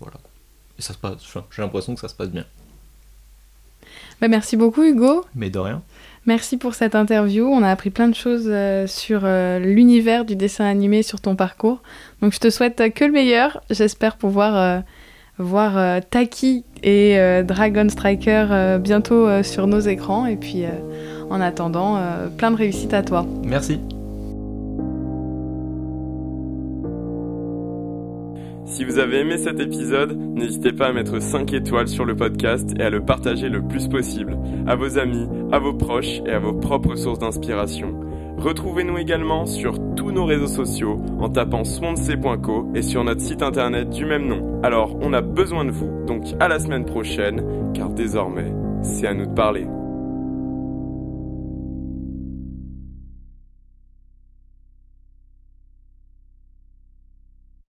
voilà 0.00 0.18
et 0.78 0.82
ça 0.82 0.92
se 0.92 0.98
passe 0.98 1.16
j'ai 1.50 1.62
l'impression 1.62 1.94
que 1.94 2.00
ça 2.00 2.08
se 2.08 2.14
passe 2.14 2.30
bien 2.30 2.44
bah, 4.20 4.28
merci 4.28 4.56
beaucoup 4.56 4.82
Hugo 4.82 5.24
mais 5.34 5.48
de 5.48 5.58
rien 5.58 5.82
Merci 6.26 6.58
pour 6.58 6.74
cette 6.74 6.94
interview. 6.94 7.46
On 7.46 7.62
a 7.62 7.70
appris 7.70 7.88
plein 7.90 8.08
de 8.08 8.14
choses 8.14 8.46
euh, 8.46 8.86
sur 8.86 9.22
euh, 9.24 9.58
l'univers 9.58 10.26
du 10.26 10.36
dessin 10.36 10.66
animé, 10.66 11.02
sur 11.02 11.20
ton 11.20 11.34
parcours. 11.34 11.82
Donc 12.20 12.34
je 12.34 12.38
te 12.38 12.50
souhaite 12.50 12.92
que 12.94 13.04
le 13.04 13.12
meilleur. 13.12 13.62
J'espère 13.70 14.16
pouvoir 14.16 14.56
euh, 14.56 14.80
voir 15.38 16.02
Taki 16.10 16.64
et 16.82 17.16
Dragon 17.44 17.88
Striker 17.88 18.76
bientôt 18.78 19.42
sur 19.42 19.66
nos 19.66 19.80
écrans. 19.80 20.26
Et 20.26 20.36
puis 20.36 20.64
en 21.30 21.40
attendant, 21.40 21.98
plein 22.36 22.50
de 22.50 22.56
réussite 22.56 22.92
à 22.92 23.02
toi. 23.02 23.24
Merci. 23.44 23.80
Si 28.66 28.84
vous 28.84 28.98
avez 28.98 29.20
aimé 29.20 29.36
cet 29.36 29.58
épisode, 29.58 30.16
n'hésitez 30.16 30.72
pas 30.72 30.86
à 30.86 30.92
mettre 30.92 31.20
5 31.20 31.52
étoiles 31.52 31.88
sur 31.88 32.04
le 32.04 32.14
podcast 32.14 32.70
et 32.78 32.82
à 32.82 32.90
le 32.90 33.00
partager 33.00 33.48
le 33.48 33.62
plus 33.62 33.88
possible 33.88 34.38
à 34.66 34.76
vos 34.76 34.96
amis, 34.96 35.26
à 35.50 35.58
vos 35.58 35.74
proches 35.74 36.20
et 36.24 36.30
à 36.30 36.38
vos 36.38 36.52
propres 36.52 36.94
sources 36.94 37.18
d'inspiration. 37.18 37.94
Retrouvez-nous 38.38 38.96
également 38.96 39.44
sur 39.44 39.74
tous 39.96 40.12
nos 40.12 40.24
réseaux 40.24 40.46
sociaux 40.46 40.98
en 41.18 41.28
tapant 41.28 41.64
swansea.co 41.64 42.68
et 42.74 42.82
sur 42.82 43.04
notre 43.04 43.20
site 43.20 43.42
internet 43.42 43.90
du 43.90 44.06
même 44.06 44.26
nom. 44.26 44.60
Alors, 44.62 44.96
on 45.02 45.12
a 45.12 45.20
besoin 45.20 45.64
de 45.64 45.72
vous, 45.72 45.90
donc 46.06 46.24
à 46.38 46.48
la 46.48 46.58
semaine 46.58 46.84
prochaine, 46.84 47.42
car 47.74 47.90
désormais, 47.90 48.54
c'est 48.82 49.06
à 49.06 49.14
nous 49.14 49.26
de 49.26 49.34
parler. 49.34 49.66